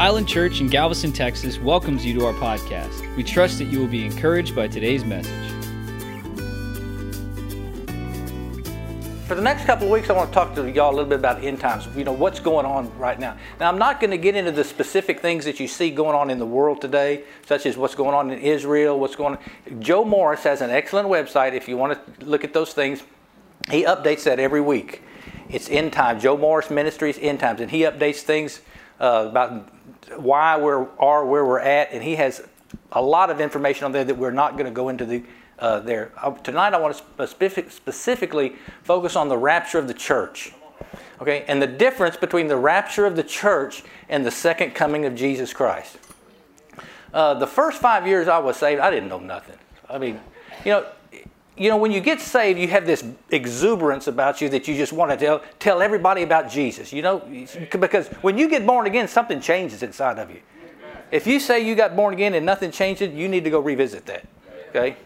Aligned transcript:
Island 0.00 0.26
Church 0.26 0.62
in 0.62 0.68
Galveston, 0.68 1.12
Texas 1.12 1.58
welcomes 1.58 2.06
you 2.06 2.18
to 2.18 2.24
our 2.24 2.32
podcast. 2.32 3.14
We 3.16 3.22
trust 3.22 3.58
that 3.58 3.66
you 3.66 3.80
will 3.80 3.86
be 3.86 4.06
encouraged 4.06 4.56
by 4.56 4.66
today's 4.66 5.04
message. 5.04 5.50
For 9.26 9.34
the 9.34 9.42
next 9.42 9.66
couple 9.66 9.88
of 9.88 9.92
weeks, 9.92 10.08
I 10.08 10.14
want 10.14 10.30
to 10.30 10.34
talk 10.34 10.54
to 10.54 10.70
y'all 10.70 10.88
a 10.88 10.96
little 10.96 11.04
bit 11.04 11.18
about 11.18 11.44
end 11.44 11.60
times. 11.60 11.86
You 11.94 12.04
know, 12.04 12.14
what's 12.14 12.40
going 12.40 12.64
on 12.64 12.90
right 12.98 13.20
now. 13.20 13.36
Now, 13.60 13.68
I'm 13.68 13.76
not 13.76 14.00
going 14.00 14.10
to 14.10 14.16
get 14.16 14.34
into 14.34 14.52
the 14.52 14.64
specific 14.64 15.20
things 15.20 15.44
that 15.44 15.60
you 15.60 15.68
see 15.68 15.90
going 15.90 16.16
on 16.16 16.30
in 16.30 16.38
the 16.38 16.46
world 16.46 16.80
today, 16.80 17.24
such 17.44 17.66
as 17.66 17.76
what's 17.76 17.94
going 17.94 18.14
on 18.14 18.30
in 18.30 18.38
Israel, 18.38 18.98
what's 18.98 19.16
going 19.16 19.36
on. 19.36 19.82
Joe 19.82 20.06
Morris 20.06 20.44
has 20.44 20.62
an 20.62 20.70
excellent 20.70 21.08
website 21.08 21.52
if 21.52 21.68
you 21.68 21.76
want 21.76 22.18
to 22.18 22.24
look 22.24 22.42
at 22.42 22.54
those 22.54 22.72
things. 22.72 23.02
He 23.70 23.84
updates 23.84 24.24
that 24.24 24.40
every 24.40 24.62
week. 24.62 25.02
It's 25.50 25.68
End 25.68 25.92
Times, 25.92 26.22
Joe 26.22 26.38
Morris 26.38 26.70
Ministries 26.70 27.18
End 27.18 27.38
Times, 27.38 27.60
and 27.60 27.70
he 27.70 27.80
updates 27.80 28.20
things 28.20 28.62
uh, 28.98 29.26
about 29.28 29.68
why 30.16 30.56
we 30.56 30.70
are 30.98 31.24
where 31.24 31.44
we're 31.44 31.60
at, 31.60 31.92
and 31.92 32.02
he 32.02 32.16
has 32.16 32.42
a 32.92 33.02
lot 33.02 33.30
of 33.30 33.40
information 33.40 33.84
on 33.84 33.92
there 33.92 34.04
that 34.04 34.16
we're 34.16 34.30
not 34.30 34.52
going 34.52 34.66
to 34.66 34.70
go 34.70 34.88
into 34.88 35.04
the 35.04 35.22
uh, 35.58 35.80
there. 35.80 36.10
Uh, 36.16 36.30
tonight, 36.30 36.72
I 36.72 36.78
want 36.78 36.96
to 36.96 37.02
specific, 37.02 37.70
specifically 37.70 38.56
focus 38.82 39.14
on 39.14 39.28
the 39.28 39.36
rapture 39.36 39.78
of 39.78 39.88
the 39.88 39.94
church. 39.94 40.52
Okay, 41.20 41.44
and 41.48 41.60
the 41.60 41.66
difference 41.66 42.16
between 42.16 42.48
the 42.48 42.56
rapture 42.56 43.04
of 43.04 43.14
the 43.14 43.22
church 43.22 43.82
and 44.08 44.24
the 44.24 44.30
second 44.30 44.74
coming 44.74 45.04
of 45.04 45.14
Jesus 45.14 45.52
Christ. 45.52 45.98
Uh, 47.12 47.34
the 47.34 47.46
first 47.46 47.80
five 47.80 48.06
years 48.06 48.26
I 48.26 48.38
was 48.38 48.56
saved, 48.56 48.80
I 48.80 48.90
didn't 48.90 49.10
know 49.10 49.18
nothing. 49.18 49.56
I 49.88 49.98
mean, 49.98 50.18
you 50.64 50.72
know, 50.72 50.86
you 51.60 51.68
know, 51.68 51.76
when 51.76 51.92
you 51.92 52.00
get 52.00 52.22
saved, 52.22 52.58
you 52.58 52.68
have 52.68 52.86
this 52.86 53.04
exuberance 53.28 54.06
about 54.06 54.40
you 54.40 54.48
that 54.48 54.66
you 54.66 54.74
just 54.74 54.94
want 54.94 55.10
to 55.10 55.16
tell, 55.18 55.42
tell 55.58 55.82
everybody 55.82 56.22
about 56.22 56.50
Jesus. 56.50 56.90
You 56.90 57.02
know, 57.02 57.18
because 57.78 58.08
when 58.22 58.38
you 58.38 58.48
get 58.48 58.66
born 58.66 58.86
again, 58.86 59.06
something 59.06 59.42
changes 59.42 59.82
inside 59.82 60.18
of 60.18 60.30
you. 60.30 60.40
If 61.10 61.26
you 61.26 61.38
say 61.38 61.60
you 61.60 61.74
got 61.74 61.94
born 61.94 62.14
again 62.14 62.32
and 62.32 62.46
nothing 62.46 62.70
changed, 62.70 63.02
you 63.02 63.28
need 63.28 63.44
to 63.44 63.50
go 63.50 63.60
revisit 63.60 64.06
that. 64.06 64.26
Okay? 64.70 64.96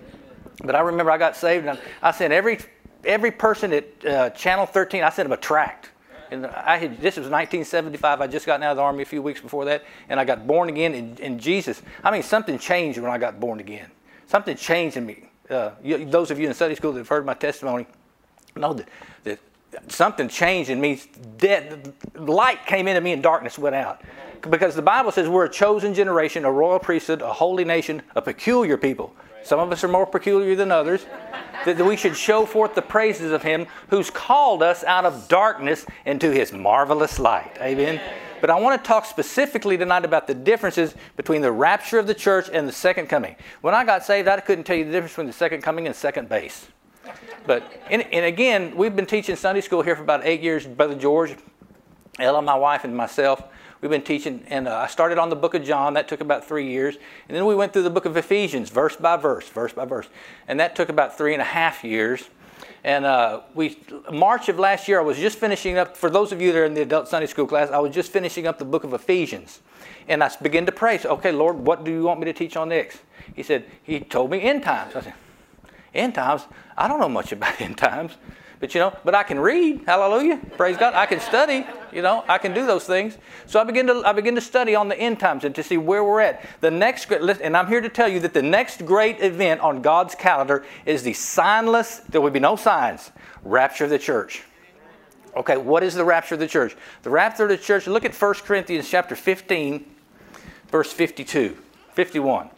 But 0.62 0.76
I 0.76 0.80
remember 0.82 1.10
I 1.10 1.18
got 1.18 1.34
saved 1.34 1.66
and 1.66 1.76
I 2.00 2.12
sent 2.12 2.32
every 2.32 2.60
every 3.04 3.32
person 3.32 3.72
at 3.72 4.06
uh, 4.06 4.30
Channel 4.30 4.66
13, 4.66 5.02
I 5.02 5.10
sent 5.10 5.28
them 5.28 5.36
a 5.36 5.40
tract. 5.40 5.90
And 6.30 6.46
I 6.46 6.76
had, 6.76 6.92
this 7.00 7.16
was 7.16 7.28
1975. 7.28 8.20
I 8.20 8.28
just 8.28 8.46
gotten 8.46 8.62
out 8.62 8.70
of 8.70 8.76
the 8.76 8.82
army 8.82 9.02
a 9.02 9.06
few 9.06 9.22
weeks 9.22 9.40
before 9.40 9.64
that, 9.64 9.84
and 10.08 10.20
I 10.20 10.24
got 10.24 10.46
born 10.46 10.68
again 10.68 10.94
in, 10.94 11.16
in 11.18 11.38
Jesus. 11.38 11.82
I 12.02 12.12
mean, 12.12 12.22
something 12.22 12.58
changed 12.58 12.98
when 12.98 13.10
I 13.10 13.18
got 13.18 13.40
born 13.40 13.58
again. 13.58 13.90
Something 14.26 14.56
changed 14.56 14.96
in 14.96 15.04
me 15.04 15.28
uh, 15.50 15.70
you, 15.82 16.04
those 16.04 16.30
of 16.30 16.38
you 16.38 16.48
in 16.48 16.54
Sunday 16.54 16.74
school 16.74 16.92
that 16.92 17.00
have 17.00 17.08
heard 17.08 17.26
my 17.26 17.34
testimony 17.34 17.86
know 18.56 18.72
that, 18.72 18.88
that 19.24 19.38
something 19.88 20.28
changed 20.28 20.70
in 20.70 20.80
me. 20.80 21.00
Dead, 21.38 21.92
light 22.14 22.64
came 22.66 22.88
into 22.88 23.00
me 23.00 23.12
and 23.12 23.22
darkness 23.22 23.58
went 23.58 23.74
out. 23.74 24.02
Because 24.50 24.74
the 24.74 24.82
Bible 24.82 25.10
says 25.10 25.28
we're 25.28 25.46
a 25.46 25.50
chosen 25.50 25.94
generation, 25.94 26.44
a 26.44 26.52
royal 26.52 26.78
priesthood, 26.78 27.22
a 27.22 27.32
holy 27.32 27.64
nation, 27.64 28.02
a 28.14 28.22
peculiar 28.22 28.76
people. 28.76 29.14
Some 29.42 29.60
of 29.60 29.70
us 29.72 29.84
are 29.84 29.88
more 29.88 30.06
peculiar 30.06 30.54
than 30.54 30.70
others. 30.70 31.06
that 31.64 31.78
we 31.84 31.96
should 31.96 32.16
show 32.16 32.44
forth 32.44 32.74
the 32.74 32.82
praises 32.82 33.32
of 33.32 33.42
Him 33.42 33.66
who's 33.88 34.10
called 34.10 34.62
us 34.62 34.84
out 34.84 35.04
of 35.04 35.28
darkness 35.28 35.86
into 36.04 36.30
His 36.30 36.52
marvelous 36.52 37.18
light. 37.18 37.56
Amen. 37.60 38.00
But 38.40 38.50
I 38.50 38.58
want 38.58 38.82
to 38.82 38.86
talk 38.86 39.04
specifically 39.06 39.76
tonight 39.76 40.04
about 40.04 40.26
the 40.26 40.34
differences 40.34 40.94
between 41.16 41.40
the 41.40 41.52
rapture 41.52 41.98
of 41.98 42.06
the 42.06 42.14
church 42.14 42.48
and 42.52 42.68
the 42.68 42.72
second 42.72 43.08
coming. 43.08 43.36
When 43.60 43.74
I 43.74 43.84
got 43.84 44.04
saved, 44.04 44.28
I 44.28 44.40
couldn't 44.40 44.64
tell 44.64 44.76
you 44.76 44.84
the 44.84 44.92
difference 44.92 45.12
between 45.12 45.26
the 45.26 45.32
second 45.32 45.62
coming 45.62 45.86
and 45.86 45.96
second 45.96 46.28
base. 46.28 46.68
But, 47.46 47.62
and, 47.90 48.02
and 48.12 48.24
again, 48.24 48.74
we've 48.76 48.96
been 48.96 49.06
teaching 49.06 49.36
Sunday 49.36 49.60
school 49.60 49.82
here 49.82 49.96
for 49.96 50.02
about 50.02 50.24
eight 50.24 50.40
years. 50.40 50.66
Brother 50.66 50.94
George, 50.94 51.36
Ella, 52.18 52.40
my 52.42 52.54
wife, 52.54 52.84
and 52.84 52.96
myself, 52.96 53.42
we've 53.80 53.90
been 53.90 54.02
teaching. 54.02 54.44
And 54.48 54.66
uh, 54.66 54.76
I 54.76 54.86
started 54.86 55.18
on 55.18 55.28
the 55.28 55.36
book 55.36 55.54
of 55.54 55.62
John. 55.62 55.94
That 55.94 56.08
took 56.08 56.20
about 56.20 56.46
three 56.46 56.70
years. 56.70 56.96
And 57.28 57.36
then 57.36 57.44
we 57.44 57.54
went 57.54 57.72
through 57.72 57.82
the 57.82 57.90
book 57.90 58.06
of 58.06 58.16
Ephesians, 58.16 58.70
verse 58.70 58.96
by 58.96 59.16
verse, 59.16 59.48
verse 59.48 59.72
by 59.72 59.84
verse. 59.84 60.08
And 60.48 60.58
that 60.60 60.74
took 60.74 60.88
about 60.88 61.18
three 61.18 61.34
and 61.34 61.42
a 61.42 61.46
half 61.46 61.84
years. 61.84 62.30
And 62.84 63.06
uh, 63.06 63.40
we, 63.54 63.78
March 64.12 64.50
of 64.50 64.58
last 64.58 64.86
year, 64.88 65.00
I 65.00 65.02
was 65.02 65.16
just 65.16 65.38
finishing 65.38 65.78
up, 65.78 65.96
for 65.96 66.10
those 66.10 66.32
of 66.32 66.42
you 66.42 66.52
that 66.52 66.58
are 66.58 66.64
in 66.66 66.74
the 66.74 66.82
adult 66.82 67.08
Sunday 67.08 67.26
school 67.26 67.46
class, 67.46 67.70
I 67.70 67.78
was 67.78 67.94
just 67.94 68.12
finishing 68.12 68.46
up 68.46 68.58
the 68.58 68.66
book 68.66 68.84
of 68.84 68.92
Ephesians. 68.92 69.60
And 70.06 70.22
I 70.22 70.30
began 70.42 70.66
to 70.66 70.72
pray, 70.72 70.98
so, 70.98 71.08
okay, 71.12 71.32
Lord, 71.32 71.56
what 71.56 71.82
do 71.82 71.90
you 71.90 72.02
want 72.02 72.20
me 72.20 72.26
to 72.26 72.34
teach 72.34 72.58
on 72.58 72.68
next? 72.68 73.00
He 73.34 73.42
said, 73.42 73.64
He 73.82 74.00
told 74.00 74.30
me 74.30 74.42
end 74.42 74.64
times. 74.64 74.94
I 74.94 75.00
said, 75.00 75.14
End 75.94 76.14
times? 76.14 76.42
I 76.76 76.86
don't 76.86 77.00
know 77.00 77.08
much 77.08 77.32
about 77.32 77.58
end 77.60 77.78
times. 77.78 78.12
But 78.60 78.74
you 78.74 78.80
know, 78.80 78.96
but 79.04 79.14
I 79.14 79.22
can 79.22 79.38
read. 79.38 79.82
Hallelujah. 79.84 80.40
Praise 80.56 80.76
God. 80.76 80.94
I 80.94 81.06
can 81.06 81.20
study. 81.20 81.66
You 81.92 82.02
know, 82.02 82.24
I 82.28 82.38
can 82.38 82.54
do 82.54 82.66
those 82.66 82.84
things. 82.84 83.18
So 83.46 83.60
I 83.60 83.64
begin 83.64 83.86
to 83.88 84.02
I 84.04 84.12
begin 84.12 84.34
to 84.36 84.40
study 84.40 84.74
on 84.74 84.88
the 84.88 84.98
end 84.98 85.20
times 85.20 85.44
and 85.44 85.54
to 85.54 85.62
see 85.62 85.76
where 85.76 86.04
we're 86.04 86.20
at. 86.20 86.44
The 86.60 86.70
next 86.70 87.06
great, 87.06 87.22
and 87.40 87.56
I'm 87.56 87.66
here 87.66 87.80
to 87.80 87.88
tell 87.88 88.08
you 88.08 88.20
that 88.20 88.34
the 88.34 88.42
next 88.42 88.84
great 88.86 89.20
event 89.20 89.60
on 89.60 89.82
God's 89.82 90.14
calendar 90.14 90.64
is 90.86 91.02
the 91.02 91.12
signless, 91.12 92.06
there 92.06 92.20
will 92.20 92.30
be 92.30 92.40
no 92.40 92.56
signs, 92.56 93.12
rapture 93.42 93.84
of 93.84 93.90
the 93.90 93.98
church. 93.98 94.42
Okay, 95.36 95.56
what 95.56 95.82
is 95.82 95.94
the 95.94 96.04
rapture 96.04 96.34
of 96.34 96.40
the 96.40 96.46
church? 96.46 96.76
The 97.02 97.10
rapture 97.10 97.44
of 97.44 97.48
the 97.48 97.58
church, 97.58 97.86
look 97.86 98.04
at 98.04 98.14
1 98.14 98.34
Corinthians 98.34 98.88
chapter 98.88 99.16
15, 99.16 99.84
verse 100.68 100.92
52, 100.92 101.56
51. 101.92 102.50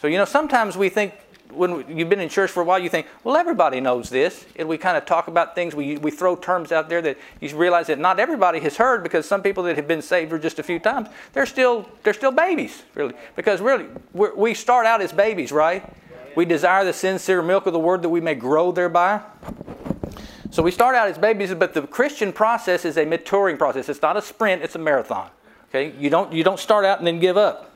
So, 0.00 0.06
you 0.06 0.16
know, 0.16 0.24
sometimes 0.24 0.78
we 0.78 0.88
think 0.88 1.14
when 1.52 1.84
you've 1.88 2.08
been 2.08 2.20
in 2.20 2.28
church 2.28 2.50
for 2.50 2.62
a 2.62 2.64
while, 2.64 2.78
you 2.78 2.88
think, 2.88 3.06
well, 3.24 3.36
everybody 3.36 3.80
knows 3.80 4.10
this. 4.10 4.44
And 4.56 4.68
we 4.68 4.78
kind 4.78 4.96
of 4.96 5.06
talk 5.06 5.28
about 5.28 5.54
things, 5.54 5.74
we, 5.74 5.98
we 5.98 6.10
throw 6.10 6.36
terms 6.36 6.72
out 6.72 6.88
there 6.88 7.02
that 7.02 7.18
you 7.40 7.56
realize 7.56 7.86
that 7.88 7.98
not 7.98 8.18
everybody 8.18 8.60
has 8.60 8.76
heard 8.76 9.02
because 9.02 9.26
some 9.26 9.42
people 9.42 9.62
that 9.64 9.76
have 9.76 9.88
been 9.88 10.02
saved 10.02 10.30
for 10.30 10.38
just 10.38 10.58
a 10.58 10.62
few 10.62 10.78
times, 10.78 11.08
they're 11.32 11.46
still, 11.46 11.88
they're 12.02 12.14
still 12.14 12.32
babies, 12.32 12.82
really. 12.94 13.14
Because 13.36 13.60
really, 13.60 13.86
we 14.12 14.54
start 14.54 14.86
out 14.86 15.00
as 15.00 15.12
babies, 15.12 15.52
right? 15.52 15.84
We 16.36 16.44
desire 16.44 16.84
the 16.84 16.92
sincere 16.92 17.42
milk 17.42 17.66
of 17.66 17.72
the 17.72 17.78
word 17.78 18.02
that 18.02 18.08
we 18.08 18.20
may 18.20 18.34
grow 18.34 18.72
thereby. 18.72 19.20
So 20.50 20.62
we 20.62 20.70
start 20.70 20.96
out 20.96 21.08
as 21.08 21.18
babies, 21.18 21.54
but 21.54 21.74
the 21.74 21.82
Christian 21.82 22.32
process 22.32 22.84
is 22.84 22.96
a 22.98 23.04
maturing 23.04 23.56
process. 23.56 23.88
It's 23.88 24.02
not 24.02 24.16
a 24.16 24.22
sprint, 24.22 24.62
it's 24.62 24.74
a 24.74 24.78
marathon. 24.78 25.30
Okay? 25.68 25.94
You 25.98 26.10
don't, 26.10 26.32
you 26.32 26.42
don't 26.42 26.58
start 26.58 26.84
out 26.84 26.98
and 26.98 27.06
then 27.06 27.20
give 27.20 27.36
up. 27.36 27.70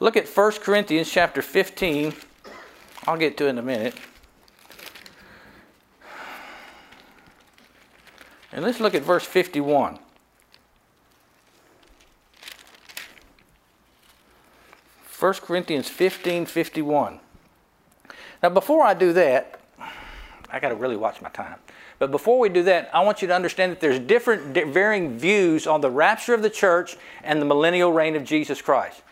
Look 0.00 0.16
at 0.16 0.28
1 0.28 0.52
Corinthians 0.60 1.10
chapter 1.10 1.40
15 1.40 2.12
I'll 3.06 3.16
get 3.16 3.36
to 3.36 3.46
in 3.46 3.58
a 3.58 3.62
minute. 3.62 3.94
And 8.52 8.64
let's 8.64 8.80
look 8.80 8.94
at 8.94 9.02
verse 9.02 9.24
51. 9.24 9.98
First 15.04 15.42
Corinthians 15.42 15.88
15 15.88 16.46
51. 16.46 17.20
Now, 18.42 18.48
before 18.50 18.82
I 18.82 18.94
do 18.94 19.12
that, 19.14 19.60
I 20.50 20.60
got 20.60 20.70
to 20.70 20.74
really 20.74 20.96
watch 20.96 21.22
my 21.22 21.30
time. 21.30 21.56
But 21.98 22.10
before 22.10 22.38
we 22.38 22.48
do 22.48 22.62
that, 22.64 22.90
I 22.92 23.02
want 23.02 23.22
you 23.22 23.28
to 23.28 23.34
understand 23.34 23.72
that 23.72 23.80
there's 23.80 23.98
different, 23.98 24.54
varying 24.72 25.18
views 25.18 25.66
on 25.66 25.80
the 25.80 25.90
rapture 25.90 26.34
of 26.34 26.42
the 26.42 26.50
church 26.50 26.96
and 27.24 27.40
the 27.40 27.46
millennial 27.46 27.92
reign 27.92 28.16
of 28.16 28.24
Jesus 28.24 28.60
Christ 28.60 29.02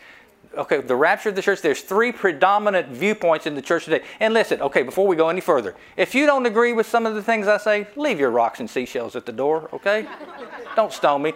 okay, 0.57 0.81
the 0.81 0.95
rapture 0.95 1.29
of 1.29 1.35
the 1.35 1.41
church, 1.41 1.61
there's 1.61 1.81
three 1.81 2.11
predominant 2.11 2.89
viewpoints 2.89 3.45
in 3.45 3.55
the 3.55 3.61
church 3.61 3.85
today. 3.85 4.03
And 4.19 4.33
listen, 4.33 4.61
okay, 4.61 4.83
before 4.83 5.07
we 5.07 5.15
go 5.15 5.29
any 5.29 5.41
further, 5.41 5.75
if 5.97 6.15
you 6.15 6.25
don't 6.25 6.45
agree 6.45 6.73
with 6.73 6.87
some 6.87 7.05
of 7.05 7.15
the 7.15 7.23
things 7.23 7.47
I 7.47 7.57
say, 7.57 7.87
leave 7.95 8.19
your 8.19 8.31
rocks 8.31 8.59
and 8.59 8.69
seashells 8.69 9.15
at 9.15 9.25
the 9.25 9.31
door, 9.31 9.69
okay? 9.73 10.07
don't 10.75 10.91
stone 10.91 11.21
me. 11.21 11.33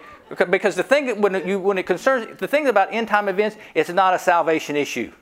Because 0.50 0.76
the 0.76 0.82
thing 0.82 1.20
when, 1.20 1.46
you, 1.46 1.58
when 1.58 1.78
it 1.78 1.86
concerns, 1.86 2.38
the 2.38 2.46
thing 2.46 2.68
about 2.68 2.92
end 2.92 3.08
time 3.08 3.28
events, 3.28 3.56
it's 3.74 3.90
not 3.90 4.14
a 4.14 4.18
salvation 4.18 4.76
issue. 4.76 5.12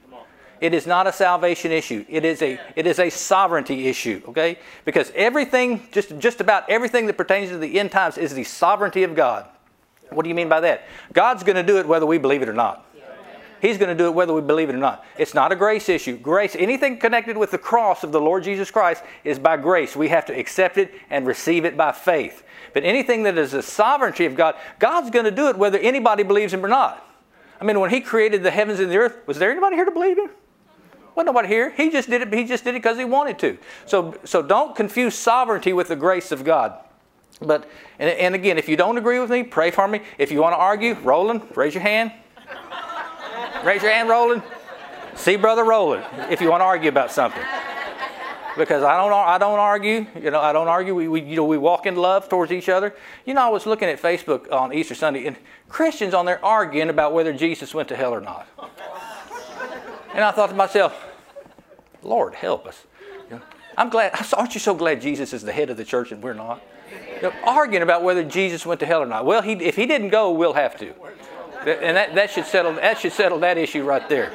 It 0.61 0.75
is 0.75 0.87
not 0.87 1.07
a 1.07 1.13
salvation 1.13 1.71
issue. 1.71 2.05
It 2.09 2.25
is 2.25 2.43
a, 2.43 2.59
it 2.75 2.87
is 2.87 2.99
a 2.99 3.11
sovereignty 3.11 3.87
issue, 3.87 4.23
okay? 4.29 4.59
Because 4.85 5.13
everything, 5.15 5.87
just, 5.93 6.19
just 6.19 6.41
about 6.41 6.69
everything 6.69 7.07
that 7.07 7.17
pertains 7.17 7.51
to 7.51 7.59
the 7.59 7.79
end 7.79 7.93
times 7.93 8.19
is 8.19 8.35
the 8.35 8.45
sovereignty 8.45 9.05
of 9.05 9.15
God. 9.15 9.47
What 10.11 10.25
do 10.25 10.29
you 10.29 10.35
mean 10.35 10.49
by 10.49 10.61
that? 10.61 10.85
God's 11.13 11.45
going 11.45 11.57
to 11.57 11.63
do 11.63 11.79
it 11.79 11.87
whether 11.87 12.07
we 12.07 12.19
believe 12.19 12.43
it 12.43 12.49
or 12.49 12.55
not. 12.55 12.88
He's 13.61 13.79
going 13.79 13.89
to 13.89 13.95
do 13.95 14.07
it 14.07 14.15
whether 14.15 14.33
we 14.33 14.41
believe 14.41 14.69
it 14.69 14.75
or 14.75 14.79
not. 14.79 15.05
It's 15.17 15.35
not 15.35 15.53
a 15.53 15.57
grace 15.57 15.89
issue. 15.89 16.17
Grace, 16.17 16.55
anything 16.57 16.99
connected 16.99 17.37
with 17.37 17.51
the 17.51 17.59
cross 17.59 18.05
of 18.05 18.13
the 18.13 18.21
Lord 18.21 18.45
Jesus 18.45 18.71
Christ 18.71 19.03
is 19.25 19.39
by 19.39 19.57
grace. 19.57 19.97
We 19.97 20.09
have 20.09 20.27
to 20.27 20.39
accept 20.39 20.79
it 20.79 20.95
and 21.11 21.27
receive 21.27 21.65
it 21.65 21.77
by 21.77 21.93
faith. 21.93 22.45
But 22.75 22.85
anything 22.85 23.25
that 23.25 23.37
is 23.39 23.53
the 23.53 23.63
sovereignty 23.63 24.27
of 24.27 24.37
God, 24.37 24.55
God's 24.79 25.11
going 25.11 25.25
to 25.25 25.31
do 25.31 25.49
it 25.49 25.57
whether 25.57 25.79
anybody 25.79 26.23
believes 26.23 26.53
Him 26.53 26.65
or 26.65 26.69
not. 26.69 27.05
I 27.61 27.65
mean, 27.65 27.81
when 27.81 27.91
He 27.91 28.01
created 28.01 28.43
the 28.43 28.51
heavens 28.51 28.81
and 28.81 28.91
the 28.91 28.97
earth, 28.97 29.17
was 29.27 29.39
there 29.39 29.51
anybody 29.51 29.77
here 29.77 29.85
to 29.85 29.91
believe 29.91 30.19
Him? 30.19 30.31
Wasn't 31.15 31.27
nobody 31.27 31.49
here. 31.49 31.71
He 31.71 31.91
just 31.91 32.09
did 32.09 32.23
it. 32.23 32.33
He 32.33 32.45
just 32.45 32.63
did 32.63 32.71
it 32.71 32.83
because 32.83 32.97
He 32.97 33.05
wanted 33.05 33.39
to. 33.41 33.59
So, 33.87 34.15
so 34.25 34.41
don't 34.41 34.77
confuse 34.77 35.17
sovereignty 35.17 35.73
with 35.73 35.89
the 35.89 35.97
grace 35.97 36.31
of 36.31 36.45
God. 36.45 36.79
But 37.41 37.69
and, 37.99 38.11
and 38.11 38.35
again, 38.35 38.59
if 38.59 38.69
you 38.69 38.77
don't 38.77 38.99
agree 38.99 39.19
with 39.19 39.31
me, 39.31 39.43
pray 39.43 39.71
for 39.71 39.89
me. 39.89 40.03
If 40.19 40.31
you 40.31 40.41
want 40.41 40.55
to 40.55 40.59
argue, 40.59 40.95
Roland, 40.95 41.43
raise 41.57 41.75
your 41.75 41.83
hand. 41.83 42.13
Raise 43.65 43.83
your 43.83 43.93
hand, 43.93 44.09
Roland. 44.09 44.43
See 45.15 45.37
Brother 45.37 45.65
Roland 45.65 46.05
if 46.31 46.41
you 46.41 46.49
want 46.49 46.61
to 46.61 46.65
argue 46.65 46.89
about 46.89 47.11
something. 47.11 47.43
because 48.57 48.83
I 48.83 48.97
don't, 48.97 49.13
I 49.13 49.39
don't 49.39 49.59
argue. 49.59 50.07
You 50.21 50.31
know, 50.31 50.41
I 50.41 50.53
don't 50.53 50.69
argue. 50.69 50.95
We, 50.95 51.09
we, 51.09 51.23
you 51.23 51.37
know, 51.37 51.45
we 51.45 51.59
walk 51.59 51.87
in 51.87 51.97
love 51.97 52.29
towards 52.29 52.53
each 52.53 52.69
other. 52.69 52.95
You 53.25 53.35
know, 53.35 53.43
I 53.43 53.49
was 53.49 53.67
looking 53.67 53.89
at 53.89 54.01
Facebook 54.01 54.51
on 54.53 54.73
Easter 54.73 54.95
Sunday, 54.95 55.27
and 55.27 55.37
Christians 55.69 56.15
on 56.15 56.27
there 56.27 56.45
arguing 56.45 56.89
about 56.89 57.13
whether 57.13 57.33
Jesus 57.33 57.75
went 57.75 57.89
to 57.89 57.97
hell 57.97 58.15
or 58.15 58.21
not. 58.21 58.47
And 60.15 60.25
I 60.25 60.31
thought 60.31 60.51
to 60.51 60.55
myself, 60.55 61.05
Lord, 62.03 62.35
help 62.35 62.67
us. 62.67 62.85
You 63.31 63.37
know, 63.37 63.43
I'm 63.77 63.89
glad. 63.89 64.13
Aren't 64.37 64.55
you 64.55 64.61
so 64.61 64.75
glad 64.75 65.01
Jesus 65.01 65.33
is 65.33 65.43
the 65.43 65.53
head 65.53 65.71
of 65.71 65.77
the 65.77 65.85
church 65.85 66.13
and 66.13 66.23
we're 66.23 66.35
not? 66.35 66.63
You 67.17 67.23
know, 67.23 67.33
arguing 67.45 67.83
about 67.83 68.03
whether 68.03 68.25
Jesus 68.25 68.65
went 68.65 68.81
to 68.81 68.87
hell 68.87 69.03
or 69.03 69.07
not. 69.07 69.25
Well, 69.25 69.43
he, 69.43 69.53
if 69.53 69.77
he 69.77 69.87
didn't 69.87 70.09
go, 70.11 70.31
we'll 70.33 70.55
have 70.55 70.79
to. 70.79 70.95
And 71.69 71.97
that, 71.97 72.15
that, 72.15 72.31
should 72.31 72.47
settle, 72.47 72.75
that 72.75 72.99
should 72.99 73.13
settle 73.13 73.39
that 73.41 73.59
issue 73.59 73.85
right 73.85 74.09
there. 74.09 74.33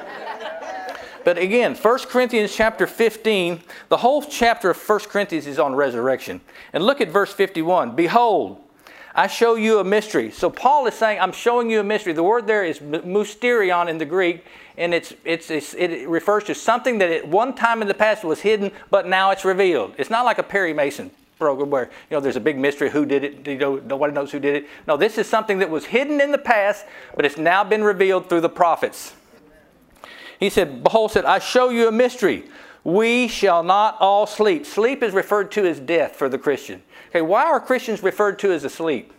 But 1.23 1.37
again, 1.37 1.75
1 1.75 1.99
Corinthians 2.09 2.53
chapter 2.53 2.85
15, 2.85 3.61
the 3.89 3.97
whole 3.97 4.21
chapter 4.23 4.71
of 4.71 4.77
1 4.77 4.99
Corinthians 5.01 5.47
is 5.47 5.57
on 5.57 5.73
resurrection. 5.73 6.41
And 6.73 6.83
look 6.83 6.99
at 6.99 7.09
verse 7.09 7.31
51. 7.31 7.95
Behold, 7.95 8.61
I 9.15 9.27
show 9.27 9.55
you 9.55 9.79
a 9.79 9.83
mystery. 9.83 10.31
So 10.31 10.49
Paul 10.49 10.85
is 10.87 10.95
saying, 10.95 11.19
I'm 11.19 11.31
showing 11.31 11.69
you 11.69 11.79
a 11.79 11.83
mystery. 11.83 12.13
The 12.13 12.23
word 12.23 12.47
there 12.47 12.63
is 12.63 12.79
mysterion 12.79 13.87
in 13.87 13.99
the 13.99 14.05
Greek, 14.05 14.43
and 14.77 14.93
it's, 14.93 15.13
it's, 15.23 15.49
it's, 15.49 15.73
it 15.75 16.09
refers 16.09 16.43
to 16.45 16.55
something 16.55 16.97
that 16.97 17.11
at 17.11 17.27
one 17.27 17.53
time 17.53 17.81
in 17.81 17.87
the 17.87 17.93
past 17.93 18.23
was 18.23 18.41
hidden, 18.41 18.71
but 18.89 19.07
now 19.07 19.31
it's 19.31 19.45
revealed. 19.45 19.93
It's 19.97 20.09
not 20.09 20.25
like 20.25 20.39
a 20.39 20.43
Perry 20.43 20.73
Mason 20.73 21.11
program 21.43 21.69
where 21.69 21.85
you 22.09 22.15
know 22.15 22.19
there's 22.19 22.35
a 22.35 22.41
big 22.41 22.57
mystery 22.57 22.89
who 22.89 23.05
did 23.05 23.23
it 23.23 23.47
you 23.47 23.57
know 23.57 23.75
nobody 23.85 24.13
knows 24.13 24.31
who 24.31 24.39
did 24.39 24.55
it 24.55 24.69
no 24.87 24.97
this 24.97 25.17
is 25.17 25.27
something 25.27 25.59
that 25.59 25.69
was 25.69 25.85
hidden 25.85 26.19
in 26.19 26.31
the 26.31 26.37
past 26.37 26.85
but 27.15 27.25
it's 27.25 27.37
now 27.37 27.63
been 27.63 27.83
revealed 27.83 28.27
through 28.29 28.41
the 28.41 28.49
prophets 28.49 29.13
he 30.43 30.49
said, 30.49 30.83
Behold, 30.83 31.11
said, 31.11 31.23
I 31.23 31.39
show 31.39 31.69
you 31.69 31.87
a 31.87 31.91
mystery. 31.91 32.43
We 32.83 33.29
shall 33.29 33.63
not 33.63 33.95
all 34.01 34.27
sleep. 34.27 34.65
Sleep 34.65 35.01
is 35.01 35.13
referred 35.13 35.53
to 35.53 35.65
as 35.65 35.79
death 35.79 36.17
for 36.17 36.27
the 36.27 36.37
Christian. 36.37 36.83
Okay, 37.09 37.21
why 37.21 37.45
are 37.45 37.61
Christians 37.61 38.03
referred 38.03 38.39
to 38.39 38.51
as 38.51 38.65
asleep? 38.65 39.13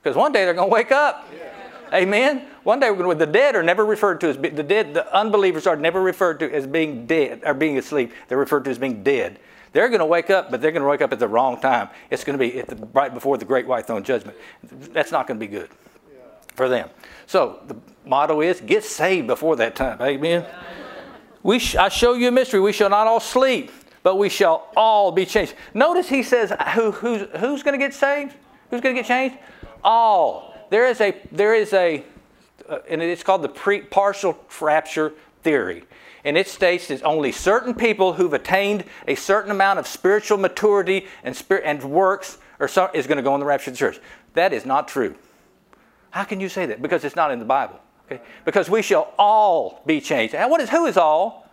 Because 0.00 0.16
one 0.16 0.30
day 0.30 0.44
they're 0.44 0.54
going 0.54 0.68
to 0.68 0.72
wake 0.72 0.92
up. 0.92 1.28
Yeah. 1.36 1.52
Amen. 1.92 2.46
One 2.62 2.78
day 2.78 2.94
the 2.94 3.26
dead 3.26 3.56
are 3.56 3.64
never 3.64 3.84
referred 3.84 4.20
to 4.20 4.28
as 4.28 4.36
the 4.36 4.62
dead. 4.62 4.94
The 4.94 5.12
unbelievers 5.12 5.66
are 5.66 5.74
never 5.74 6.00
referred 6.00 6.38
to 6.38 6.54
as 6.54 6.68
being 6.68 7.06
dead 7.06 7.42
or 7.44 7.52
being 7.54 7.76
asleep. 7.76 8.12
They're 8.28 8.38
referred 8.38 8.64
to 8.66 8.70
as 8.70 8.78
being 8.78 9.02
dead. 9.02 9.40
They're 9.72 9.88
going 9.88 10.00
to 10.00 10.06
wake 10.06 10.30
up, 10.30 10.50
but 10.50 10.60
they're 10.60 10.72
going 10.72 10.82
to 10.82 10.88
wake 10.88 11.02
up 11.02 11.12
at 11.12 11.18
the 11.18 11.28
wrong 11.28 11.60
time. 11.60 11.88
It's 12.10 12.24
going 12.24 12.38
to 12.38 12.44
be 12.44 12.60
the, 12.62 12.76
right 12.92 13.12
before 13.12 13.38
the 13.38 13.44
great 13.44 13.66
white 13.66 13.86
throne 13.86 14.02
judgment. 14.02 14.36
That's 14.62 15.12
not 15.12 15.26
going 15.26 15.38
to 15.38 15.46
be 15.46 15.50
good 15.50 15.68
for 16.54 16.68
them. 16.68 16.88
So 17.26 17.60
the 17.66 17.76
motto 18.04 18.40
is 18.40 18.60
get 18.60 18.84
saved 18.84 19.26
before 19.26 19.56
that 19.56 19.76
time. 19.76 20.00
Amen. 20.00 20.44
We 21.42 21.58
sh- 21.58 21.76
I 21.76 21.88
show 21.88 22.14
you 22.14 22.28
a 22.28 22.30
mystery. 22.32 22.60
We 22.60 22.72
shall 22.72 22.90
not 22.90 23.06
all 23.06 23.20
sleep, 23.20 23.70
but 24.02 24.16
we 24.16 24.28
shall 24.28 24.68
all 24.76 25.12
be 25.12 25.24
changed. 25.24 25.54
Notice 25.74 26.08
he 26.08 26.22
says, 26.22 26.52
Who, 26.74 26.90
who's, 26.90 27.28
who's 27.38 27.62
going 27.62 27.78
to 27.78 27.84
get 27.84 27.94
saved? 27.94 28.34
Who's 28.70 28.80
going 28.80 28.94
to 28.94 29.00
get 29.00 29.06
changed? 29.06 29.38
All. 29.84 30.54
There 30.70 30.86
is 30.86 31.00
a, 31.00 31.16
there 31.32 31.54
is 31.54 31.72
a, 31.72 32.04
uh, 32.68 32.80
and 32.88 33.00
it's 33.00 33.22
called 33.22 33.42
the 33.42 33.48
pre- 33.48 33.82
partial 33.82 34.38
rapture 34.60 35.12
theory. 35.42 35.84
And 36.24 36.36
it 36.36 36.48
states 36.48 36.88
that 36.88 37.02
only 37.04 37.32
certain 37.32 37.74
people 37.74 38.14
who've 38.14 38.32
attained 38.32 38.84
a 39.06 39.14
certain 39.14 39.50
amount 39.50 39.78
of 39.78 39.86
spiritual 39.86 40.38
maturity 40.38 41.06
and, 41.22 41.34
spirit, 41.34 41.62
and 41.64 41.82
works 41.82 42.38
are 42.60 42.68
so, 42.68 42.90
is 42.92 43.06
going 43.06 43.16
to 43.16 43.22
go 43.22 43.34
in 43.34 43.40
the 43.40 43.46
rapture 43.46 43.70
of 43.70 43.76
the 43.76 43.78
church. 43.78 44.00
That 44.34 44.52
is 44.52 44.66
not 44.66 44.88
true. 44.88 45.14
How 46.10 46.24
can 46.24 46.40
you 46.40 46.48
say 46.48 46.66
that? 46.66 46.82
Because 46.82 47.04
it's 47.04 47.16
not 47.16 47.30
in 47.30 47.38
the 47.38 47.44
Bible. 47.44 47.80
Okay? 48.06 48.22
Because 48.44 48.68
we 48.68 48.82
shall 48.82 49.12
all 49.18 49.82
be 49.86 50.00
changed. 50.00 50.34
And 50.34 50.50
what 50.50 50.60
is 50.60 50.70
who 50.70 50.86
is 50.86 50.96
all? 50.96 51.48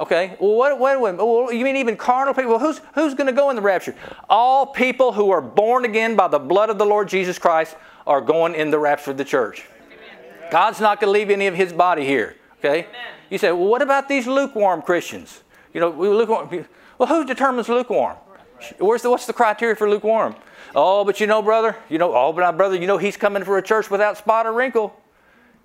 Okay. 0.00 0.36
Well, 0.38 0.54
what, 0.54 0.78
what, 0.78 1.16
what, 1.18 1.54
you 1.56 1.64
mean 1.64 1.76
even 1.76 1.96
carnal 1.96 2.32
people? 2.32 2.52
Well, 2.52 2.60
who's 2.60 2.80
who's 2.94 3.14
going 3.14 3.26
to 3.26 3.32
go 3.32 3.50
in 3.50 3.56
the 3.56 3.62
rapture? 3.62 3.96
All 4.28 4.66
people 4.66 5.12
who 5.12 5.30
are 5.30 5.40
born 5.40 5.84
again 5.84 6.14
by 6.14 6.28
the 6.28 6.38
blood 6.38 6.70
of 6.70 6.78
the 6.78 6.86
Lord 6.86 7.08
Jesus 7.08 7.38
Christ 7.38 7.76
are 8.06 8.20
going 8.20 8.54
in 8.54 8.70
the 8.70 8.78
rapture 8.78 9.10
of 9.10 9.16
the 9.16 9.24
church. 9.24 9.66
God's 10.50 10.80
not 10.80 11.00
going 11.00 11.12
to 11.12 11.18
leave 11.18 11.30
any 11.30 11.46
of 11.46 11.54
His 11.54 11.72
body 11.72 12.04
here. 12.04 12.36
Okay. 12.58 12.86
You 13.30 13.38
say, 13.38 13.52
well, 13.52 13.66
what 13.66 13.82
about 13.82 14.08
these 14.08 14.26
lukewarm 14.26 14.82
Christians? 14.82 15.42
You 15.72 15.80
know, 15.80 15.90
lukewarm. 15.90 16.66
Well, 16.98 17.08
who 17.08 17.24
determines 17.24 17.68
lukewarm? 17.68 18.16
Where's 18.78 19.02
the, 19.02 19.10
what's 19.10 19.26
the 19.26 19.32
criteria 19.32 19.76
for 19.76 19.88
lukewarm? 19.88 20.34
Oh, 20.74 21.04
but 21.04 21.20
you 21.20 21.26
know, 21.26 21.40
brother, 21.40 21.76
you 21.88 21.98
know, 21.98 22.12
oh, 22.14 22.32
but 22.32 22.42
my 22.42 22.50
brother, 22.50 22.76
you 22.76 22.86
know, 22.86 22.98
he's 22.98 23.16
coming 23.16 23.44
for 23.44 23.56
a 23.56 23.62
church 23.62 23.90
without 23.90 24.16
spot 24.18 24.46
or 24.46 24.52
wrinkle. 24.52 24.98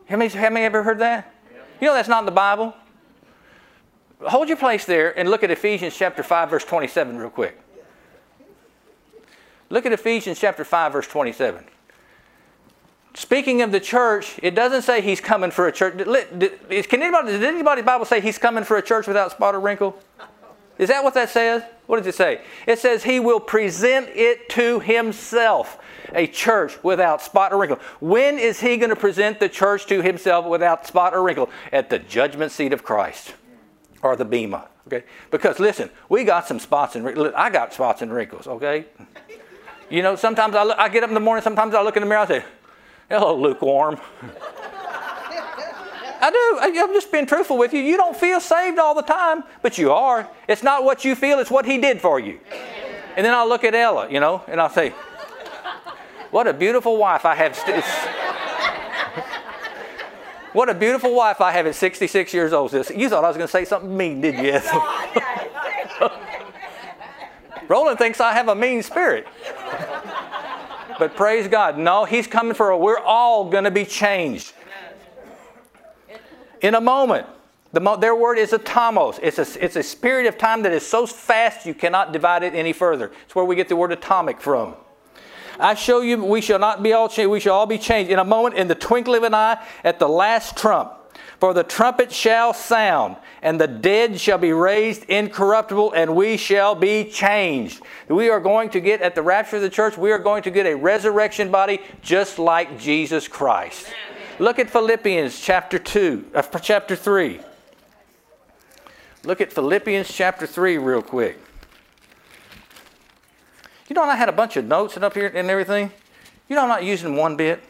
How 0.08 0.18
many, 0.18 0.30
how 0.30 0.50
many 0.50 0.66
ever 0.66 0.84
heard 0.84 1.00
that? 1.00 1.34
You 1.82 1.88
know, 1.88 1.94
that's 1.96 2.08
not 2.08 2.20
in 2.20 2.26
the 2.26 2.32
Bible. 2.32 2.74
Hold 4.22 4.48
your 4.48 4.58
place 4.58 4.86
there 4.86 5.18
and 5.18 5.30
look 5.30 5.44
at 5.44 5.52
Ephesians 5.52 5.96
chapter 5.96 6.24
5, 6.24 6.50
verse 6.50 6.64
27, 6.64 7.18
real 7.18 7.30
quick. 7.30 7.60
Look 9.70 9.86
at 9.86 9.92
Ephesians 9.92 10.40
chapter 10.40 10.64
5, 10.64 10.94
verse 10.94 11.08
27. 11.08 11.66
Speaking 13.16 13.62
of 13.62 13.72
the 13.72 13.80
church, 13.80 14.40
it 14.42 14.56
doesn't 14.56 14.82
say 14.82 15.02
he's 15.02 15.22
coming 15.22 15.52
for 15.52 15.68
a 15.68 15.72
church. 15.72 15.98
Can 15.98 17.02
anybody, 17.04 17.32
did 17.34 17.44
anybody's 17.44 17.86
Bible 17.86 18.06
say 18.06 18.20
he's 18.20 18.40
coming 18.40 18.64
for 18.64 18.78
a 18.78 18.82
church 18.82 19.06
without 19.06 19.32
spot 19.32 19.54
or 19.54 19.60
wrinkle? 19.60 19.96
Is 20.80 20.90
that 20.90 21.04
what 21.04 21.14
that 21.14 21.30
says? 21.30 21.62
What 21.86 21.98
does 21.98 22.08
it 22.08 22.16
say? 22.16 22.42
It 22.66 22.80
says 22.80 23.04
he 23.04 23.20
will 23.20 23.40
present 23.40 24.10
it 24.10 24.50
to 24.50 24.80
himself, 24.80 25.78
a 26.14 26.26
church 26.26 26.84
without 26.84 27.22
spot 27.22 27.54
or 27.54 27.60
wrinkle. 27.60 27.80
When 28.00 28.40
is 28.40 28.60
he 28.60 28.78
going 28.78 28.90
to 28.90 28.96
present 28.96 29.40
the 29.40 29.50
church 29.50 29.86
to 29.88 30.02
himself 30.02 30.48
without 30.48 30.88
spot 30.88 31.14
or 31.14 31.22
wrinkle? 31.22 31.52
At 31.72 31.92
the 31.92 32.00
judgment 32.00 32.52
seat 32.52 32.74
of 32.74 32.84
Christ 32.84 33.36
or 34.02 34.16
the 34.16 34.26
bema. 34.26 34.68
Okay? 34.88 35.04
Because 35.30 35.60
listen, 35.60 35.92
we 36.10 36.24
got 36.24 36.48
some 36.48 36.58
spots 36.58 36.96
and 36.96 37.06
wrinkles. 37.06 37.32
I 37.36 37.52
got 37.52 37.74
spots 37.74 38.02
and 38.02 38.12
wrinkles, 38.12 38.48
okay? 38.48 38.86
You 39.92 40.02
know, 40.02 40.16
sometimes 40.16 40.56
I, 40.56 40.64
look, 40.64 40.80
I 40.80 40.90
get 40.90 41.04
up 41.04 41.10
in 41.10 41.14
the 41.14 41.20
morning, 41.20 41.44
sometimes 41.44 41.76
I 41.76 41.84
look 41.84 41.96
in 41.96 42.02
the 42.02 42.10
mirror 42.10 42.22
I 42.22 42.26
say, 42.26 42.44
hello, 43.10 43.40
lukewarm. 43.40 44.00
I 46.22 46.32
do. 46.32 46.80
I'm 46.80 46.94
just 46.94 47.12
being 47.12 47.26
truthful 47.26 47.58
with 47.58 47.74
you. 47.74 47.82
You 47.82 47.98
don't 47.98 48.16
feel 48.16 48.40
saved 48.40 48.80
all 48.80 48.96
the 48.96 49.02
time, 49.02 49.44
but 49.62 49.78
you 49.78 49.92
are. 49.92 50.28
It's 50.48 50.64
not 50.64 50.86
what 50.86 51.04
you 51.04 51.16
feel, 51.16 51.40
it's 51.40 51.52
what 51.52 51.66
He 51.66 51.78
did 51.78 52.00
for 52.00 52.20
you. 52.20 52.40
And 53.18 53.26
then 53.26 53.34
I'll 53.34 53.48
look 53.48 53.64
at 53.64 53.76
Ella, 53.76 54.10
you 54.10 54.20
know, 54.20 54.44
and 54.48 54.62
I'll 54.62 54.70
say, 54.70 54.90
What 56.32 56.48
a 56.48 56.54
beautiful 56.54 56.98
wife 56.98 57.26
I 57.26 57.36
have. 57.36 57.56
St- 57.56 57.84
what 60.54 60.70
a 60.70 60.74
beautiful 60.74 61.14
wife 61.14 61.42
I 61.42 61.52
have 61.52 61.68
at 61.68 61.76
66 61.76 62.34
years 62.34 62.54
old. 62.54 62.72
You 62.72 63.10
thought 63.10 63.26
I 63.26 63.28
was 63.28 63.36
going 63.36 63.48
to 63.48 63.52
say 63.52 63.66
something 63.66 63.96
mean, 63.96 64.22
did 64.22 64.36
you? 64.36 64.60
Roland 67.68 67.98
thinks 67.98 68.22
I 68.22 68.34
have 68.34 68.48
a 68.48 68.56
mean 68.56 68.82
spirit. 68.82 69.28
But 71.00 71.16
praise 71.16 71.48
God, 71.48 71.78
no, 71.78 72.06
he's 72.06 72.28
coming 72.28 72.54
for 72.54 72.70
a, 72.70 72.78
we're 72.78 73.00
all 73.00 73.50
going 73.50 73.64
to 73.64 73.72
be 73.72 73.86
changed 73.86 74.54
in 76.62 76.76
a 76.76 76.82
moment. 76.82 77.28
The 77.74 77.80
mo- 77.80 77.98
their 77.98 78.16
word 78.16 78.38
is 78.38 78.52
atomos. 78.52 79.20
It's 79.22 79.40
a, 79.40 79.64
it's 79.64 79.76
a 79.76 79.98
period 79.98 80.28
of 80.28 80.38
time 80.38 80.62
that 80.64 80.72
is 80.72 80.86
so 80.86 81.08
fast 81.08 81.66
you 81.66 81.74
cannot 81.74 82.14
divide 82.14 82.44
it 82.44 82.54
any 82.54 82.72
further. 82.72 83.12
It's 83.26 83.36
where 83.36 83.46
we 83.46 83.56
get 83.56 83.68
the 83.68 83.76
word 83.76 83.92
atomic 83.92 84.40
from. 84.40 84.76
I 85.60 85.74
show 85.76 86.02
you, 86.02 86.24
we 86.24 86.42
shall 86.42 86.60
not 86.60 86.82
be 86.82 86.94
all 86.94 87.10
changed. 87.10 87.32
We 87.32 87.40
shall 87.40 87.56
all 87.56 87.66
be 87.66 87.78
changed 87.78 88.12
in 88.12 88.20
a 88.20 88.24
moment, 88.24 88.56
in 88.56 88.68
the 88.68 88.76
twinkling 88.76 89.18
of 89.18 89.24
an 89.24 89.34
eye, 89.34 89.64
at 89.84 90.00
the 90.00 90.08
last 90.08 90.58
trump. 90.58 90.94
For 91.44 91.54
the 91.54 91.66
trumpet 91.66 92.14
shall 92.14 92.54
sound, 92.54 93.18
and 93.42 93.60
the 93.60 93.68
dead 93.68 94.18
shall 94.18 94.38
be 94.38 94.54
raised 94.54 95.04
incorruptible, 95.10 95.92
and 95.92 96.16
we 96.16 96.38
shall 96.38 96.74
be 96.74 97.04
changed. 97.04 97.82
We 98.08 98.30
are 98.30 98.40
going 98.40 98.70
to 98.70 98.80
get, 98.80 99.02
at 99.02 99.14
the 99.14 99.24
rapture 99.24 99.58
of 99.58 99.62
the 99.62 99.70
church, 99.70 99.98
we 99.98 100.14
are 100.14 100.20
going 100.20 100.44
to 100.44 100.52
get 100.52 100.66
a 100.66 100.74
resurrection 100.74 101.52
body 101.52 101.82
just 102.02 102.40
like 102.40 102.80
Jesus 102.80 103.28
Christ. 103.28 103.88
Look 104.40 104.58
at 104.58 104.70
Philippians 104.70 105.38
chapter 105.38 105.78
2, 105.78 106.32
uh, 106.34 106.44
chapter 106.60 106.96
3. 106.96 107.42
Look 109.26 109.42
at 109.42 109.52
Philippians 109.52 110.08
chapter 110.08 110.48
3 110.48 110.78
real 110.78 111.02
quick. 111.02 111.38
You 113.90 113.96
know, 113.96 114.04
I 114.04 114.16
had 114.16 114.30
a 114.30 114.32
bunch 114.32 114.56
of 114.56 114.64
notes 114.64 114.96
and 114.96 115.04
up 115.04 115.14
here 115.14 115.28
and 115.28 115.50
everything. 115.50 115.92
You 116.48 116.56
know, 116.56 116.62
I'm 116.62 116.70
not 116.70 116.86
using 116.86 117.18
one 117.18 117.36
bit. 117.36 117.62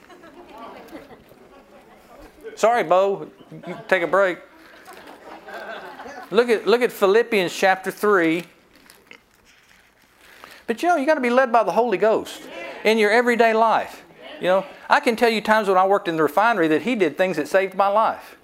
Sorry, 2.56 2.84
Bo. 2.84 3.30
Take 3.88 4.04
a 4.04 4.08
break. 4.08 4.40
Look 6.32 6.50
at, 6.50 6.66
look 6.68 6.82
at 6.82 6.92
Philippians 6.92 7.54
chapter 7.54 7.92
3. 7.92 8.44
But 10.66 10.82
you 10.82 10.90
know, 10.90 10.96
you 10.96 11.06
got 11.06 11.16
to 11.16 11.22
be 11.22 11.30
led 11.30 11.52
by 11.52 11.64
the 11.64 11.72
Holy 11.72 11.98
Ghost 11.98 12.42
in 12.84 12.98
your 12.98 13.12
everyday 13.12 13.54
life. 13.54 14.04
You 14.40 14.48
know, 14.48 14.66
I 14.90 15.00
can 15.00 15.16
tell 15.16 15.30
you 15.30 15.42
times 15.42 15.68
when 15.68 15.78
I 15.78 15.86
worked 15.86 16.08
in 16.08 16.18
the 16.18 16.24
refinery 16.24 16.68
that 16.70 16.82
he 16.82 16.96
did 16.96 17.18
things 17.18 17.38
that 17.38 17.48
saved 17.48 17.76
my 17.76 17.88
life. 17.88 18.38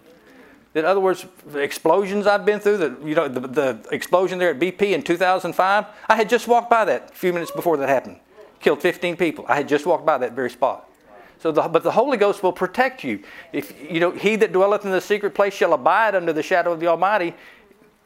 In 0.76 0.86
other 0.86 1.00
words, 1.00 1.26
explosions 1.56 2.28
I've 2.28 2.46
been 2.46 2.60
through, 2.60 2.78
the, 2.78 2.98
you 3.04 3.16
know, 3.16 3.28
the, 3.28 3.40
the 3.42 3.86
explosion 3.92 4.38
there 4.38 4.52
at 4.52 4.60
BP 4.60 4.92
in 4.92 5.02
2005, 5.02 5.86
I 6.08 6.16
had 6.16 6.30
just 6.30 6.48
walked 6.48 6.70
by 6.70 6.86
that 6.86 7.10
a 7.12 7.14
few 7.14 7.34
minutes 7.34 7.52
before 7.52 7.76
that 7.78 7.90
happened. 7.90 8.20
Killed 8.60 8.82
15 8.82 9.18
people. 9.18 9.46
I 9.48 9.56
had 9.56 9.68
just 9.68 9.86
walked 9.86 10.06
by 10.06 10.18
that 10.20 10.34
very 10.34 10.50
spot. 10.50 10.89
So, 11.40 11.54
the, 11.54 11.62
but 11.62 11.84
the 11.84 11.92
Holy 11.92 12.18
Ghost 12.18 12.44
will 12.44 12.52
protect 12.52 13.04
you. 13.04 13.24
If 13.54 13.74
you 13.82 14.02
know, 14.02 14.12
he 14.12 14.36
that 14.36 14.52
dwelleth 14.52 14.84
in 14.84 14.92
the 14.92 15.00
secret 15.00 15.34
place 15.34 15.54
shall 15.54 15.74
abide 15.74 16.14
under 16.14 16.34
the 16.34 16.44
shadow 16.44 16.74
of 16.74 16.82
the 16.82 16.88
Almighty. 16.88 17.34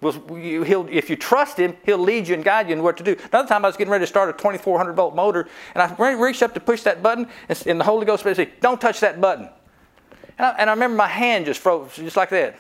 will, 0.02 0.13
he'll, 0.36 0.88
if 0.88 1.10
you 1.10 1.16
trust 1.16 1.58
him, 1.58 1.75
he'll 1.84 1.98
lead 1.98 2.28
you 2.28 2.36
and 2.36 2.44
guide 2.44 2.68
you 2.68 2.74
in 2.74 2.84
what 2.84 2.96
to 2.98 3.04
do. 3.04 3.16
Another 3.32 3.48
time 3.48 3.66
I 3.66 3.70
was 3.70 3.75
getting 3.75 3.92
ready 3.92 4.04
to 4.04 4.08
start 4.08 4.30
a 4.30 4.34
2400 4.34 4.94
volt 4.94 5.16
motor, 5.16 5.48
and 5.74 5.82
I 5.82 6.12
reached 6.13 6.44
up 6.44 6.54
to 6.54 6.60
push 6.60 6.84
that 6.84 7.02
button, 7.02 7.28
and, 7.50 7.63
and 7.66 7.80
the 7.80 7.86
Holy 7.86 8.06
Ghost 8.06 8.24
said, 8.24 8.52
Don't 8.62 8.80
touch 8.80 9.00
that 9.00 9.20
button. 9.20 9.50
And 10.38 10.46
I, 10.46 10.50
and 10.60 10.70
I, 10.70 10.74
remember 10.74 10.96
my 10.96 11.08
hand 11.08 11.46
just 11.46 11.60
froze, 11.60 11.96
just 11.96 12.18
like 12.18 12.30
that. 12.30 12.58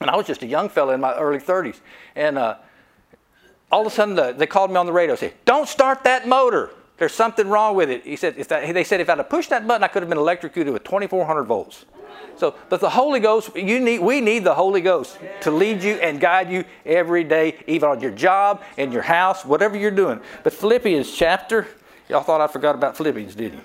And 0.00 0.08
I 0.08 0.16
was 0.16 0.26
just 0.26 0.42
a 0.42 0.46
young 0.46 0.70
fella 0.70 0.94
in 0.94 1.00
my 1.00 1.14
early 1.14 1.38
30s. 1.38 1.80
And 2.16 2.38
uh, 2.38 2.56
all 3.70 3.82
of 3.82 3.86
a 3.86 3.90
sudden, 3.90 4.14
the, 4.14 4.32
they 4.32 4.46
called 4.46 4.70
me 4.70 4.76
on 4.76 4.86
the 4.86 4.92
radio 4.92 5.14
said, 5.14 5.34
Don't 5.44 5.68
start 5.68 6.04
that 6.04 6.26
motor. 6.26 6.70
There's 7.00 7.14
something 7.14 7.48
wrong 7.48 7.76
with 7.76 7.88
it. 7.88 8.04
He 8.04 8.14
said, 8.14 8.34
if 8.36 8.48
that, 8.48 8.74
they 8.74 8.84
said 8.84 9.00
if 9.00 9.08
I'd 9.08 9.16
have 9.16 9.30
pushed 9.30 9.48
that 9.48 9.66
button, 9.66 9.82
I 9.82 9.88
could 9.88 10.02
have 10.02 10.10
been 10.10 10.18
electrocuted 10.18 10.70
with 10.70 10.84
2400 10.84 11.44
volts. 11.44 11.86
So, 12.36 12.54
but 12.68 12.82
the 12.82 12.90
Holy 12.90 13.20
Ghost, 13.20 13.56
you 13.56 13.80
need, 13.80 14.00
we 14.00 14.20
need 14.20 14.44
the 14.44 14.52
Holy 14.52 14.82
Ghost 14.82 15.18
to 15.40 15.50
lead 15.50 15.82
you 15.82 15.94
and 15.94 16.20
guide 16.20 16.52
you 16.52 16.62
every 16.84 17.24
day, 17.24 17.56
even 17.66 17.88
on 17.88 18.00
your 18.02 18.10
job, 18.10 18.62
in 18.76 18.92
your 18.92 19.00
house, 19.00 19.46
whatever 19.46 19.78
you're 19.78 19.90
doing. 19.90 20.20
But 20.44 20.52
Philippians 20.52 21.10
chapter, 21.10 21.66
y'all 22.10 22.22
thought 22.22 22.42
I 22.42 22.48
forgot 22.48 22.74
about 22.74 22.98
Philippians, 22.98 23.34
did 23.34 23.54
you? 23.54 23.60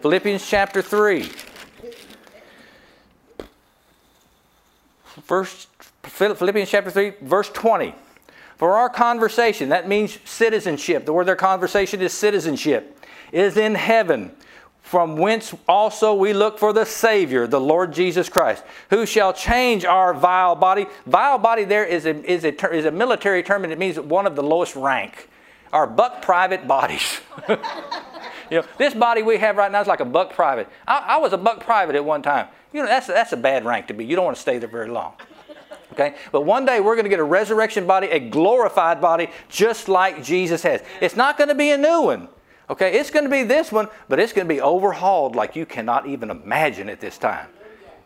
Philippians 0.00 0.44
chapter 0.44 0.82
3. 0.82 1.30
First, 5.22 5.68
Philippians 6.02 6.68
chapter 6.68 6.90
3, 6.90 7.12
verse 7.22 7.48
20. 7.48 7.94
For 8.62 8.76
our 8.76 8.88
conversation, 8.88 9.70
that 9.70 9.88
means 9.88 10.20
citizenship. 10.24 11.04
The 11.04 11.12
word 11.12 11.26
their 11.26 11.34
conversation 11.34 12.00
is 12.00 12.12
citizenship, 12.12 12.96
is 13.32 13.56
in 13.56 13.74
heaven 13.74 14.30
from 14.82 15.16
whence 15.16 15.52
also 15.66 16.14
we 16.14 16.32
look 16.32 16.60
for 16.60 16.72
the 16.72 16.86
Savior, 16.86 17.48
the 17.48 17.60
Lord 17.60 17.92
Jesus 17.92 18.28
Christ, 18.28 18.62
who 18.90 19.04
shall 19.04 19.32
change 19.32 19.84
our 19.84 20.14
vile 20.14 20.54
body. 20.54 20.86
Vile 21.06 21.38
body 21.38 21.64
there 21.64 21.84
is 21.84 22.06
a, 22.06 22.14
is 22.24 22.44
a, 22.44 22.72
is 22.72 22.84
a 22.84 22.92
military 22.92 23.42
term 23.42 23.64
and 23.64 23.72
it 23.72 23.80
means 23.80 23.98
one 23.98 24.28
of 24.28 24.36
the 24.36 24.44
lowest 24.44 24.76
rank. 24.76 25.28
Our 25.72 25.88
buck 25.88 26.22
private 26.22 26.68
bodies. 26.68 27.20
you 27.48 27.56
know, 28.60 28.64
this 28.78 28.94
body 28.94 29.22
we 29.22 29.38
have 29.38 29.56
right 29.56 29.72
now 29.72 29.80
is 29.80 29.88
like 29.88 29.98
a 29.98 30.04
buck 30.04 30.34
private. 30.34 30.68
I, 30.86 31.16
I 31.16 31.18
was 31.18 31.32
a 31.32 31.38
buck 31.38 31.64
private 31.64 31.96
at 31.96 32.04
one 32.04 32.22
time. 32.22 32.46
You 32.72 32.82
know, 32.82 32.86
that's, 32.86 33.08
that's 33.08 33.32
a 33.32 33.36
bad 33.36 33.64
rank 33.64 33.88
to 33.88 33.94
be. 33.94 34.04
You 34.04 34.14
don't 34.14 34.24
want 34.24 34.36
to 34.36 34.40
stay 34.40 34.58
there 34.58 34.68
very 34.68 34.88
long. 34.88 35.14
Okay? 35.92 36.14
But 36.32 36.42
one 36.42 36.64
day 36.64 36.80
we're 36.80 36.94
going 36.94 37.04
to 37.04 37.10
get 37.10 37.20
a 37.20 37.24
resurrection 37.24 37.86
body, 37.86 38.08
a 38.08 38.18
glorified 38.18 39.00
body, 39.00 39.28
just 39.48 39.88
like 39.88 40.22
Jesus 40.22 40.62
has. 40.62 40.82
It's 41.00 41.16
not 41.16 41.36
going 41.36 41.48
to 41.48 41.54
be 41.54 41.70
a 41.70 41.78
new 41.78 42.02
one. 42.02 42.28
Okay, 42.70 42.98
it's 42.98 43.10
going 43.10 43.24
to 43.24 43.30
be 43.30 43.42
this 43.42 43.70
one, 43.70 43.88
but 44.08 44.18
it's 44.18 44.32
going 44.32 44.48
to 44.48 44.54
be 44.54 44.60
overhauled 44.60 45.36
like 45.36 45.54
you 45.54 45.66
cannot 45.66 46.06
even 46.06 46.30
imagine 46.30 46.88
at 46.88 47.00
this 47.00 47.18
time. 47.18 47.48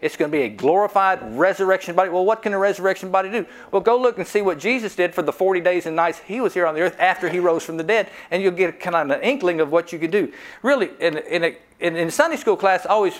It's 0.00 0.16
going 0.16 0.30
to 0.30 0.36
be 0.36 0.42
a 0.42 0.48
glorified 0.48 1.20
resurrection 1.38 1.94
body. 1.94 2.10
Well, 2.10 2.24
what 2.24 2.42
can 2.42 2.52
a 2.52 2.58
resurrection 2.58 3.10
body 3.10 3.30
do? 3.30 3.46
Well, 3.70 3.80
go 3.80 3.98
look 3.98 4.18
and 4.18 4.26
see 4.26 4.42
what 4.42 4.58
Jesus 4.58 4.94
did 4.94 5.14
for 5.14 5.22
the 5.22 5.32
40 5.32 5.60
days 5.60 5.86
and 5.86 5.96
nights 5.96 6.18
he 6.18 6.40
was 6.40 6.52
here 6.52 6.66
on 6.66 6.74
the 6.74 6.80
earth 6.80 6.96
after 6.98 7.28
he 7.28 7.38
rose 7.38 7.62
from 7.62 7.76
the 7.76 7.84
dead, 7.84 8.10
and 8.30 8.42
you'll 8.42 8.52
get 8.52 8.78
kind 8.80 8.96
of 8.96 9.10
an 9.10 9.22
inkling 9.22 9.60
of 9.60 9.70
what 9.70 9.92
you 9.92 9.98
could 9.98 10.10
do. 10.10 10.32
Really, 10.62 10.90
in, 11.00 11.18
in, 11.18 11.44
a, 11.44 11.56
in, 11.80 11.96
in 11.96 12.10
Sunday 12.10 12.36
school 12.36 12.56
class, 12.56 12.84
I 12.84 12.90
always 12.90 13.14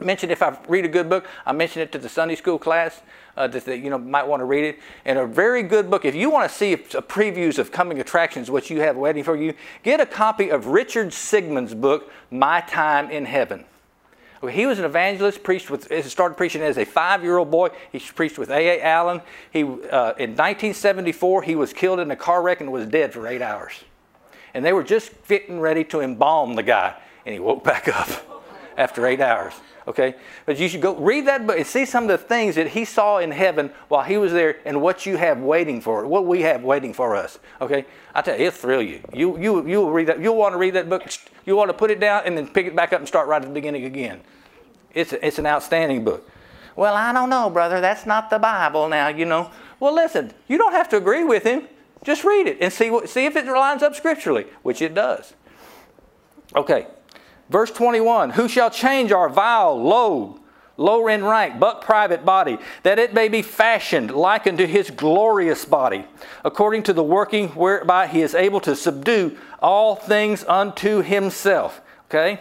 mention 0.00 0.30
if 0.30 0.42
I 0.42 0.56
read 0.68 0.84
a 0.84 0.88
good 0.88 1.08
book, 1.08 1.26
I 1.44 1.52
mention 1.52 1.82
it 1.82 1.92
to 1.92 1.98
the 1.98 2.08
Sunday 2.08 2.34
school 2.36 2.58
class 2.58 3.00
uh, 3.36 3.46
that, 3.48 3.64
that, 3.64 3.78
you 3.78 3.90
know 3.90 3.98
might 3.98 4.26
want 4.26 4.40
to 4.40 4.44
read 4.44 4.64
it. 4.64 4.78
And 5.04 5.18
a 5.18 5.26
very 5.26 5.62
good 5.62 5.90
book. 5.90 6.04
If 6.04 6.14
you 6.14 6.30
want 6.30 6.50
to 6.50 6.56
see 6.56 6.76
previews 6.76 7.58
of 7.58 7.70
coming 7.70 8.00
attractions, 8.00 8.50
what 8.50 8.70
you 8.70 8.80
have 8.80 8.96
waiting 8.96 9.24
for 9.24 9.36
you, 9.36 9.54
get 9.82 10.00
a 10.00 10.06
copy 10.06 10.50
of 10.50 10.66
Richard 10.66 11.12
Sigmund's 11.12 11.74
book, 11.74 12.10
My 12.30 12.60
Time 12.62 13.10
in 13.10 13.24
Heaven. 13.24 13.64
He 14.46 14.66
was 14.66 14.78
an 14.78 14.84
evangelist, 14.84 15.42
preached 15.42 15.68
with, 15.68 15.90
started 16.08 16.36
preaching 16.36 16.62
as 16.62 16.78
a 16.78 16.84
five-year-old 16.84 17.50
boy. 17.50 17.70
He 17.90 17.98
preached 17.98 18.38
with 18.38 18.50
A.A. 18.50 18.80
Allen. 18.82 19.20
He, 19.50 19.62
uh, 19.62 20.14
in 20.16 20.36
1974, 20.36 21.42
he 21.42 21.56
was 21.56 21.72
killed 21.72 21.98
in 21.98 22.10
a 22.12 22.16
car 22.16 22.40
wreck 22.40 22.60
and 22.60 22.70
was 22.70 22.86
dead 22.86 23.12
for 23.12 23.26
eight 23.26 23.42
hours. 23.42 23.72
And 24.54 24.64
they 24.64 24.72
were 24.72 24.84
just 24.84 25.10
getting 25.26 25.58
ready 25.58 25.82
to 25.84 26.00
embalm 26.00 26.54
the 26.54 26.62
guy, 26.62 26.94
and 27.26 27.32
he 27.32 27.40
woke 27.40 27.64
back 27.64 27.88
up 27.88 28.44
after 28.76 29.06
eight 29.06 29.20
hours. 29.20 29.54
Okay? 29.88 30.14
But 30.44 30.58
you 30.60 30.68
should 30.68 30.82
go 30.82 30.94
read 30.94 31.26
that 31.26 31.46
book 31.46 31.56
and 31.56 31.66
see 31.66 31.86
some 31.86 32.04
of 32.04 32.10
the 32.10 32.18
things 32.18 32.56
that 32.56 32.68
he 32.68 32.84
saw 32.84 33.18
in 33.18 33.30
heaven 33.30 33.70
while 33.88 34.04
he 34.04 34.18
was 34.18 34.32
there 34.32 34.58
and 34.66 34.82
what 34.82 35.06
you 35.06 35.16
have 35.16 35.40
waiting 35.40 35.80
for 35.80 36.06
what 36.06 36.26
we 36.26 36.42
have 36.42 36.62
waiting 36.62 36.92
for 36.92 37.16
us. 37.16 37.38
Okay? 37.62 37.86
I 38.14 38.20
tell 38.20 38.38
you, 38.38 38.46
it'll 38.46 38.58
thrill 38.58 38.82
you. 38.82 39.00
You 39.14 39.38
you 39.38 39.66
you 39.66 39.80
will 39.80 39.90
read 39.90 40.08
that. 40.08 40.20
You'll 40.20 40.36
want 40.36 40.52
to 40.52 40.58
read 40.58 40.74
that 40.74 40.90
book. 40.90 41.04
You 41.46 41.56
want 41.56 41.70
to 41.70 41.74
put 41.74 41.90
it 41.90 42.00
down 42.00 42.24
and 42.26 42.36
then 42.36 42.48
pick 42.48 42.66
it 42.66 42.76
back 42.76 42.92
up 42.92 43.00
and 43.00 43.08
start 43.08 43.28
right 43.28 43.40
at 43.40 43.48
the 43.48 43.54
beginning 43.54 43.84
again. 43.84 44.20
It's 44.92 45.14
it's 45.14 45.38
an 45.38 45.46
outstanding 45.46 46.04
book. 46.04 46.30
Well, 46.76 46.94
I 46.94 47.12
don't 47.12 47.30
know, 47.30 47.48
brother. 47.48 47.80
That's 47.80 48.04
not 48.04 48.28
the 48.28 48.38
Bible 48.38 48.88
now, 48.88 49.08
you 49.08 49.24
know. 49.24 49.50
Well, 49.80 49.94
listen, 49.94 50.32
you 50.48 50.58
don't 50.58 50.72
have 50.72 50.88
to 50.90 50.98
agree 50.98 51.24
with 51.24 51.44
him. 51.44 51.66
Just 52.04 52.24
read 52.24 52.46
it 52.46 52.58
and 52.60 52.70
see 52.70 52.90
what 52.90 53.08
see 53.08 53.24
if 53.24 53.36
it 53.36 53.46
lines 53.46 53.82
up 53.82 53.94
scripturally, 53.94 54.46
which 54.62 54.82
it 54.82 54.92
does. 54.92 55.32
Okay. 56.54 56.86
Verse 57.48 57.70
21 57.70 58.30
Who 58.30 58.48
shall 58.48 58.70
change 58.70 59.12
our 59.12 59.28
vile, 59.28 59.80
low, 59.80 60.40
low 60.76 61.08
in 61.08 61.24
rank, 61.24 61.58
but 61.58 61.82
private 61.82 62.24
body, 62.24 62.58
that 62.82 62.98
it 62.98 63.12
may 63.12 63.28
be 63.28 63.42
fashioned 63.42 64.10
like 64.10 64.46
unto 64.46 64.66
his 64.66 64.90
glorious 64.90 65.64
body, 65.64 66.04
according 66.44 66.84
to 66.84 66.92
the 66.92 67.02
working 67.02 67.48
whereby 67.48 68.06
he 68.06 68.22
is 68.22 68.34
able 68.34 68.60
to 68.60 68.76
subdue 68.76 69.36
all 69.60 69.96
things 69.96 70.44
unto 70.44 71.02
himself. 71.02 71.80
Okay? 72.06 72.40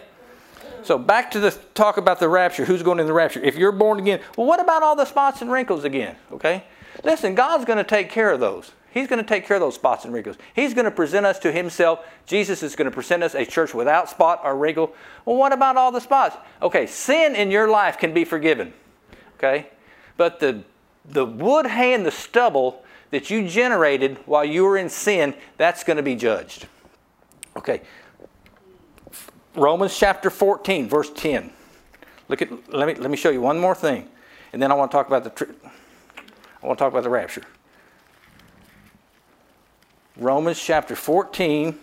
So 0.84 0.98
back 0.98 1.32
to 1.32 1.40
the 1.40 1.52
talk 1.74 1.98
about 1.98 2.20
the 2.20 2.30
rapture. 2.30 2.64
Who's 2.64 2.84
going 2.84 3.00
in 3.00 3.08
the 3.08 3.14
rapture? 3.14 3.42
If 3.42 3.58
you're 3.58 3.74
born 3.74 4.00
again, 4.00 4.22
well, 4.38 4.48
what 4.48 4.62
about 4.62 4.84
all 4.84 4.96
the 4.96 5.06
spots 5.06 5.42
and 5.42 5.52
wrinkles 5.52 5.84
again? 5.84 6.16
Okay? 6.32 6.64
Listen, 7.04 7.36
God's 7.36 7.66
going 7.66 7.78
to 7.78 7.84
take 7.84 8.10
care 8.10 8.32
of 8.32 8.40
those. 8.40 8.72
He's 8.98 9.08
going 9.08 9.24
to 9.24 9.28
take 9.28 9.46
care 9.46 9.58
of 9.58 9.62
those 9.62 9.76
spots 9.76 10.06
and 10.06 10.14
wrinkles. 10.14 10.38
He's 10.56 10.74
going 10.74 10.86
to 10.86 10.92
present 10.92 11.24
us 11.24 11.38
to 11.40 11.52
Himself. 11.52 12.04
Jesus 12.26 12.64
is 12.64 12.76
going 12.76 12.90
to 12.90 12.92
present 12.92 13.22
us 13.22 13.36
a 13.36 13.46
church 13.46 13.76
without 13.76 14.10
spot 14.10 14.42
or 14.44 14.56
wrinkle. 14.58 14.92
Well, 15.24 15.36
what 15.36 15.54
about 15.54 15.78
all 15.78 15.92
the 15.92 16.02
spots? 16.02 16.36
Okay, 16.64 16.88
sin 16.88 17.36
in 17.36 17.52
your 17.52 17.70
life 17.70 18.00
can 18.00 18.12
be 18.12 18.26
forgiven. 18.26 18.74
Okay? 19.36 19.68
But 20.18 20.40
the, 20.40 20.64
the 21.06 21.28
wood, 21.28 21.68
hay, 21.68 21.94
and 21.94 22.08
the 22.08 22.12
stubble 22.12 22.84
that 23.12 23.30
you 23.30 23.48
generated 23.48 24.18
while 24.26 24.44
you 24.44 24.64
were 24.64 24.78
in 24.78 24.90
sin, 24.90 25.36
that's 25.58 25.84
going 25.84 25.98
to 25.98 26.04
be 26.04 26.16
judged. 26.16 26.66
Okay. 27.56 27.82
Romans 29.54 29.96
chapter 29.96 30.32
14, 30.32 30.90
verse 30.90 31.12
10. 31.12 31.52
Look 32.30 32.42
at 32.42 32.74
let 32.74 32.88
me 32.88 32.96
let 32.96 33.12
me 33.12 33.16
show 33.16 33.30
you 33.30 33.42
one 33.42 33.60
more 33.60 33.76
thing. 33.76 34.10
And 34.54 34.62
then 34.62 34.72
I 34.72 34.76
want 34.76 34.90
to 34.90 34.98
talk 34.98 35.06
about 35.06 35.24
the 35.24 35.48
I 36.64 36.66
want 36.66 36.80
to 36.80 36.84
talk 36.84 36.92
about 36.92 37.04
the 37.04 37.10
rapture. 37.10 37.44
Romans 40.18 40.62
chapter 40.62 40.96
14. 40.96 41.78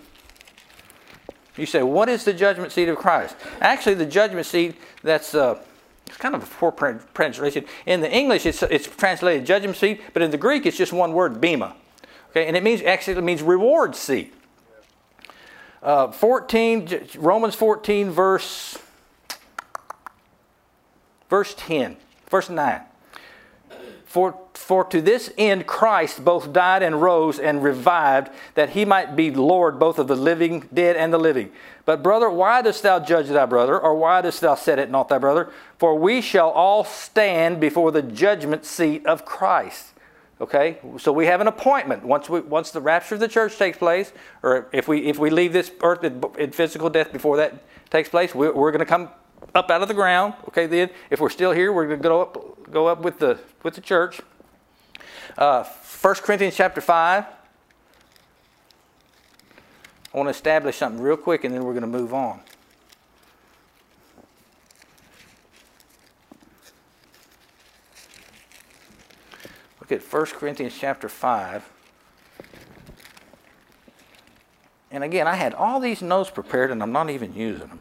You 1.56 1.66
say, 1.66 1.82
what 1.82 2.08
is 2.08 2.24
the 2.24 2.32
judgment 2.32 2.72
seat 2.72 2.88
of 2.88 2.96
Christ? 2.96 3.36
Actually, 3.60 3.94
the 3.94 4.06
judgment 4.06 4.46
seat, 4.46 4.76
that's 5.02 5.34
uh, 5.34 5.62
it's 6.06 6.16
kind 6.16 6.34
of 6.34 6.42
a 6.42 6.46
poor 6.46 6.72
translation. 7.14 7.64
In 7.86 8.00
the 8.00 8.10
English, 8.10 8.44
it's, 8.46 8.62
it's 8.64 8.86
translated 8.86 9.46
judgment 9.46 9.76
seat, 9.76 10.00
but 10.12 10.22
in 10.22 10.30
the 10.30 10.36
Greek, 10.36 10.66
it's 10.66 10.76
just 10.76 10.92
one 10.92 11.12
word, 11.12 11.40
bema. 11.40 11.76
Okay, 12.30 12.46
and 12.46 12.56
it 12.56 12.62
means 12.62 12.82
actually 12.82 13.16
it 13.16 13.22
means 13.22 13.42
reward 13.42 13.94
seat. 13.94 14.34
Uh, 15.82 16.10
14, 16.10 17.08
Romans 17.18 17.54
14, 17.54 18.10
verse, 18.10 18.78
verse 21.28 21.54
10, 21.56 21.96
verse 22.30 22.48
9. 22.48 22.80
For, 24.06 24.38
for 24.54 24.84
to 24.84 25.02
this 25.02 25.32
end 25.36 25.66
Christ 25.66 26.24
both 26.24 26.52
died 26.52 26.82
and 26.82 27.02
rose 27.02 27.38
and 27.38 27.62
revived, 27.62 28.30
that 28.54 28.70
he 28.70 28.84
might 28.84 29.16
be 29.16 29.30
Lord 29.30 29.78
both 29.78 29.98
of 29.98 30.08
the 30.08 30.16
living, 30.16 30.68
dead, 30.72 30.96
and 30.96 31.12
the 31.12 31.18
living. 31.18 31.50
But, 31.84 32.02
brother, 32.02 32.30
why 32.30 32.62
dost 32.62 32.82
thou 32.82 33.00
judge 33.00 33.28
thy 33.28 33.46
brother, 33.46 33.78
or 33.78 33.94
why 33.94 34.22
dost 34.22 34.40
thou 34.40 34.54
set 34.54 34.78
it 34.78 34.90
not 34.90 35.08
thy 35.08 35.18
brother? 35.18 35.50
For 35.78 35.94
we 35.96 36.20
shall 36.20 36.50
all 36.50 36.84
stand 36.84 37.60
before 37.60 37.92
the 37.92 38.00
judgment 38.00 38.64
seat 38.64 39.04
of 39.06 39.24
Christ. 39.24 39.90
Okay, 40.40 40.78
so 40.98 41.12
we 41.12 41.26
have 41.26 41.40
an 41.40 41.46
appointment 41.46 42.04
once 42.04 42.28
we 42.28 42.40
once 42.40 42.72
the 42.72 42.80
rapture 42.80 43.14
of 43.14 43.20
the 43.20 43.28
church 43.28 43.56
takes 43.56 43.78
place, 43.78 44.12
or 44.42 44.66
if 44.72 44.88
we 44.88 45.06
if 45.06 45.16
we 45.16 45.30
leave 45.30 45.52
this 45.52 45.70
earth 45.80 46.02
in, 46.02 46.50
physical 46.50 46.90
death 46.90 47.12
before 47.12 47.36
that 47.36 47.62
takes 47.88 48.08
place, 48.08 48.34
we're, 48.34 48.52
we're 48.52 48.72
going 48.72 48.80
to 48.80 48.84
come 48.84 49.10
up 49.54 49.70
out 49.70 49.80
of 49.80 49.88
the 49.88 49.94
ground. 49.94 50.34
Okay, 50.48 50.66
then 50.66 50.90
if 51.10 51.20
we're 51.20 51.30
still 51.30 51.52
here, 51.52 51.72
we're 51.72 51.86
going 51.86 52.02
to 52.02 52.08
go 52.08 52.20
up, 52.20 52.70
go 52.72 52.88
up 52.88 53.02
with 53.02 53.20
the 53.20 53.38
with 53.62 53.74
the 53.74 53.80
church. 53.80 54.20
Uh, 55.36 55.64
1 55.64 56.14
Corinthians 56.16 56.56
chapter 56.56 56.80
five. 56.80 57.24
I 60.12 60.16
want 60.16 60.28
to 60.28 60.30
establish 60.30 60.76
something 60.76 61.02
real 61.02 61.16
quick, 61.16 61.42
and 61.44 61.52
then 61.52 61.64
we're 61.64 61.72
going 61.72 61.82
to 61.82 61.88
move 61.88 62.14
on. 62.14 62.40
Look 69.84 69.92
at 69.92 70.12
1 70.12 70.26
Corinthians 70.26 70.74
chapter 70.80 71.10
5. 71.10 71.70
And 74.90 75.04
again, 75.04 75.26
I 75.26 75.34
had 75.34 75.52
all 75.52 75.78
these 75.78 76.00
notes 76.00 76.30
prepared 76.30 76.70
and 76.70 76.82
I'm 76.82 76.90
not 76.90 77.10
even 77.10 77.34
using 77.34 77.68
them. 77.68 77.80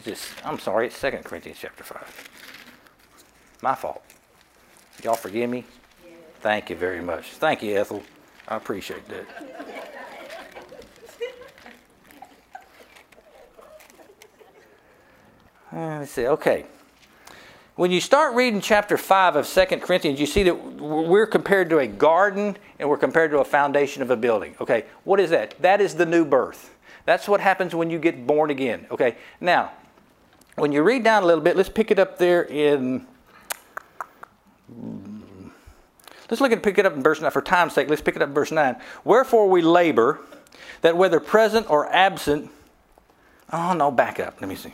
It's 0.00 0.22
just, 0.22 0.46
I'm 0.46 0.58
sorry, 0.58 0.86
it's 0.86 0.98
2 0.98 1.10
Corinthians 1.24 1.58
chapter 1.60 1.84
5. 1.84 3.58
My 3.60 3.74
fault. 3.74 4.02
Y'all 5.04 5.14
forgive 5.14 5.50
me? 5.50 5.66
Thank 6.40 6.70
you 6.70 6.76
very 6.76 7.02
much. 7.02 7.32
Thank 7.32 7.62
you, 7.62 7.76
Ethel. 7.76 8.02
I 8.48 8.56
appreciate 8.56 9.06
that. 9.08 9.26
Uh, 15.72 16.00
let's 16.00 16.10
see, 16.10 16.26
okay. 16.26 16.64
When 17.76 17.92
you 17.92 18.00
start 18.00 18.34
reading 18.34 18.60
chapter 18.60 18.96
5 18.96 19.36
of 19.36 19.46
2 19.46 19.66
Corinthians, 19.76 20.18
you 20.18 20.26
see 20.26 20.42
that 20.42 20.54
we're 20.54 21.28
compared 21.28 21.70
to 21.70 21.78
a 21.78 21.86
garden 21.86 22.56
and 22.80 22.88
we're 22.88 22.96
compared 22.96 23.30
to 23.30 23.38
a 23.38 23.44
foundation 23.44 24.02
of 24.02 24.10
a 24.10 24.16
building. 24.16 24.56
Okay, 24.60 24.86
what 25.04 25.20
is 25.20 25.30
that? 25.30 25.54
That 25.62 25.80
is 25.80 25.94
the 25.94 26.06
new 26.06 26.24
birth. 26.24 26.74
That's 27.06 27.28
what 27.28 27.40
happens 27.40 27.72
when 27.72 27.88
you 27.88 28.00
get 28.00 28.26
born 28.26 28.50
again. 28.50 28.88
Okay, 28.90 29.16
now, 29.40 29.70
when 30.56 30.72
you 30.72 30.82
read 30.82 31.04
down 31.04 31.22
a 31.22 31.26
little 31.26 31.42
bit, 31.42 31.56
let's 31.56 31.68
pick 31.68 31.90
it 31.90 31.98
up 31.98 32.18
there 32.18 32.42
in. 32.42 33.06
Let's 36.30 36.40
look 36.40 36.52
at 36.52 36.62
pick 36.62 36.78
it 36.78 36.86
up 36.86 36.94
in 36.94 37.02
verse 37.02 37.20
9. 37.20 37.30
For 37.30 37.42
time's 37.42 37.72
sake, 37.72 37.88
let's 37.88 38.02
pick 38.02 38.14
it 38.16 38.22
up 38.22 38.28
in 38.28 38.34
verse 38.34 38.52
9. 38.52 38.76
Wherefore 39.04 39.48
we 39.48 39.62
labor, 39.62 40.20
that 40.82 40.96
whether 40.96 41.20
present 41.20 41.68
or 41.68 41.92
absent. 41.92 42.50
Oh, 43.52 43.72
no, 43.72 43.90
back 43.90 44.20
up. 44.20 44.40
Let 44.40 44.48
me 44.48 44.54
see. 44.54 44.72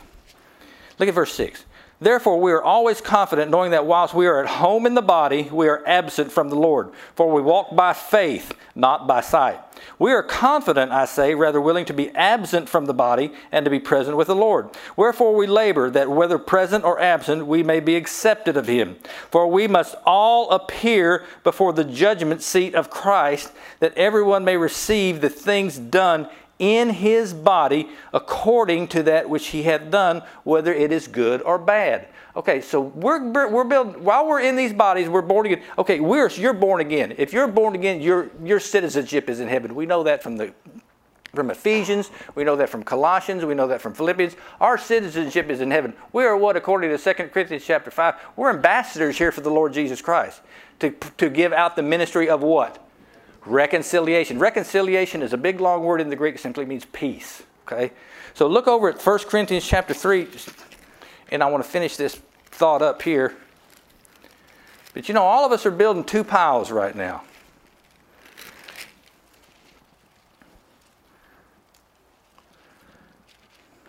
Look 0.99 1.09
at 1.09 1.15
verse 1.15 1.33
6. 1.33 1.65
Therefore, 1.99 2.39
we 2.39 2.51
are 2.51 2.61
always 2.61 3.01
confident, 3.01 3.49
knowing 3.49 3.71
that 3.71 3.87
whilst 3.87 4.13
we 4.13 4.27
are 4.27 4.43
at 4.43 4.49
home 4.49 4.85
in 4.85 4.93
the 4.93 5.01
body, 5.01 5.49
we 5.51 5.67
are 5.67 5.81
absent 5.87 6.31
from 6.31 6.49
the 6.49 6.55
Lord. 6.55 6.91
For 7.15 7.31
we 7.31 7.41
walk 7.41 7.75
by 7.75 7.93
faith, 7.93 8.53
not 8.75 9.07
by 9.07 9.21
sight. 9.21 9.59
We 9.97 10.11
are 10.11 10.21
confident, 10.21 10.91
I 10.91 11.05
say, 11.05 11.33
rather 11.33 11.59
willing 11.59 11.85
to 11.85 11.93
be 11.93 12.11
absent 12.11 12.69
from 12.69 12.85
the 12.85 12.93
body 12.93 13.31
and 13.51 13.65
to 13.65 13.71
be 13.71 13.79
present 13.79 14.15
with 14.15 14.27
the 14.27 14.35
Lord. 14.35 14.69
Wherefore 14.95 15.35
we 15.35 15.47
labor 15.47 15.89
that 15.89 16.09
whether 16.09 16.37
present 16.37 16.83
or 16.83 16.99
absent, 16.99 17.47
we 17.47 17.63
may 17.63 17.79
be 17.79 17.95
accepted 17.95 18.57
of 18.57 18.67
him. 18.67 18.97
For 19.31 19.47
we 19.47 19.67
must 19.67 19.95
all 20.05 20.51
appear 20.51 21.25
before 21.43 21.73
the 21.73 21.83
judgment 21.83 22.43
seat 22.43 22.75
of 22.75 22.91
Christ, 22.91 23.51
that 23.79 23.97
everyone 23.97 24.45
may 24.45 24.57
receive 24.57 25.21
the 25.21 25.29
things 25.29 25.79
done 25.79 26.29
in 26.59 26.89
his 26.89 27.33
body 27.33 27.89
according 28.13 28.87
to 28.87 29.03
that 29.03 29.29
which 29.29 29.47
he 29.47 29.63
hath 29.63 29.89
done, 29.91 30.23
whether 30.43 30.73
it 30.73 30.91
is 30.91 31.07
good 31.07 31.41
or 31.41 31.57
bad. 31.57 32.07
Okay, 32.35 32.61
so 32.61 32.81
we're, 32.81 33.31
we're 33.49 33.63
building, 33.63 34.03
while 34.03 34.27
we're 34.27 34.41
in 34.41 34.55
these 34.55 34.73
bodies, 34.73 35.09
we're 35.09 35.23
born 35.23 35.47
again. 35.47 35.63
Okay, 35.77 35.99
we're, 35.99 36.29
you're 36.29 36.53
born 36.53 36.81
again. 36.81 37.15
If 37.17 37.33
you're 37.33 37.47
born 37.47 37.73
again, 37.73 37.99
your, 37.99 38.29
your 38.43 38.59
citizenship 38.59 39.29
is 39.29 39.39
in 39.39 39.47
heaven. 39.47 39.73
We 39.73 39.85
know 39.85 40.03
that 40.03 40.21
from 40.21 40.37
the 40.37 40.53
from 41.33 41.51
Ephesians, 41.51 42.09
we 42.35 42.43
know 42.43 42.55
that 42.55 42.69
from 42.69 42.83
Colossians, 42.83 43.45
we 43.45 43.53
know 43.53 43.67
that 43.67 43.79
from 43.79 43.93
Philippians. 43.93 44.35
Our 44.59 44.77
citizenship 44.77 45.49
is 45.49 45.61
in 45.61 45.69
heaven. 45.69 45.93
We 46.11 46.23
are 46.23 46.35
what, 46.35 46.55
according 46.55 46.89
to 46.89 46.97
2 46.97 47.27
Corinthians 47.29 47.63
chapter 47.63 47.91
5, 47.91 48.15
we're 48.35 48.49
ambassadors 48.49 49.17
here 49.17 49.31
for 49.31 49.41
the 49.41 49.51
Lord 49.51 49.71
Jesus 49.71 50.01
Christ 50.01 50.41
to, 50.79 50.91
to 51.17 51.29
give 51.29 51.53
out 51.53 51.75
the 51.75 51.83
ministry 51.83 52.27
of 52.27 52.41
what? 52.41 52.86
Reconciliation. 53.47 54.39
Reconciliation 54.39 55.21
is 55.21 55.33
a 55.33 55.37
big 55.37 55.61
long 55.61 55.83
word 55.83 56.01
in 56.01 56.09
the 56.09 56.15
Greek. 56.15 56.35
It 56.35 56.41
simply 56.41 56.65
means 56.65 56.85
peace. 56.85 57.43
Okay? 57.65 57.91
So 58.33 58.47
look 58.47 58.67
over 58.67 58.89
at 58.89 59.01
1 59.01 59.19
Corinthians 59.19 59.65
chapter 59.65 59.93
3, 59.93 60.27
and 61.31 61.41
I 61.41 61.47
want 61.47 61.63
to 61.63 61.69
finish 61.69 61.97
this 61.97 62.15
thought 62.45 62.81
up 62.81 63.01
here. 63.01 63.35
But 64.93 65.07
you 65.07 65.13
know, 65.13 65.23
all 65.23 65.45
of 65.45 65.51
us 65.51 65.65
are 65.65 65.71
building 65.71 66.03
two 66.03 66.23
piles 66.23 66.71
right 66.71 66.95
now. 66.95 67.23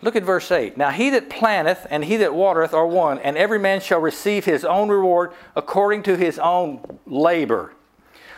Look 0.01 0.15
at 0.15 0.23
verse 0.23 0.49
8. 0.49 0.77
Now 0.77 0.91
he 0.91 1.09
that 1.09 1.29
planteth 1.29 1.85
and 1.89 2.05
he 2.05 2.15
that 2.17 2.33
watereth 2.33 2.73
are 2.73 2.87
one, 2.87 3.19
and 3.19 3.37
every 3.37 3.59
man 3.59 3.81
shall 3.81 3.99
receive 3.99 4.45
his 4.45 4.63
own 4.63 4.89
reward 4.89 5.31
according 5.55 6.03
to 6.03 6.15
his 6.15 6.39
own 6.39 6.99
labor. 7.05 7.73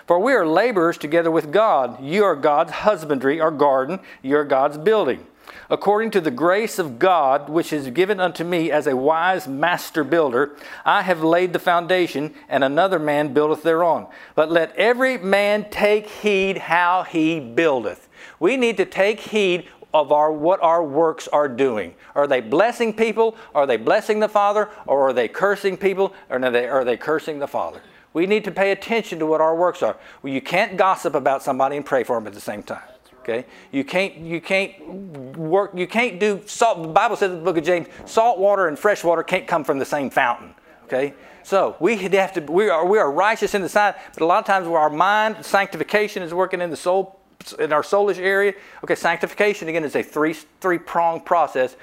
For 0.07 0.19
we 0.19 0.33
are 0.33 0.45
laborers 0.45 0.97
together 0.97 1.31
with 1.31 1.51
God. 1.51 2.03
You 2.03 2.23
are 2.23 2.35
God's 2.35 2.71
husbandry 2.71 3.39
or 3.39 3.51
garden, 3.51 3.99
you 4.21 4.37
are 4.37 4.45
God's 4.45 4.77
building. 4.77 5.25
According 5.69 6.11
to 6.11 6.21
the 6.21 6.31
grace 6.31 6.79
of 6.79 6.99
God, 6.99 7.49
which 7.49 7.71
is 7.71 7.89
given 7.91 8.19
unto 8.19 8.43
me 8.43 8.71
as 8.71 8.87
a 8.87 8.95
wise 8.95 9.47
master 9.47 10.03
builder, 10.03 10.55
I 10.83 11.01
have 11.01 11.23
laid 11.23 11.53
the 11.53 11.59
foundation, 11.59 12.33
and 12.49 12.63
another 12.63 12.99
man 12.99 13.33
buildeth 13.33 13.63
thereon. 13.63 14.07
But 14.35 14.51
let 14.51 14.75
every 14.75 15.17
man 15.17 15.69
take 15.69 16.07
heed 16.07 16.57
how 16.57 17.03
he 17.03 17.39
buildeth. 17.39 18.09
We 18.37 18.57
need 18.57 18.75
to 18.77 18.85
take 18.85 19.21
heed 19.21 19.67
of 19.93 20.11
our 20.11 20.31
what 20.31 20.61
our 20.61 20.83
works 20.83 21.27
are 21.29 21.47
doing. 21.47 21.95
Are 22.15 22.27
they 22.27 22.41
blessing 22.41 22.93
people? 22.93 23.35
Are 23.55 23.65
they 23.65 23.77
blessing 23.77 24.19
the 24.19 24.29
Father? 24.29 24.69
Or 24.85 25.09
are 25.09 25.13
they 25.13 25.27
cursing 25.27 25.77
people? 25.77 26.13
Or 26.29 26.43
are 26.43 26.51
they, 26.51 26.67
are 26.67 26.83
they 26.83 26.97
cursing 26.97 27.39
the 27.39 27.47
Father? 27.47 27.81
We 28.13 28.25
need 28.25 28.43
to 28.43 28.51
pay 28.51 28.71
attention 28.71 29.19
to 29.19 29.25
what 29.25 29.41
our 29.41 29.55
works 29.55 29.81
are. 29.81 29.97
Well, 30.21 30.33
you 30.33 30.41
can't 30.41 30.77
gossip 30.77 31.15
about 31.15 31.43
somebody 31.43 31.77
and 31.77 31.85
pray 31.85 32.03
for 32.03 32.17
them 32.17 32.27
at 32.27 32.33
the 32.33 32.41
same 32.41 32.63
time. 32.63 32.83
Okay? 33.21 33.45
You 33.71 33.83
can't 33.83 34.17
you 34.17 34.41
can't 34.41 35.37
work 35.37 35.71
you 35.75 35.87
can't 35.87 36.19
do 36.19 36.41
salt 36.45 36.81
the 36.81 36.87
Bible 36.87 37.15
says 37.15 37.31
in 37.31 37.37
the 37.37 37.43
book 37.43 37.57
of 37.57 37.63
James, 37.63 37.87
salt 38.05 38.39
water 38.39 38.67
and 38.67 38.77
fresh 38.77 39.03
water 39.03 39.23
can't 39.23 39.47
come 39.47 39.63
from 39.63 39.79
the 39.79 39.85
same 39.85 40.09
fountain. 40.09 40.55
Okay? 40.85 41.13
So 41.43 41.75
we 41.79 41.97
have 41.97 42.33
to 42.33 42.41
we 42.41 42.69
are 42.69 42.85
we 42.85 42.97
are 42.97 43.11
righteous 43.11 43.53
in 43.53 43.61
the 43.61 43.69
sight, 43.69 43.95
but 44.13 44.23
a 44.23 44.25
lot 44.25 44.39
of 44.39 44.45
times 44.45 44.67
where 44.67 44.79
our 44.79 44.89
mind 44.89 45.45
sanctification 45.45 46.23
is 46.23 46.33
working 46.33 46.61
in 46.61 46.69
the 46.69 46.77
soul 46.77 47.19
in 47.59 47.71
our 47.71 47.83
soulish 47.83 48.17
area. 48.17 48.53
Okay, 48.83 48.95
sanctification 48.95 49.67
again 49.69 49.83
is 49.83 49.95
a 49.95 50.03
three 50.03 50.33
three 50.33 50.79
pronged 50.79 51.25
process, 51.25 51.75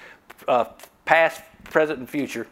uh, 0.47 0.67
past, 1.05 1.41
present, 1.64 2.01
and 2.01 2.11
future. 2.11 2.47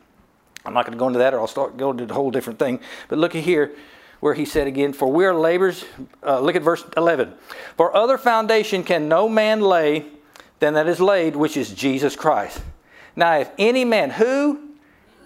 I'm 0.66 0.74
not 0.74 0.84
going 0.84 0.92
to 0.92 0.98
go 0.98 1.06
into 1.06 1.20
that 1.20 1.32
or 1.32 1.40
I'll 1.40 1.46
start 1.46 1.76
going 1.76 1.98
to 1.98 2.04
a 2.04 2.12
whole 2.12 2.30
different 2.30 2.58
thing. 2.58 2.80
But 3.08 3.18
look 3.18 3.34
at 3.34 3.44
here 3.44 3.72
where 4.20 4.34
he 4.34 4.44
said 4.44 4.66
again, 4.66 4.92
For 4.92 5.10
we 5.10 5.24
are 5.24 5.34
laborers. 5.34 5.84
Uh, 6.24 6.40
look 6.40 6.56
at 6.56 6.62
verse 6.62 6.84
11. 6.96 7.32
For 7.76 7.94
other 7.94 8.18
foundation 8.18 8.82
can 8.82 9.08
no 9.08 9.28
man 9.28 9.60
lay 9.60 10.06
than 10.58 10.74
that 10.74 10.88
is 10.88 11.00
laid, 11.00 11.36
which 11.36 11.56
is 11.56 11.72
Jesus 11.72 12.16
Christ. 12.16 12.60
Now, 13.14 13.38
if 13.38 13.50
any 13.58 13.84
man, 13.84 14.10
who? 14.10 14.65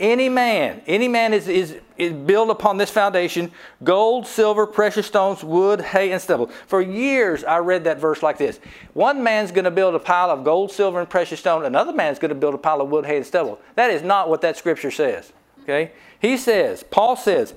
Any 0.00 0.30
man, 0.30 0.80
any 0.86 1.08
man 1.08 1.34
is, 1.34 1.46
is, 1.46 1.76
is 1.98 2.14
built 2.14 2.48
upon 2.48 2.78
this 2.78 2.88
foundation 2.88 3.52
gold, 3.84 4.26
silver, 4.26 4.66
precious 4.66 5.06
stones, 5.06 5.44
wood, 5.44 5.82
hay, 5.82 6.10
and 6.10 6.22
stubble. 6.22 6.46
For 6.66 6.80
years 6.80 7.44
I 7.44 7.58
read 7.58 7.84
that 7.84 8.00
verse 8.00 8.22
like 8.22 8.38
this 8.38 8.60
One 8.94 9.22
man's 9.22 9.52
going 9.52 9.66
to 9.66 9.70
build 9.70 9.94
a 9.94 9.98
pile 9.98 10.30
of 10.30 10.42
gold, 10.42 10.72
silver, 10.72 11.00
and 11.00 11.08
precious 11.08 11.40
stone, 11.40 11.66
another 11.66 11.92
man's 11.92 12.18
going 12.18 12.30
to 12.30 12.34
build 12.34 12.54
a 12.54 12.58
pile 12.58 12.80
of 12.80 12.88
wood, 12.88 13.04
hay, 13.04 13.18
and 13.18 13.26
stubble. 13.26 13.60
That 13.74 13.90
is 13.90 14.02
not 14.02 14.30
what 14.30 14.40
that 14.40 14.56
scripture 14.56 14.90
says. 14.90 15.34
Okay? 15.64 15.92
He 16.18 16.38
says, 16.38 16.82
Paul 16.82 17.14
says, 17.16 17.52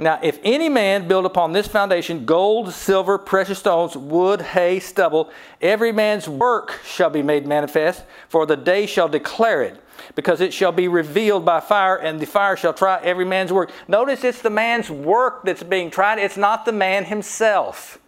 now, 0.00 0.20
if 0.22 0.38
any 0.44 0.68
man 0.68 1.08
build 1.08 1.26
upon 1.26 1.52
this 1.52 1.66
foundation 1.66 2.24
gold, 2.24 2.72
silver, 2.72 3.18
precious 3.18 3.58
stones, 3.58 3.96
wood, 3.96 4.40
hay, 4.40 4.78
stubble, 4.78 5.30
every 5.60 5.90
man's 5.90 6.28
work 6.28 6.80
shall 6.84 7.10
be 7.10 7.22
made 7.22 7.46
manifest, 7.46 8.04
for 8.28 8.46
the 8.46 8.56
day 8.56 8.86
shall 8.86 9.08
declare 9.08 9.62
it, 9.62 9.80
because 10.14 10.40
it 10.40 10.52
shall 10.52 10.72
be 10.72 10.88
revealed 10.88 11.44
by 11.44 11.60
fire, 11.60 11.96
and 11.96 12.20
the 12.20 12.26
fire 12.26 12.56
shall 12.56 12.74
try 12.74 13.00
every 13.02 13.24
man's 13.24 13.52
work. 13.52 13.70
Notice 13.86 14.24
it's 14.24 14.42
the 14.42 14.50
man's 14.50 14.90
work 14.90 15.44
that's 15.44 15.62
being 15.62 15.90
tried, 15.90 16.18
it's 16.18 16.36
not 16.36 16.64
the 16.64 16.72
man 16.72 17.04
himself. 17.04 17.98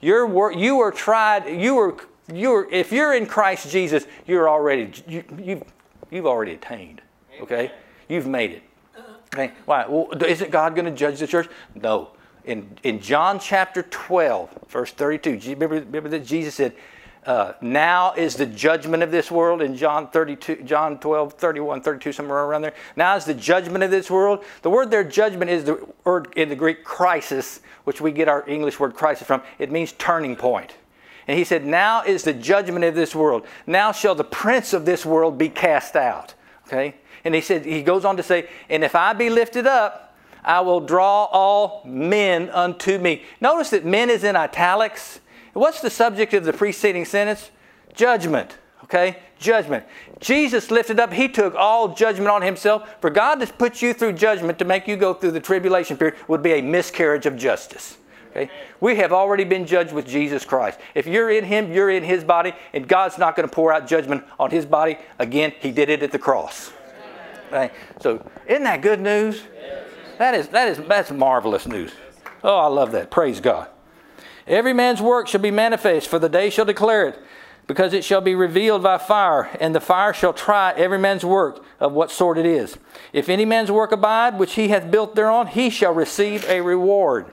Your 0.00 0.26
work, 0.26 0.56
you 0.56 0.80
are 0.80 0.92
tried, 0.92 1.48
you 1.48 1.78
are, 1.78 1.96
you 2.32 2.52
are, 2.52 2.70
if 2.70 2.92
you're 2.92 3.14
in 3.14 3.26
Christ 3.26 3.70
Jesus, 3.70 4.06
you're 4.26 4.48
already, 4.48 4.92
you, 5.08 5.24
you've, 5.42 5.64
you've 6.10 6.26
already 6.26 6.52
attained. 6.52 7.02
Okay? 7.40 7.72
You've 8.08 8.26
made 8.26 8.52
it. 8.52 8.62
Okay, 9.34 9.52
why? 9.66 9.86
Well, 9.86 10.10
isn't 10.24 10.50
God 10.50 10.74
going 10.74 10.86
to 10.86 10.90
judge 10.90 11.18
the 11.18 11.26
church? 11.26 11.48
No. 11.74 12.12
In, 12.44 12.78
in 12.82 12.98
John 13.00 13.38
chapter 13.38 13.82
12, 13.82 14.66
verse 14.68 14.90
32, 14.92 15.50
remember, 15.50 15.74
remember 15.76 16.08
that 16.08 16.24
Jesus 16.24 16.54
said, 16.54 16.74
uh, 17.28 17.52
now 17.60 18.14
is 18.14 18.36
the 18.36 18.46
judgment 18.46 19.02
of 19.02 19.10
this 19.10 19.30
world 19.30 19.60
in 19.60 19.76
John 19.76 20.08
32, 20.08 20.62
John 20.62 20.98
12, 20.98 21.34
31, 21.34 21.82
32, 21.82 22.12
somewhere 22.12 22.38
around 22.38 22.62
there. 22.62 22.72
Now 22.96 23.16
is 23.16 23.26
the 23.26 23.34
judgment 23.34 23.84
of 23.84 23.90
this 23.90 24.10
world. 24.10 24.42
The 24.62 24.70
word 24.70 24.90
there, 24.90 25.04
judgment, 25.04 25.50
is 25.50 25.64
the 25.64 25.86
word 26.04 26.32
in 26.36 26.48
the 26.48 26.56
Greek 26.56 26.84
crisis, 26.84 27.60
which 27.84 28.00
we 28.00 28.12
get 28.12 28.28
our 28.28 28.48
English 28.48 28.80
word 28.80 28.94
crisis 28.94 29.26
from. 29.26 29.42
It 29.58 29.70
means 29.70 29.92
turning 29.92 30.36
point. 30.36 30.74
And 31.26 31.38
he 31.38 31.44
said, 31.44 31.66
Now 31.66 32.02
is 32.02 32.22
the 32.22 32.32
judgment 32.32 32.86
of 32.86 32.94
this 32.94 33.14
world. 33.14 33.46
Now 33.66 33.92
shall 33.92 34.14
the 34.14 34.24
prince 34.24 34.72
of 34.72 34.86
this 34.86 35.04
world 35.04 35.36
be 35.36 35.50
cast 35.50 35.96
out. 35.96 36.32
Okay? 36.66 36.94
And 37.24 37.34
he 37.34 37.42
said, 37.42 37.66
he 37.66 37.82
goes 37.82 38.06
on 38.06 38.16
to 38.16 38.22
say, 38.22 38.48
and 38.70 38.82
if 38.82 38.94
I 38.94 39.12
be 39.12 39.28
lifted 39.28 39.66
up, 39.66 40.16
I 40.42 40.60
will 40.60 40.80
draw 40.80 41.24
all 41.24 41.82
men 41.84 42.48
unto 42.48 42.96
me. 42.96 43.24
Notice 43.38 43.68
that 43.70 43.84
men 43.84 44.08
is 44.08 44.24
in 44.24 44.34
italics. 44.34 45.20
What's 45.58 45.80
the 45.80 45.90
subject 45.90 46.34
of 46.34 46.44
the 46.44 46.52
preceding 46.52 47.04
sentence? 47.04 47.50
Judgment. 47.92 48.58
Okay? 48.84 49.18
Judgment. 49.38 49.84
Jesus 50.20 50.70
lifted 50.70 51.00
up, 51.00 51.12
he 51.12 51.28
took 51.28 51.54
all 51.54 51.94
judgment 51.94 52.30
on 52.30 52.42
himself. 52.42 52.88
For 53.00 53.10
God 53.10 53.40
to 53.40 53.46
put 53.46 53.82
you 53.82 53.92
through 53.92 54.12
judgment 54.12 54.58
to 54.60 54.64
make 54.64 54.86
you 54.86 54.96
go 54.96 55.14
through 55.14 55.32
the 55.32 55.40
tribulation 55.40 55.96
period 55.96 56.16
would 56.28 56.42
be 56.42 56.52
a 56.52 56.62
miscarriage 56.62 57.26
of 57.26 57.36
justice. 57.36 57.98
Okay? 58.30 58.50
We 58.80 58.96
have 58.96 59.12
already 59.12 59.44
been 59.44 59.66
judged 59.66 59.92
with 59.92 60.06
Jesus 60.06 60.44
Christ. 60.44 60.78
If 60.94 61.06
you're 61.06 61.30
in 61.30 61.44
Him, 61.44 61.72
you're 61.72 61.90
in 61.90 62.04
His 62.04 62.22
body, 62.22 62.52
and 62.72 62.86
God's 62.86 63.18
not 63.18 63.34
going 63.34 63.48
to 63.48 63.54
pour 63.54 63.72
out 63.72 63.86
judgment 63.88 64.24
on 64.38 64.50
His 64.50 64.64
body. 64.64 64.98
Again, 65.18 65.52
He 65.58 65.72
did 65.72 65.88
it 65.88 66.02
at 66.02 66.12
the 66.12 66.18
cross. 66.18 66.72
So, 68.00 68.24
isn't 68.46 68.64
that 68.64 68.82
good 68.82 69.00
news? 69.00 69.42
That 70.18 70.34
is, 70.34 70.48
that 70.48 70.68
is, 70.68 70.78
that's 70.86 71.10
marvelous 71.10 71.66
news. 71.66 71.92
Oh, 72.44 72.58
I 72.58 72.66
love 72.66 72.92
that. 72.92 73.10
Praise 73.10 73.40
God. 73.40 73.68
Every 74.48 74.72
man's 74.72 75.02
work 75.02 75.28
shall 75.28 75.42
be 75.42 75.50
manifest, 75.50 76.08
for 76.08 76.18
the 76.18 76.28
day 76.28 76.48
shall 76.48 76.64
declare 76.64 77.06
it, 77.08 77.22
because 77.66 77.92
it 77.92 78.02
shall 78.02 78.22
be 78.22 78.34
revealed 78.34 78.82
by 78.82 78.96
fire, 78.96 79.50
and 79.60 79.74
the 79.74 79.80
fire 79.80 80.14
shall 80.14 80.32
try 80.32 80.72
every 80.72 80.98
man's 80.98 81.24
work 81.24 81.62
of 81.78 81.92
what 81.92 82.10
sort 82.10 82.38
it 82.38 82.46
is. 82.46 82.78
If 83.12 83.28
any 83.28 83.44
man's 83.44 83.70
work 83.70 83.92
abide, 83.92 84.38
which 84.38 84.54
he 84.54 84.68
hath 84.68 84.90
built 84.90 85.14
thereon, 85.14 85.48
he 85.48 85.68
shall 85.68 85.92
receive 85.92 86.48
a 86.48 86.62
reward. 86.62 87.26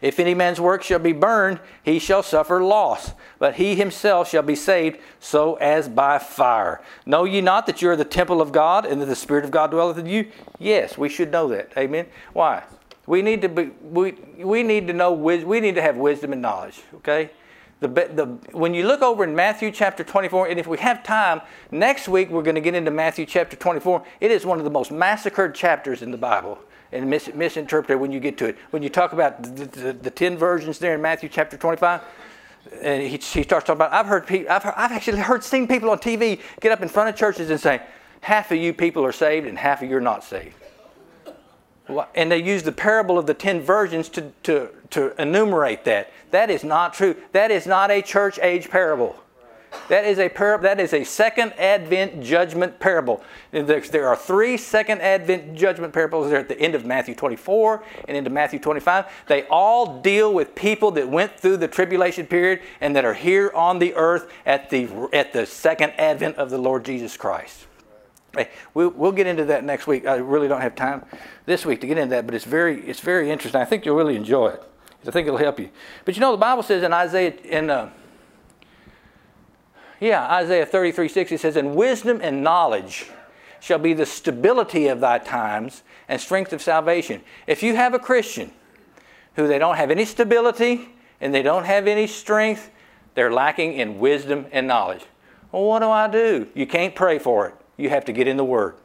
If 0.00 0.18
any 0.18 0.34
man's 0.34 0.60
work 0.60 0.82
shall 0.82 0.98
be 0.98 1.12
burned, 1.12 1.60
he 1.84 1.98
shall 1.98 2.22
suffer 2.22 2.64
loss, 2.64 3.12
but 3.38 3.54
he 3.54 3.76
himself 3.76 4.30
shall 4.30 4.42
be 4.42 4.56
saved, 4.56 4.98
so 5.20 5.54
as 5.56 5.88
by 5.88 6.18
fire. 6.18 6.80
Know 7.06 7.24
ye 7.24 7.40
not 7.40 7.66
that 7.66 7.82
you 7.82 7.90
are 7.90 7.96
the 7.96 8.04
temple 8.04 8.40
of 8.40 8.50
God, 8.50 8.86
and 8.86 9.00
that 9.00 9.06
the 9.06 9.14
Spirit 9.14 9.44
of 9.44 9.50
God 9.50 9.70
dwelleth 9.70 9.98
in 9.98 10.06
you? 10.06 10.32
Yes, 10.58 10.96
we 10.96 11.08
should 11.08 11.30
know 11.30 11.48
that. 11.48 11.70
Amen. 11.76 12.06
Why? 12.32 12.64
We 13.06 13.22
need 13.22 13.42
to 13.42 13.48
be, 13.48 13.70
we, 13.82 14.12
we 14.38 14.62
need 14.62 14.86
to 14.86 14.92
know 14.92 15.12
we 15.12 15.60
need 15.60 15.74
to 15.74 15.82
have 15.82 15.96
wisdom 15.96 16.32
and 16.32 16.40
knowledge. 16.40 16.80
Okay, 16.96 17.30
the, 17.80 17.88
the 17.88 18.26
when 18.56 18.74
you 18.74 18.86
look 18.86 19.02
over 19.02 19.24
in 19.24 19.34
Matthew 19.34 19.72
chapter 19.72 20.04
24, 20.04 20.48
and 20.48 20.60
if 20.60 20.66
we 20.68 20.78
have 20.78 21.02
time 21.02 21.40
next 21.72 22.08
week, 22.08 22.30
we're 22.30 22.42
going 22.42 22.54
to 22.54 22.60
get 22.60 22.74
into 22.74 22.92
Matthew 22.92 23.26
chapter 23.26 23.56
24. 23.56 24.04
It 24.20 24.30
is 24.30 24.46
one 24.46 24.58
of 24.58 24.64
the 24.64 24.70
most 24.70 24.92
massacred 24.92 25.54
chapters 25.54 26.00
in 26.02 26.12
the 26.12 26.16
Bible 26.16 26.58
and 26.92 27.10
mis, 27.10 27.28
misinterpreted 27.34 28.00
when 28.00 28.12
you 28.12 28.20
get 28.20 28.38
to 28.38 28.46
it. 28.46 28.56
When 28.70 28.82
you 28.82 28.88
talk 28.88 29.12
about 29.12 29.42
the, 29.42 29.64
the, 29.64 29.92
the 29.94 30.10
ten 30.10 30.36
virgins 30.36 30.78
there 30.78 30.94
in 30.94 31.02
Matthew 31.02 31.28
chapter 31.28 31.56
25 31.56 32.02
and 32.80 33.02
he, 33.02 33.08
he 33.08 33.42
starts 33.42 33.66
talking 33.66 33.72
about 33.72 33.92
I've 33.92 34.06
heard 34.06 34.30
I've, 34.30 34.62
heard, 34.62 34.74
I've 34.76 34.92
actually 34.92 35.18
heard 35.18 35.42
seen 35.42 35.66
people 35.66 35.90
on 35.90 35.98
TV 35.98 36.40
get 36.60 36.70
up 36.70 36.82
in 36.82 36.88
front 36.88 37.08
of 37.08 37.16
churches 37.16 37.50
and 37.50 37.58
say 37.58 37.82
half 38.20 38.52
of 38.52 38.58
you 38.58 38.72
people 38.72 39.04
are 39.04 39.12
saved 39.12 39.46
and 39.48 39.58
half 39.58 39.82
of 39.82 39.90
you 39.90 39.96
are 39.96 40.00
not 40.00 40.22
saved. 40.22 40.54
And 42.14 42.30
they 42.30 42.42
use 42.42 42.62
the 42.62 42.72
parable 42.72 43.18
of 43.18 43.26
the 43.26 43.34
ten 43.34 43.60
virgins 43.60 44.08
to, 44.10 44.32
to, 44.44 44.68
to 44.90 45.20
enumerate 45.20 45.84
that. 45.84 46.12
That 46.30 46.50
is 46.50 46.64
not 46.64 46.94
true. 46.94 47.16
That 47.32 47.50
is 47.50 47.66
not 47.66 47.90
a 47.90 48.02
church 48.02 48.38
age 48.40 48.70
parable. 48.70 49.16
That 49.88 50.04
is 50.04 50.18
a 50.18 50.28
parable. 50.28 50.64
That 50.64 50.80
is 50.80 50.92
a 50.92 51.04
second 51.04 51.52
Advent 51.58 52.22
judgment 52.22 52.78
parable. 52.78 53.22
There 53.50 54.08
are 54.08 54.16
three 54.16 54.56
second 54.56 55.00
Advent 55.00 55.54
judgment 55.54 55.92
parables 55.92 56.30
there 56.30 56.38
at 56.38 56.48
the 56.48 56.58
end 56.58 56.74
of 56.74 56.84
Matthew 56.84 57.14
24 57.14 57.82
and 58.08 58.16
into 58.16 58.30
Matthew 58.30 58.58
25. 58.58 59.06
They 59.26 59.44
all 59.44 60.00
deal 60.00 60.32
with 60.32 60.54
people 60.54 60.90
that 60.92 61.08
went 61.08 61.38
through 61.38 61.58
the 61.58 61.68
tribulation 61.68 62.26
period 62.26 62.60
and 62.80 62.94
that 62.96 63.04
are 63.04 63.14
here 63.14 63.50
on 63.54 63.78
the 63.78 63.94
earth 63.94 64.30
at 64.46 64.70
the 64.70 65.08
at 65.12 65.32
the 65.32 65.46
second 65.46 65.92
Advent 65.98 66.36
of 66.36 66.50
the 66.50 66.58
Lord 66.58 66.84
Jesus 66.84 67.16
Christ. 67.16 67.66
Hey, 68.34 68.48
we'll, 68.72 68.90
we'll 68.90 69.12
get 69.12 69.26
into 69.26 69.44
that 69.46 69.64
next 69.64 69.86
week. 69.86 70.06
I 70.06 70.16
really 70.16 70.48
don't 70.48 70.62
have 70.62 70.74
time 70.74 71.04
this 71.44 71.66
week 71.66 71.80
to 71.82 71.86
get 71.86 71.98
into 71.98 72.10
that, 72.10 72.26
but 72.26 72.34
it's 72.34 72.46
very, 72.46 72.80
it's 72.86 73.00
very 73.00 73.30
interesting. 73.30 73.60
I 73.60 73.66
think 73.66 73.84
you'll 73.84 73.96
really 73.96 74.16
enjoy 74.16 74.48
it. 74.48 74.62
I 75.06 75.10
think 75.10 75.26
it'll 75.26 75.38
help 75.38 75.58
you. 75.58 75.70
But 76.04 76.14
you 76.14 76.20
know, 76.20 76.32
the 76.32 76.38
Bible 76.38 76.62
says 76.62 76.82
in 76.82 76.92
Isaiah, 76.92 77.34
in 77.44 77.68
uh, 77.68 77.90
yeah, 80.00 80.32
Isaiah 80.32 80.64
33 80.64 81.08
6, 81.08 81.32
it 81.32 81.40
says, 81.40 81.56
And 81.56 81.74
wisdom 81.74 82.20
and 82.22 82.42
knowledge 82.42 83.10
shall 83.60 83.78
be 83.78 83.92
the 83.92 84.06
stability 84.06 84.88
of 84.88 85.00
thy 85.00 85.18
times 85.18 85.82
and 86.08 86.20
strength 86.20 86.52
of 86.52 86.62
salvation. 86.62 87.20
If 87.46 87.62
you 87.62 87.76
have 87.76 87.94
a 87.94 87.98
Christian 87.98 88.52
who 89.34 89.46
they 89.46 89.58
don't 89.58 89.76
have 89.76 89.90
any 89.90 90.04
stability 90.04 90.88
and 91.20 91.34
they 91.34 91.42
don't 91.42 91.64
have 91.64 91.86
any 91.86 92.06
strength, 92.06 92.70
they're 93.14 93.32
lacking 93.32 93.74
in 93.74 93.98
wisdom 93.98 94.46
and 94.52 94.66
knowledge. 94.66 95.04
Well, 95.50 95.64
what 95.64 95.80
do 95.80 95.90
I 95.90 96.08
do? 96.08 96.48
You 96.54 96.66
can't 96.66 96.94
pray 96.94 97.18
for 97.18 97.48
it 97.48 97.54
you 97.82 97.90
have 97.90 98.04
to 98.04 98.12
get 98.12 98.28
in 98.28 98.36
the 98.36 98.44
Word. 98.44 98.76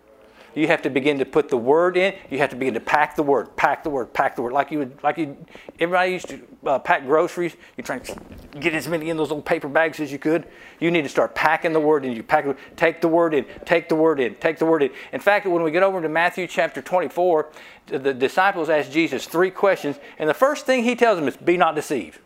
You 0.55 0.65
have 0.67 0.81
to 0.81 0.89
begin 0.89 1.19
to 1.19 1.25
put 1.25 1.49
the 1.49 1.57
Word 1.57 1.97
in. 1.97 2.15
You 2.31 2.39
have 2.39 2.49
to 2.49 2.55
begin 2.55 2.73
to 2.73 2.79
pack 2.79 3.15
the 3.15 3.21
Word, 3.21 3.55
pack 3.55 3.83
the 3.83 3.91
Word, 3.91 4.11
pack 4.11 4.35
the 4.35 4.41
Word. 4.41 4.53
Like 4.53 4.71
you 4.71 4.79
would, 4.79 5.03
like 5.03 5.19
you, 5.19 5.37
everybody 5.79 6.13
used 6.13 6.29
to 6.29 6.41
uh, 6.65 6.79
pack 6.79 7.05
groceries. 7.05 7.55
You 7.77 7.83
try 7.83 7.99
to 7.99 8.19
get 8.59 8.73
as 8.73 8.87
many 8.87 9.11
in 9.11 9.17
those 9.17 9.29
little 9.29 9.43
paper 9.43 9.67
bags 9.67 9.99
as 9.99 10.11
you 10.11 10.17
could. 10.17 10.47
You 10.79 10.89
need 10.89 11.03
to 11.03 11.09
start 11.09 11.35
packing 11.35 11.73
the 11.73 11.79
Word 11.79 12.05
in. 12.05 12.13
You 12.13 12.23
pack, 12.23 12.47
take 12.75 13.01
the 13.01 13.07
Word 13.07 13.35
in, 13.35 13.45
take 13.65 13.87
the 13.87 13.95
Word 13.95 14.19
in, 14.19 14.33
take 14.33 14.57
the 14.57 14.65
Word 14.65 14.81
in. 14.81 14.89
In 15.13 15.19
fact, 15.19 15.45
when 15.45 15.61
we 15.61 15.69
get 15.69 15.83
over 15.83 16.01
to 16.01 16.09
Matthew 16.09 16.47
chapter 16.47 16.81
24, 16.81 17.51
the 17.85 18.13
disciples 18.15 18.67
ask 18.67 18.89
Jesus 18.89 19.27
three 19.27 19.51
questions, 19.51 19.99
and 20.17 20.27
the 20.27 20.33
first 20.33 20.65
thing 20.65 20.83
he 20.83 20.95
tells 20.95 21.19
them 21.19 21.27
is, 21.27 21.37
"Be 21.37 21.55
not 21.55 21.75
deceived. 21.75 22.17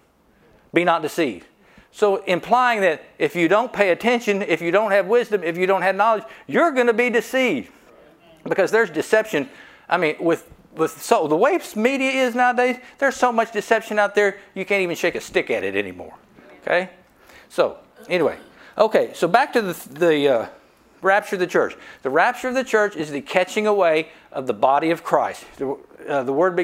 Be 0.73 0.85
not 0.85 1.01
deceived." 1.01 1.47
So, 1.91 2.23
implying 2.23 2.81
that 2.81 3.03
if 3.19 3.35
you 3.35 3.47
don't 3.47 3.71
pay 3.71 3.89
attention, 3.89 4.41
if 4.41 4.61
you 4.61 4.71
don't 4.71 4.91
have 4.91 5.07
wisdom, 5.07 5.43
if 5.43 5.57
you 5.57 5.67
don't 5.67 5.81
have 5.81 5.95
knowledge, 5.95 6.23
you're 6.47 6.71
going 6.71 6.87
to 6.87 6.93
be 6.93 7.09
deceived. 7.09 7.69
Because 8.43 8.71
there's 8.71 8.89
deception. 8.89 9.49
I 9.89 9.97
mean, 9.97 10.15
with, 10.19 10.49
with 10.75 11.01
so 11.01 11.27
the 11.27 11.35
way 11.35 11.59
media 11.75 12.11
is 12.11 12.33
nowadays, 12.33 12.77
there's 12.97 13.17
so 13.17 13.31
much 13.31 13.51
deception 13.51 13.99
out 13.99 14.15
there, 14.15 14.37
you 14.55 14.65
can't 14.65 14.81
even 14.81 14.95
shake 14.95 15.15
a 15.15 15.21
stick 15.21 15.49
at 15.51 15.63
it 15.63 15.75
anymore. 15.75 16.15
Okay? 16.61 16.89
So, 17.49 17.77
anyway. 18.07 18.37
Okay, 18.77 19.11
so 19.13 19.27
back 19.27 19.51
to 19.53 19.61
the, 19.61 19.73
the 19.89 20.27
uh, 20.29 20.47
rapture 21.01 21.35
of 21.35 21.41
the 21.41 21.47
church. 21.47 21.75
The 22.03 22.09
rapture 22.09 22.47
of 22.47 22.55
the 22.55 22.63
church 22.63 22.95
is 22.95 23.11
the 23.11 23.21
catching 23.21 23.67
away 23.67 24.09
of 24.31 24.47
the 24.47 24.53
body 24.53 24.91
of 24.91 25.03
Christ. 25.03 25.45
The, 25.57 25.77
uh, 26.07 26.23
the 26.23 26.33
word 26.33 26.55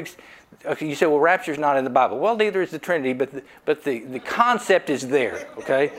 okay, 0.64 0.88
you 0.88 0.94
say, 0.94 1.06
well, 1.06 1.18
rapture 1.18 1.52
is 1.52 1.58
not 1.58 1.76
in 1.76 1.84
the 1.84 1.90
Bible. 1.90 2.18
Well, 2.18 2.36
neither 2.36 2.62
is 2.62 2.70
the 2.70 2.78
Trinity, 2.78 3.12
but 3.12 3.30
the, 3.30 3.42
but 3.64 3.84
the, 3.84 4.00
the 4.00 4.20
concept 4.20 4.90
is 4.90 5.08
there, 5.08 5.48
okay? 5.58 5.92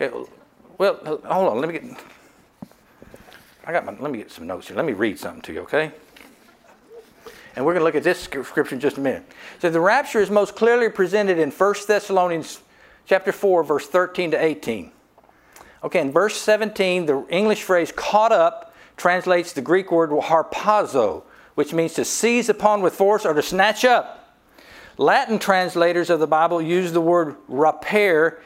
okay? 0.00 0.28
Well, 0.78 0.96
hold 1.24 1.48
on, 1.48 1.60
let 1.60 1.68
me 1.68 1.78
get, 1.78 2.04
I 3.64 3.72
got 3.72 3.84
my, 3.84 3.92
let 3.98 4.10
me 4.10 4.18
get 4.18 4.30
some 4.30 4.46
notes 4.46 4.68
here. 4.68 4.76
Let 4.76 4.84
me 4.84 4.92
read 4.92 5.18
something 5.18 5.42
to 5.42 5.52
you, 5.52 5.60
okay? 5.60 5.92
And 7.56 7.64
we're 7.64 7.72
going 7.72 7.80
to 7.80 7.84
look 7.84 7.94
at 7.94 8.02
this 8.02 8.20
scripture 8.20 8.74
in 8.74 8.80
just 8.80 8.98
a 8.98 9.00
minute. 9.00 9.24
So 9.60 9.70
the 9.70 9.80
rapture 9.80 10.20
is 10.20 10.30
most 10.30 10.54
clearly 10.56 10.90
presented 10.90 11.38
in 11.38 11.50
1 11.50 11.74
Thessalonians 11.88 12.60
chapter 13.06 13.32
4, 13.32 13.64
verse 13.64 13.86
13 13.86 14.32
to 14.32 14.42
18. 14.44 14.92
Okay, 15.82 16.00
in 16.00 16.12
verse 16.12 16.36
17, 16.36 17.06
the 17.06 17.26
English 17.30 17.62
phrase 17.62 17.92
caught 17.92 18.32
up 18.32 18.74
translates 18.96 19.52
the 19.52 19.62
Greek 19.62 19.90
word 19.90 20.10
harpazo, 20.10 21.22
which 21.56 21.72
means 21.72 21.94
to 21.94 22.04
seize 22.04 22.48
upon 22.48 22.82
with 22.82 22.94
force 22.94 23.26
or 23.26 23.34
to 23.34 23.42
snatch 23.42 23.84
up. 23.84 24.36
Latin 24.98 25.38
translators 25.38 26.08
of 26.08 26.20
the 26.20 26.26
Bible 26.26 26.62
use 26.62 26.92
the 26.92 27.00
word 27.00 27.36
rapere, 27.48 28.38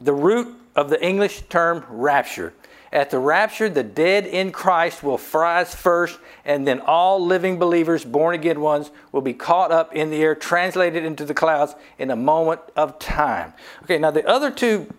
the 0.00 0.12
root 0.12 0.54
of 0.74 0.90
the 0.90 1.02
English 1.02 1.42
term 1.48 1.84
rapture. 1.88 2.52
At 2.92 3.10
the 3.10 3.18
rapture, 3.18 3.68
the 3.68 3.82
dead 3.82 4.26
in 4.26 4.52
Christ 4.52 5.02
will 5.02 5.20
rise 5.32 5.74
first, 5.74 6.18
and 6.44 6.66
then 6.66 6.80
all 6.80 7.24
living 7.24 7.58
believers, 7.58 8.04
born 8.04 8.34
again 8.34 8.60
ones, 8.60 8.90
will 9.12 9.20
be 9.20 9.34
caught 9.34 9.72
up 9.72 9.94
in 9.94 10.10
the 10.10 10.22
air, 10.22 10.34
translated 10.34 11.04
into 11.04 11.24
the 11.24 11.34
clouds 11.34 11.74
in 11.98 12.10
a 12.10 12.16
moment 12.16 12.60
of 12.76 12.98
time. 12.98 13.52
Okay, 13.82 13.98
now 13.98 14.10
the 14.10 14.26
other 14.26 14.50
two, 14.50 14.92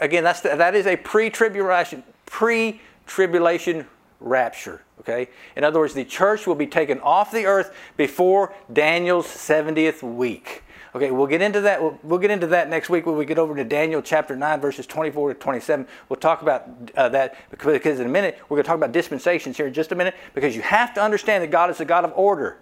again, 0.00 0.24
that's 0.24 0.40
the, 0.40 0.56
that 0.56 0.74
is 0.74 0.86
a 0.86 0.96
pre-tribulation, 0.96 2.02
pre-tribulation 2.26 3.86
rapture. 4.20 4.82
Okay? 5.00 5.28
In 5.56 5.64
other 5.64 5.78
words, 5.78 5.94
the 5.94 6.04
church 6.04 6.46
will 6.46 6.54
be 6.54 6.66
taken 6.66 7.00
off 7.00 7.30
the 7.30 7.46
earth 7.46 7.74
before 7.96 8.54
Daniel's 8.72 9.26
70th 9.26 10.02
week. 10.02 10.62
Okay, 10.94 11.10
we'll 11.10 11.26
get 11.26 11.42
into 11.42 11.60
that. 11.62 11.82
We'll, 11.82 11.98
we'll, 12.04 12.20
get 12.20 12.30
into 12.30 12.46
that 12.48 12.70
next 12.70 12.88
week 12.88 13.04
when 13.04 13.16
we 13.16 13.24
get 13.24 13.36
over 13.36 13.56
to 13.56 13.64
Daniel 13.64 14.00
chapter 14.00 14.36
9, 14.36 14.60
verses 14.60 14.86
24 14.86 15.34
to 15.34 15.40
27. 15.40 15.88
We'll 16.08 16.20
talk 16.20 16.42
about 16.42 16.68
uh, 16.96 17.08
that 17.08 17.36
because 17.50 17.98
in 17.98 18.06
a 18.06 18.08
minute, 18.08 18.38
we're 18.48 18.56
going 18.56 18.62
to 18.62 18.68
talk 18.68 18.76
about 18.76 18.92
dispensations 18.92 19.56
here 19.56 19.66
in 19.66 19.74
just 19.74 19.90
a 19.90 19.96
minute 19.96 20.14
because 20.34 20.54
you 20.54 20.62
have 20.62 20.94
to 20.94 21.02
understand 21.02 21.42
that 21.42 21.50
God 21.50 21.68
is 21.70 21.80
a 21.80 21.84
God 21.84 22.04
of 22.04 22.12
order. 22.14 22.58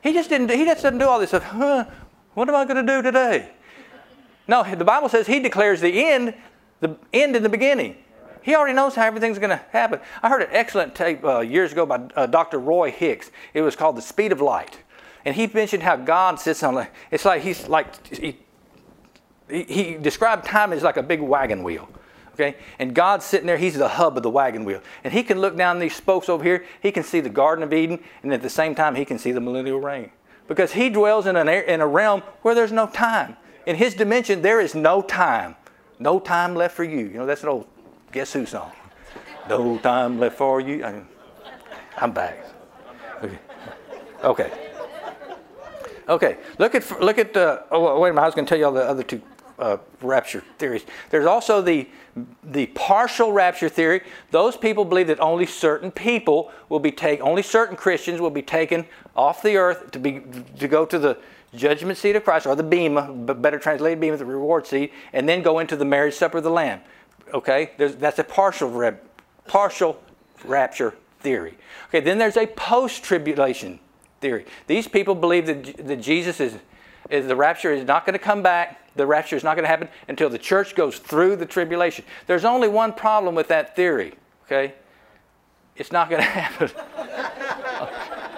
He 0.00 0.12
just 0.12 0.28
didn't, 0.28 0.50
he 0.50 0.64
just 0.64 0.84
doesn't 0.84 0.98
do 0.98 1.08
all 1.08 1.18
this 1.18 1.30
stuff. 1.30 1.42
Huh, 1.42 1.86
what 2.34 2.48
am 2.48 2.54
I 2.54 2.64
going 2.66 2.86
to 2.86 2.92
do 2.92 3.02
today? 3.02 3.50
No, 4.46 4.62
the 4.62 4.84
Bible 4.84 5.08
says 5.08 5.26
he 5.26 5.40
declares 5.40 5.80
the 5.80 6.06
end, 6.06 6.34
the 6.78 6.96
end 7.12 7.34
in 7.34 7.42
the 7.42 7.48
beginning. 7.48 7.96
He 8.42 8.54
already 8.54 8.74
knows 8.74 8.94
how 8.94 9.04
everything's 9.06 9.38
going 9.38 9.50
to 9.50 9.64
happen. 9.70 10.00
I 10.22 10.28
heard 10.28 10.42
an 10.42 10.48
excellent 10.50 10.94
tape 10.94 11.24
uh, 11.24 11.40
years 11.40 11.72
ago 11.72 11.86
by 11.86 12.00
uh, 12.16 12.26
Dr. 12.26 12.58
Roy 12.58 12.90
Hicks. 12.90 13.30
It 13.54 13.62
was 13.62 13.76
called 13.76 13.96
The 13.96 14.02
Speed 14.02 14.32
of 14.32 14.40
Light. 14.40 14.78
And 15.24 15.36
he 15.36 15.46
mentioned 15.46 15.82
how 15.82 15.96
God 15.96 16.40
sits 16.40 16.62
on, 16.62 16.86
it's 17.10 17.24
like 17.24 17.42
he's 17.42 17.68
like, 17.68 18.06
he, 18.08 18.38
he 19.48 19.94
described 19.94 20.44
time 20.44 20.72
as 20.72 20.82
like 20.82 20.96
a 20.96 21.02
big 21.02 21.20
wagon 21.20 21.62
wheel. 21.62 21.88
Okay? 22.34 22.56
And 22.78 22.94
God's 22.94 23.24
sitting 23.24 23.46
there, 23.46 23.58
He's 23.58 23.76
the 23.76 23.88
hub 23.88 24.16
of 24.16 24.22
the 24.22 24.30
wagon 24.30 24.64
wheel. 24.64 24.80
And 25.04 25.12
He 25.12 25.22
can 25.22 25.40
look 25.40 25.56
down 25.56 25.78
these 25.78 25.94
spokes 25.94 26.28
over 26.28 26.42
here, 26.42 26.64
He 26.80 26.90
can 26.90 27.02
see 27.02 27.20
the 27.20 27.28
Garden 27.28 27.62
of 27.62 27.72
Eden, 27.72 28.00
and 28.22 28.32
at 28.32 28.42
the 28.42 28.50
same 28.50 28.74
time, 28.74 28.94
He 28.94 29.04
can 29.04 29.18
see 29.18 29.32
the 29.32 29.40
millennial 29.40 29.80
reign. 29.80 30.10
Because 30.48 30.72
He 30.72 30.88
dwells 30.88 31.26
in, 31.26 31.36
an, 31.36 31.48
in 31.48 31.80
a 31.80 31.86
realm 31.86 32.22
where 32.42 32.54
there's 32.54 32.72
no 32.72 32.86
time. 32.86 33.36
In 33.66 33.76
His 33.76 33.94
dimension, 33.94 34.42
there 34.42 34.60
is 34.60 34.74
no 34.74 35.02
time. 35.02 35.56
No 35.98 36.18
time 36.18 36.54
left 36.54 36.74
for 36.74 36.84
you. 36.84 37.06
You 37.06 37.18
know, 37.18 37.26
that's 37.26 37.42
an 37.42 37.50
old 37.50 37.68
Guess 38.12 38.34
Who 38.34 38.44
song? 38.44 38.72
No 39.48 39.78
time 39.78 40.20
left 40.20 40.36
for 40.36 40.60
you. 40.60 40.84
I, 40.84 41.02
am 41.96 42.12
back. 42.12 42.44
Okay. 43.22 43.38
okay. 44.22 44.52
Okay, 46.08 46.36
look 46.58 46.74
at 46.74 47.00
look 47.00 47.18
at. 47.18 47.34
Uh, 47.36 47.60
oh, 47.70 47.98
wait 48.00 48.10
a 48.10 48.12
minute. 48.12 48.22
I 48.22 48.26
was 48.26 48.34
going 48.34 48.44
to 48.44 48.48
tell 48.48 48.58
you 48.58 48.66
all 48.66 48.72
the 48.72 48.86
other 48.86 49.02
two 49.02 49.22
uh, 49.58 49.78
rapture 50.02 50.42
theories. 50.58 50.84
There's 51.10 51.26
also 51.26 51.62
the 51.62 51.88
the 52.42 52.66
partial 52.66 53.32
rapture 53.32 53.68
theory. 53.68 54.02
Those 54.30 54.56
people 54.56 54.84
believe 54.84 55.06
that 55.06 55.20
only 55.20 55.46
certain 55.46 55.90
people 55.90 56.52
will 56.68 56.80
be 56.80 56.90
taken. 56.90 57.26
Only 57.26 57.42
certain 57.42 57.76
Christians 57.76 58.20
will 58.20 58.30
be 58.30 58.42
taken 58.42 58.84
off 59.16 59.42
the 59.42 59.56
earth 59.56 59.90
to 59.92 59.98
be 59.98 60.22
to 60.58 60.68
go 60.68 60.84
to 60.84 60.98
the 60.98 61.16
judgment 61.54 61.98
seat 61.98 62.16
of 62.16 62.24
Christ, 62.24 62.46
or 62.46 62.56
the 62.56 62.62
bema, 62.62 63.12
better 63.12 63.58
translated 63.58 64.00
bema, 64.00 64.16
the 64.16 64.24
reward 64.24 64.66
seat, 64.66 64.92
and 65.12 65.28
then 65.28 65.42
go 65.42 65.60
into 65.60 65.76
the 65.76 65.84
marriage 65.84 66.14
supper 66.14 66.38
of 66.38 66.44
the 66.44 66.50
Lamb. 66.50 66.80
Okay, 67.32 67.70
there's, 67.78 67.96
that's 67.96 68.18
a 68.18 68.24
partial 68.24 68.70
rep, 68.70 69.04
partial 69.46 70.00
rapture 70.44 70.94
theory. 71.20 71.54
Okay, 71.88 72.00
then 72.00 72.18
there's 72.18 72.36
a 72.36 72.46
post-tribulation 72.46 73.78
theory. 74.20 74.44
These 74.66 74.88
people 74.88 75.14
believe 75.14 75.46
that, 75.46 75.86
that 75.86 76.00
Jesus 76.00 76.40
is, 76.40 76.56
is 77.10 77.26
the 77.26 77.36
rapture 77.36 77.72
is 77.72 77.86
not 77.86 78.04
going 78.04 78.14
to 78.14 78.24
come 78.24 78.42
back. 78.42 78.78
The 78.96 79.06
rapture 79.06 79.36
is 79.36 79.44
not 79.44 79.54
going 79.54 79.64
to 79.64 79.68
happen 79.68 79.88
until 80.08 80.28
the 80.28 80.38
church 80.38 80.74
goes 80.74 80.98
through 80.98 81.36
the 81.36 81.46
tribulation. 81.46 82.04
There's 82.26 82.44
only 82.44 82.68
one 82.68 82.92
problem 82.92 83.34
with 83.34 83.48
that 83.48 83.74
theory. 83.74 84.14
Okay, 84.46 84.74
it's 85.76 85.92
not 85.92 86.10
going 86.10 86.22
to 86.22 86.28
happen. 86.28 86.70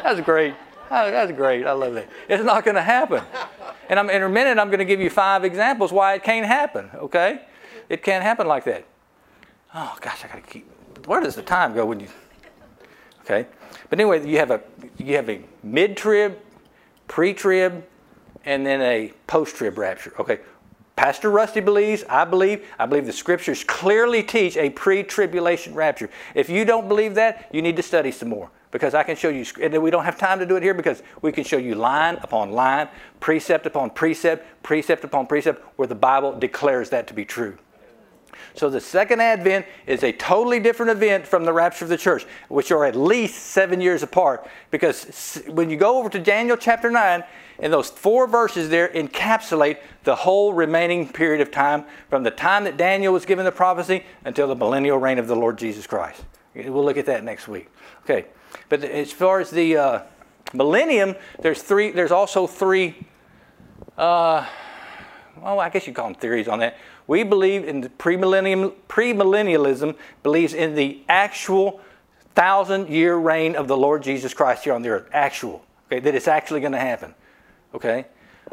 that's 0.02 0.20
great. 0.20 0.54
Oh, 0.90 1.10
that's 1.10 1.32
great. 1.32 1.66
I 1.66 1.72
love 1.72 1.94
that. 1.94 2.08
It's 2.28 2.44
not 2.44 2.64
going 2.64 2.76
to 2.76 2.82
happen. 2.82 3.22
And 3.88 3.98
I'm, 3.98 4.10
in 4.10 4.22
a 4.22 4.28
minute, 4.28 4.58
I'm 4.58 4.68
going 4.68 4.78
to 4.78 4.84
give 4.84 5.00
you 5.00 5.10
five 5.10 5.44
examples 5.44 5.92
why 5.92 6.14
it 6.14 6.22
can't 6.22 6.46
happen. 6.46 6.90
Okay, 6.94 7.40
it 7.88 8.02
can't 8.02 8.22
happen 8.22 8.46
like 8.46 8.64
that. 8.64 8.84
Oh 9.74 9.96
gosh, 10.00 10.24
I 10.24 10.28
got 10.28 10.44
to 10.44 10.50
keep. 10.50 10.66
Where 11.06 11.20
does 11.20 11.34
the 11.34 11.42
time 11.42 11.74
go 11.74 11.86
when 11.86 12.00
you? 12.00 12.08
Okay, 13.22 13.46
but 13.88 13.98
anyway, 13.98 14.26
you 14.26 14.38
have 14.38 14.50
a 14.50 14.60
you 14.98 15.16
have 15.16 15.28
a 15.30 15.40
mid-trib, 15.62 16.38
pre-trib, 17.08 17.84
and 18.44 18.66
then 18.66 18.80
a 18.82 19.12
post-trib 19.26 19.78
rapture. 19.78 20.12
Okay, 20.18 20.40
Pastor 20.96 21.30
Rusty 21.30 21.60
believes, 21.60 22.04
I 22.08 22.24
believe, 22.24 22.64
I 22.78 22.86
believe 22.86 23.06
the 23.06 23.12
scriptures 23.12 23.64
clearly 23.64 24.22
teach 24.22 24.56
a 24.56 24.70
pre-tribulation 24.70 25.74
rapture. 25.74 26.08
If 26.34 26.48
you 26.48 26.64
don't 26.64 26.86
believe 26.88 27.14
that, 27.16 27.48
you 27.52 27.62
need 27.62 27.76
to 27.76 27.82
study 27.82 28.12
some 28.12 28.28
more 28.28 28.50
because 28.70 28.94
I 28.94 29.02
can 29.02 29.16
show 29.16 29.28
you, 29.28 29.44
and 29.60 29.82
we 29.82 29.90
don't 29.90 30.04
have 30.04 30.18
time 30.18 30.38
to 30.38 30.46
do 30.46 30.56
it 30.56 30.62
here 30.62 30.74
because 30.74 31.02
we 31.22 31.32
can 31.32 31.44
show 31.44 31.56
you 31.56 31.74
line 31.74 32.16
upon 32.22 32.52
line, 32.52 32.88
precept 33.20 33.66
upon 33.66 33.90
precept, 33.90 34.62
precept 34.62 35.04
upon 35.04 35.26
precept, 35.26 35.62
where 35.76 35.88
the 35.88 35.94
Bible 35.94 36.38
declares 36.38 36.90
that 36.90 37.06
to 37.08 37.14
be 37.14 37.24
true. 37.24 37.56
So 38.54 38.70
the 38.70 38.80
second 38.80 39.20
advent 39.20 39.66
is 39.86 40.02
a 40.02 40.12
totally 40.12 40.60
different 40.60 40.92
event 40.92 41.26
from 41.26 41.44
the 41.44 41.52
rapture 41.52 41.84
of 41.84 41.88
the 41.88 41.96
church, 41.96 42.26
which 42.48 42.70
are 42.70 42.84
at 42.84 42.96
least 42.96 43.36
seven 43.36 43.80
years 43.80 44.02
apart. 44.02 44.46
Because 44.70 45.42
when 45.48 45.70
you 45.70 45.76
go 45.76 45.98
over 45.98 46.08
to 46.08 46.18
Daniel 46.18 46.56
chapter 46.56 46.90
9, 46.90 47.24
and 47.58 47.72
those 47.72 47.88
four 47.90 48.26
verses 48.26 48.68
there 48.68 48.88
encapsulate 48.88 49.78
the 50.02 50.16
whole 50.16 50.52
remaining 50.52 51.08
period 51.08 51.40
of 51.40 51.50
time 51.50 51.84
from 52.10 52.22
the 52.22 52.30
time 52.30 52.64
that 52.64 52.76
Daniel 52.76 53.12
was 53.12 53.24
given 53.24 53.44
the 53.44 53.52
prophecy 53.52 54.04
until 54.24 54.48
the 54.48 54.56
millennial 54.56 54.98
reign 54.98 55.18
of 55.18 55.28
the 55.28 55.36
Lord 55.36 55.56
Jesus 55.56 55.86
Christ. 55.86 56.24
We'll 56.54 56.84
look 56.84 56.96
at 56.96 57.06
that 57.06 57.24
next 57.24 57.48
week. 57.48 57.68
Okay. 58.02 58.26
But 58.68 58.84
as 58.84 59.12
far 59.12 59.40
as 59.40 59.50
the 59.50 59.76
uh, 59.76 60.02
millennium, 60.52 61.16
there's 61.40 61.62
three. 61.62 61.90
There's 61.90 62.12
also 62.12 62.46
three. 62.46 63.06
Uh, 63.96 64.46
well, 65.40 65.60
I 65.60 65.68
guess 65.68 65.86
you 65.86 65.92
call 65.92 66.06
them 66.06 66.14
theories 66.14 66.48
on 66.48 66.60
that. 66.60 66.76
We 67.06 67.22
believe 67.22 67.66
in 67.66 67.82
the. 67.82 67.88
Premillennialism 67.90 69.96
believes 70.22 70.54
in 70.54 70.74
the 70.74 71.02
actual 71.08 71.80
thousand-year 72.34 73.16
reign 73.16 73.56
of 73.56 73.68
the 73.68 73.76
Lord 73.76 74.02
Jesus 74.02 74.34
Christ 74.34 74.64
here 74.64 74.72
on 74.72 74.82
the 74.82 74.88
earth. 74.88 75.08
Actual. 75.12 75.64
Okay, 75.86 76.00
that 76.00 76.14
it's 76.14 76.28
actually 76.28 76.60
going 76.60 76.72
to 76.72 76.78
happen. 76.78 77.14
Okay. 77.74 78.06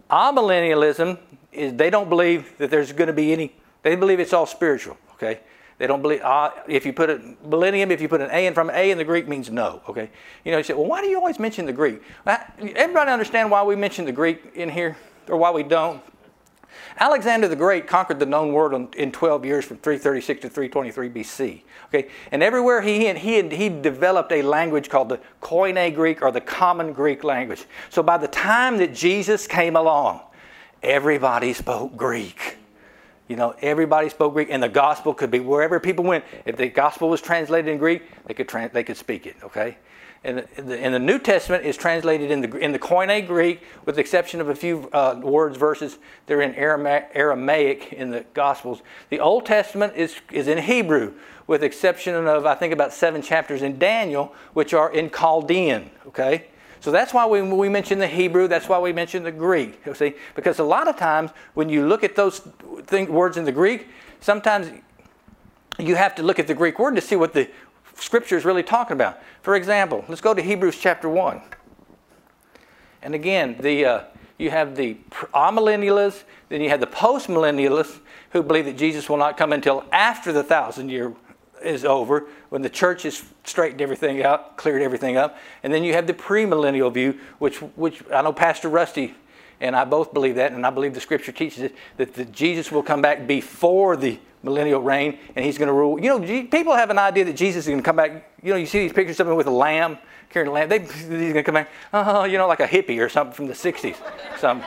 Amillennialism 0.10 1.18
is 1.52 1.74
they 1.74 1.90
don't 1.90 2.10
believe 2.10 2.58
that 2.58 2.70
there's 2.70 2.92
going 2.92 3.08
to 3.08 3.14
be 3.14 3.34
any. 3.34 3.56
They 3.84 3.96
believe 3.96 4.20
it's 4.20 4.34
all 4.34 4.46
spiritual. 4.46 4.98
Okay. 5.14 5.40
They 5.78 5.88
don't 5.88 6.04
believe, 6.04 6.22
uh, 6.22 6.52
if 6.68 6.86
you 6.86 6.94
put 6.94 7.10
a 7.10 7.20
millennium, 7.44 7.90
if 7.90 8.02
you 8.02 8.08
put 8.08 8.22
an 8.22 8.30
A 8.32 8.46
in 8.46 8.54
from 8.54 8.70
A 8.70 8.92
in 8.92 9.00
the 9.00 9.04
Greek 9.04 9.28
means 9.28 9.50
no, 9.50 9.82
okay? 9.90 10.12
You 10.46 10.52
know, 10.52 10.60
you 10.60 10.64
say, 10.64 10.76
well, 10.76 10.86
why 10.86 11.02
do 11.02 11.08
you 11.08 11.18
always 11.18 11.40
mention 11.40 11.66
the 11.66 11.74
Greek? 11.74 12.04
Everybody 12.28 13.10
understand 13.10 13.50
why 13.50 13.64
we 13.64 13.76
mention 13.76 14.06
the 14.06 14.12
Greek 14.12 14.52
in 14.54 14.70
here, 14.70 14.96
or 15.28 15.38
why 15.38 15.50
we 15.50 15.64
don't? 15.64 16.04
Alexander 16.98 17.48
the 17.48 17.56
Great 17.56 17.88
conquered 17.88 18.20
the 18.20 18.26
known 18.26 18.54
world 18.54 18.96
in 18.96 19.12
12 19.12 19.46
years 19.46 19.66
from 19.66 19.78
336 19.78 20.42
to 20.42 20.50
323 20.50 21.10
BC. 21.10 21.62
Okay, 21.88 22.10
and 22.32 22.42
everywhere 22.44 22.82
he 22.82 23.12
he 23.14 23.42
he 23.50 23.70
developed 23.70 24.32
a 24.32 24.42
language 24.42 24.90
called 24.90 25.10
the 25.10 25.20
Koine 25.42 25.94
Greek 25.94 26.22
or 26.22 26.32
the 26.32 26.42
Common 26.42 26.94
Greek 26.94 27.24
language. 27.24 27.66
So 27.90 28.04
by 28.04 28.18
the 28.18 28.28
time 28.28 28.78
that 28.78 28.94
Jesus 28.94 29.48
came 29.48 29.76
along, 29.76 30.22
everybody 30.84 31.54
spoke 31.54 31.96
Greek. 31.98 32.58
You 33.28 33.38
know, 33.38 33.56
everybody 33.62 34.10
spoke 34.10 34.34
Greek, 34.34 34.50
and 34.52 34.62
the 34.62 34.70
gospel 34.70 35.14
could 35.14 35.32
be 35.32 35.40
wherever 35.40 35.80
people 35.80 36.04
went. 36.04 36.26
If 36.46 36.58
the 36.58 36.68
gospel 36.68 37.10
was 37.10 37.22
translated 37.22 37.72
in 37.72 37.78
Greek, 37.78 38.04
they 38.26 38.34
could 38.34 38.50
they 38.74 38.84
could 38.84 38.98
speak 38.98 39.26
it. 39.26 39.38
Okay, 39.44 39.78
and 40.24 40.46
the, 40.56 40.78
and 40.80 40.94
the 40.94 41.00
New 41.00 41.18
Testament 41.18 41.66
is 41.66 41.76
translated 41.76 42.30
in 42.30 42.42
the 42.42 42.58
in 42.58 42.72
the 42.74 42.80
Koine 42.80 43.26
Greek, 43.26 43.64
with 43.86 43.96
the 43.96 44.02
exception 44.02 44.40
of 44.40 44.50
a 44.50 44.56
few 44.56 44.88
uh, 44.94 45.20
words 45.22 45.58
verses. 45.58 45.98
They're 46.28 46.42
in 46.42 46.54
Aramaic 46.54 47.94
in 47.94 48.12
the 48.12 48.26
Gospels. 48.36 48.84
The 49.10 49.20
Old 49.20 49.48
Testament 49.48 49.94
is 49.96 50.16
is 50.32 50.48
in 50.48 50.60
Hebrew, 50.60 51.14
with 51.48 51.64
exception 51.64 52.14
of 52.28 52.46
I 52.46 52.54
think 52.54 52.72
about 52.72 52.94
seven 52.94 53.24
chapters 53.24 53.64
in 53.64 53.80
Daniel, 53.80 54.36
which 54.54 54.74
are 54.76 54.92
in 54.94 55.10
Chaldean. 55.10 55.90
Okay. 56.08 56.46
So 56.82 56.90
that's 56.90 57.14
why 57.14 57.28
we, 57.28 57.44
we 57.44 57.70
mention 57.70 58.00
the 58.00 58.08
Hebrew, 58.08 58.48
that's 58.48 58.68
why 58.68 58.80
we 58.80 58.92
mention 58.92 59.22
the 59.24 59.32
Greek. 59.32 59.80
You 59.86 59.94
see, 59.94 60.16
because 60.34 60.58
a 60.58 60.64
lot 60.64 60.88
of 60.88 60.98
times 60.98 61.30
when 61.54 61.70
you 61.70 61.88
look 61.88 62.04
at 62.04 62.16
those 62.16 62.42
words 63.08 63.38
in 63.38 63.46
the 63.46 63.52
Greek, 63.52 63.88
sometimes 64.20 64.72
you 65.78 65.96
have 65.96 66.16
to 66.16 66.24
look 66.24 66.40
at 66.40 66.48
the 66.48 66.56
Greek 66.56 66.80
word 66.80 66.96
to 66.96 67.02
see 67.02 67.16
what 67.16 67.34
the 67.34 67.48
scripture 68.02 68.36
is 68.36 68.46
really 68.46 68.64
talking 68.64 68.94
about. 68.94 69.20
For 69.42 69.56
example, 69.56 70.04
let's 70.08 70.22
go 70.22 70.34
to 70.34 70.42
Hebrews 70.42 70.78
chapter 70.78 71.08
1. 71.08 71.42
And 73.04 73.16
again, 73.16 73.58
the, 73.60 73.86
uh, 73.86 74.04
you 74.38 74.50
have 74.50 74.76
the 74.76 74.98
amillennialists, 75.34 76.24
then 76.50 76.62
you 76.62 76.70
have 76.70 76.80
the 76.80 76.88
postmillennialists 76.88 78.00
who 78.32 78.44
believe 78.44 78.66
that 78.66 78.78
Jesus 78.78 79.10
will 79.10 79.18
not 79.18 79.38
come 79.38 79.54
until 79.54 79.86
after 79.92 80.32
the 80.32 80.44
thousand 80.44 80.90
year 80.90 81.14
is 81.64 81.86
over, 81.86 82.28
when 82.50 82.64
the 82.64 82.70
church 82.70 83.04
has 83.04 83.24
straightened 83.44 83.82
everything 83.82 84.24
out, 84.24 84.58
cleared 84.58 84.82
everything 84.82 85.16
up. 85.16 85.38
And 85.62 85.72
then 85.72 85.84
you 85.84 85.94
have 85.94 86.08
the 86.08 86.14
premillennial 86.14 86.92
view, 86.92 87.20
which, 87.38 87.58
which 87.58 88.02
I 88.12 88.22
know 88.22 88.34
Pastor 88.34 88.70
Rusty 88.70 89.16
and 89.60 89.76
I 89.76 89.86
both 89.86 90.12
believe 90.12 90.36
that, 90.36 90.54
and 90.54 90.66
I 90.66 90.72
believe 90.72 90.96
the 90.96 91.00
scripture 91.00 91.32
teaches 91.32 91.62
it, 91.62 91.76
that 91.98 92.16
the, 92.16 92.26
Jesus 92.26 92.72
will 92.72 92.82
come 92.82 93.02
back 93.02 93.28
before 93.28 93.96
the 93.96 94.20
millennial 94.43 94.82
reign, 94.82 95.17
and 95.36 95.45
he's 95.45 95.58
going 95.58 95.67
to 95.67 95.73
rule. 95.73 95.99
You 95.99 96.19
know, 96.19 96.43
people 96.47 96.73
have 96.73 96.89
an 96.89 96.97
idea 96.97 97.25
that 97.25 97.36
Jesus 97.36 97.65
is 97.65 97.67
going 97.67 97.80
to 97.80 97.84
come 97.84 97.95
back. 97.95 98.32
You 98.41 98.51
know, 98.51 98.58
you 98.58 98.65
see 98.65 98.80
these 98.80 98.93
pictures 98.93 99.19
of 99.19 99.27
him 99.27 99.36
with 99.36 99.47
a 99.47 99.51
lamb, 99.51 99.97
carrying 100.30 100.49
a 100.49 100.54
lamb. 100.54 100.69
They, 100.69 100.80
he's 100.80 101.08
going 101.08 101.34
to 101.34 101.43
come 101.43 101.56
back, 101.56 101.69
oh, 101.93 102.23
you 102.23 102.38
know, 102.38 102.47
like 102.47 102.60
a 102.60 102.67
hippie 102.67 102.99
or 102.99 103.10
something 103.10 103.34
from 103.34 103.47
the 103.47 103.54
60s. 103.54 103.95
Some, 104.39 104.63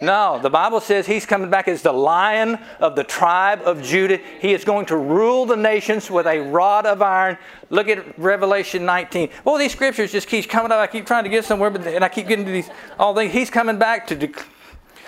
no, 0.00 0.38
the 0.40 0.50
Bible 0.50 0.80
says 0.80 1.06
he's 1.06 1.24
coming 1.24 1.48
back 1.48 1.68
as 1.68 1.82
the 1.82 1.92
lion 1.92 2.58
of 2.80 2.96
the 2.96 3.04
tribe 3.04 3.62
of 3.62 3.82
Judah. 3.82 4.18
He 4.40 4.52
is 4.52 4.64
going 4.64 4.86
to 4.86 4.96
rule 4.96 5.46
the 5.46 5.56
nations 5.56 6.10
with 6.10 6.26
a 6.26 6.38
rod 6.40 6.86
of 6.86 7.00
iron. 7.00 7.38
Look 7.70 7.88
at 7.88 8.18
Revelation 8.18 8.84
19. 8.84 9.30
Well, 9.44 9.56
these 9.56 9.72
scriptures 9.72 10.12
just 10.12 10.28
keep 10.28 10.48
coming 10.48 10.70
up. 10.70 10.78
I 10.78 10.86
keep 10.86 11.06
trying 11.06 11.24
to 11.24 11.30
get 11.30 11.44
somewhere, 11.44 11.70
but 11.70 11.86
and 11.86 12.04
I 12.04 12.08
keep 12.08 12.28
getting 12.28 12.44
to 12.44 12.50
these 12.50 12.68
all 12.98 13.14
things. 13.14 13.32
He's 13.32 13.50
coming 13.50 13.78
back 13.78 14.06
to 14.08 14.32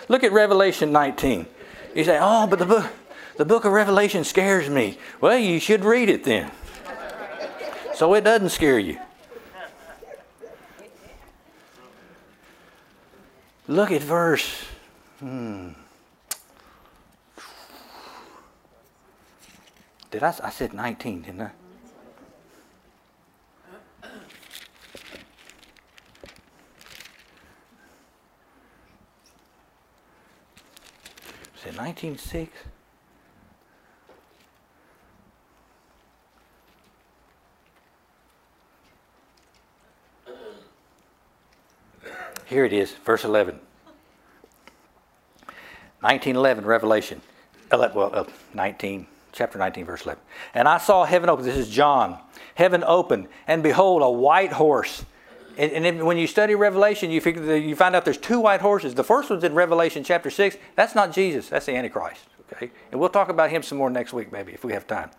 look 0.08 0.24
at 0.24 0.32
Revelation 0.32 0.90
19. 0.90 1.46
You 1.94 2.04
say, 2.04 2.18
"Oh, 2.20 2.46
but 2.46 2.58
the 2.58 2.66
book, 2.66 2.86
the 3.38 3.46
book 3.46 3.64
of 3.64 3.72
Revelation 3.72 4.22
scares 4.24 4.68
me." 4.68 4.98
Well, 5.22 5.38
you 5.38 5.58
should 5.58 5.84
read 5.84 6.10
it 6.10 6.24
then, 6.24 6.50
so 7.94 8.12
it 8.12 8.24
doesn't 8.24 8.50
scare 8.50 8.78
you. 8.78 8.98
Look 13.66 13.90
at 13.90 14.02
verse 14.02 14.68
Hmm. 15.20 15.70
Did 20.12 20.22
I? 20.22 20.34
I 20.42 20.50
said 20.50 20.72
19, 20.72 21.22
didn't 21.22 21.40
I? 21.40 21.50
Said 31.56 31.74
19.6. 31.74 32.48
Here 42.48 42.64
it 42.64 42.72
is, 42.72 42.92
verse 43.04 43.24
11. 43.24 43.60
1911, 46.00 46.64
Revelation. 46.64 47.20
Well, 47.70 48.10
uh, 48.14 48.24
19, 48.54 49.06
chapter 49.32 49.58
19, 49.58 49.84
verse 49.84 50.04
11. 50.06 50.22
And 50.54 50.66
I 50.66 50.78
saw 50.78 51.04
heaven 51.04 51.28
open. 51.28 51.44
This 51.44 51.58
is 51.58 51.68
John. 51.68 52.18
Heaven 52.54 52.82
open, 52.86 53.28
and 53.46 53.62
behold, 53.62 54.00
a 54.00 54.10
white 54.10 54.52
horse. 54.52 55.04
And, 55.58 56.02
when 56.06 56.16
you 56.16 56.26
study 56.26 56.54
Revelation, 56.54 57.10
you, 57.10 57.20
figure 57.20 57.56
you 57.56 57.76
find 57.76 57.94
out 57.94 58.04
there's 58.04 58.16
two 58.16 58.40
white 58.40 58.60
horses. 58.60 58.94
The 58.94 59.04
first 59.04 59.28
one's 59.28 59.44
in 59.44 59.54
Revelation 59.54 60.02
chapter 60.02 60.30
6. 60.30 60.56
That's 60.74 60.94
not 60.94 61.12
Jesus, 61.12 61.48
that's 61.48 61.66
the 61.66 61.76
Antichrist. 61.76 62.24
Okay? 62.52 62.70
And 62.90 63.00
we'll 63.00 63.10
talk 63.10 63.28
about 63.28 63.50
him 63.50 63.62
some 63.62 63.78
more 63.78 63.90
next 63.90 64.12
week, 64.12 64.32
maybe, 64.32 64.52
if 64.52 64.64
we 64.64 64.72
have 64.72 64.86
time. 64.86 65.10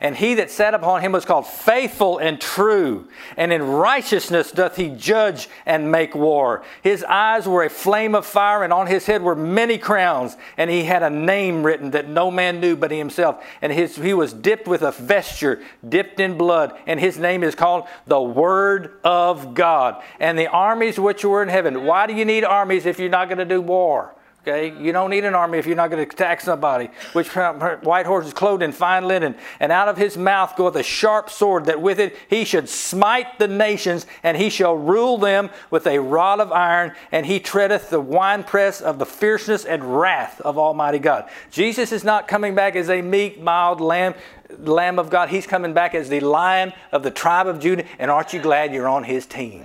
And 0.00 0.16
he 0.16 0.34
that 0.34 0.50
sat 0.50 0.72
upon 0.72 1.02
him 1.02 1.12
was 1.12 1.26
called 1.26 1.46
faithful 1.46 2.16
and 2.16 2.40
true, 2.40 3.06
and 3.36 3.52
in 3.52 3.62
righteousness 3.62 4.50
doth 4.50 4.76
he 4.76 4.88
judge 4.88 5.50
and 5.66 5.92
make 5.92 6.14
war. 6.14 6.64
His 6.82 7.04
eyes 7.04 7.46
were 7.46 7.64
a 7.64 7.68
flame 7.68 8.14
of 8.14 8.24
fire, 8.24 8.64
and 8.64 8.72
on 8.72 8.86
his 8.86 9.04
head 9.04 9.20
were 9.20 9.36
many 9.36 9.76
crowns, 9.76 10.38
and 10.56 10.70
he 10.70 10.84
had 10.84 11.02
a 11.02 11.10
name 11.10 11.62
written 11.62 11.90
that 11.90 12.08
no 12.08 12.30
man 12.30 12.60
knew 12.60 12.76
but 12.76 12.90
himself. 12.90 13.44
And 13.60 13.72
his, 13.72 13.96
he 13.96 14.14
was 14.14 14.32
dipped 14.32 14.66
with 14.66 14.80
a 14.80 14.92
vesture, 14.92 15.60
dipped 15.86 16.18
in 16.18 16.38
blood, 16.38 16.78
and 16.86 16.98
his 16.98 17.18
name 17.18 17.42
is 17.42 17.54
called 17.54 17.86
the 18.06 18.22
Word 18.22 18.98
of 19.04 19.52
God. 19.52 20.02
And 20.18 20.38
the 20.38 20.48
armies 20.48 20.98
which 20.98 21.26
were 21.26 21.42
in 21.42 21.50
heaven. 21.50 21.84
Why 21.84 22.06
do 22.06 22.14
you 22.14 22.24
need 22.24 22.44
armies 22.44 22.86
if 22.86 22.98
you're 22.98 23.10
not 23.10 23.28
going 23.28 23.38
to 23.38 23.44
do 23.44 23.60
war? 23.60 24.14
Okay, 24.42 24.72
you 24.82 24.90
don't 24.90 25.10
need 25.10 25.24
an 25.24 25.34
army 25.34 25.58
if 25.58 25.66
you're 25.66 25.76
not 25.76 25.90
going 25.90 26.02
to 26.02 26.10
attack 26.10 26.40
somebody. 26.40 26.88
Which 27.12 27.28
white 27.28 28.06
horse 28.06 28.26
is 28.26 28.32
clothed 28.32 28.62
in 28.62 28.72
fine 28.72 29.06
linen, 29.06 29.34
and 29.60 29.70
out 29.70 29.88
of 29.88 29.98
his 29.98 30.16
mouth 30.16 30.56
goeth 30.56 30.76
a 30.76 30.82
sharp 30.82 31.28
sword, 31.28 31.66
that 31.66 31.82
with 31.82 32.00
it 32.00 32.16
he 32.30 32.46
should 32.46 32.66
smite 32.66 33.38
the 33.38 33.48
nations, 33.48 34.06
and 34.22 34.38
he 34.38 34.48
shall 34.48 34.74
rule 34.74 35.18
them 35.18 35.50
with 35.70 35.86
a 35.86 35.98
rod 35.98 36.40
of 36.40 36.52
iron, 36.52 36.94
and 37.12 37.26
he 37.26 37.38
treadeth 37.38 37.90
the 37.90 38.00
winepress 38.00 38.80
of 38.80 38.98
the 38.98 39.04
fierceness 39.04 39.66
and 39.66 40.00
wrath 40.00 40.40
of 40.40 40.56
Almighty 40.56 40.98
God. 40.98 41.28
Jesus 41.50 41.92
is 41.92 42.02
not 42.02 42.26
coming 42.26 42.54
back 42.54 42.76
as 42.76 42.88
a 42.88 43.02
meek, 43.02 43.42
mild 43.42 43.80
lamb. 43.80 44.14
Lamb 44.58 44.98
of 44.98 45.10
God, 45.10 45.28
He's 45.28 45.46
coming 45.46 45.74
back 45.74 45.94
as 45.94 46.08
the 46.08 46.18
Lion 46.18 46.72
of 46.90 47.04
the 47.04 47.10
tribe 47.10 47.46
of 47.46 47.60
Judah, 47.60 47.84
and 48.00 48.10
aren't 48.10 48.32
you 48.32 48.40
glad 48.40 48.74
you're 48.74 48.88
on 48.88 49.04
His 49.04 49.24
team? 49.24 49.64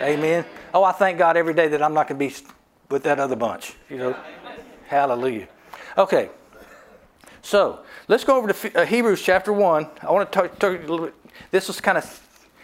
Amen. 0.00 0.18
Amen. 0.18 0.44
Oh, 0.72 0.82
I 0.82 0.90
thank 0.90 1.18
God 1.18 1.36
every 1.36 1.54
day 1.54 1.68
that 1.68 1.80
I'm 1.80 1.94
not 1.94 2.08
going 2.08 2.18
to 2.18 2.26
be 2.26 2.34
with 2.94 3.02
that 3.02 3.18
other 3.18 3.34
bunch. 3.34 3.74
You 3.90 3.98
know, 3.98 4.16
hallelujah. 4.86 5.48
Okay, 5.98 6.30
so 7.42 7.80
let's 8.06 8.22
go 8.22 8.36
over 8.36 8.52
to 8.52 8.80
uh, 8.80 8.86
Hebrews 8.86 9.20
chapter 9.20 9.52
one. 9.52 9.88
I 10.00 10.12
want 10.12 10.30
to 10.30 10.38
talk, 10.38 10.58
talk 10.60 10.78
a 10.78 10.80
little 10.80 11.06
bit. 11.06 11.14
This 11.50 11.66
was 11.66 11.80
kind 11.80 11.98
of 11.98 12.20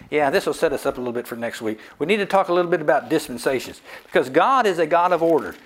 yeah, 0.08 0.30
this 0.30 0.46
will 0.46 0.54
set 0.54 0.72
us 0.72 0.86
up 0.86 0.96
a 0.96 1.00
little 1.00 1.12
bit 1.12 1.26
for 1.26 1.34
next 1.34 1.60
week. 1.60 1.80
We 1.98 2.06
need 2.06 2.18
to 2.18 2.26
talk 2.26 2.48
a 2.48 2.52
little 2.52 2.70
bit 2.70 2.80
about 2.80 3.08
dispensations 3.08 3.80
because 4.04 4.30
God 4.30 4.66
is 4.66 4.78
a 4.78 4.86
God 4.86 5.12
of 5.12 5.20
order. 5.20 5.56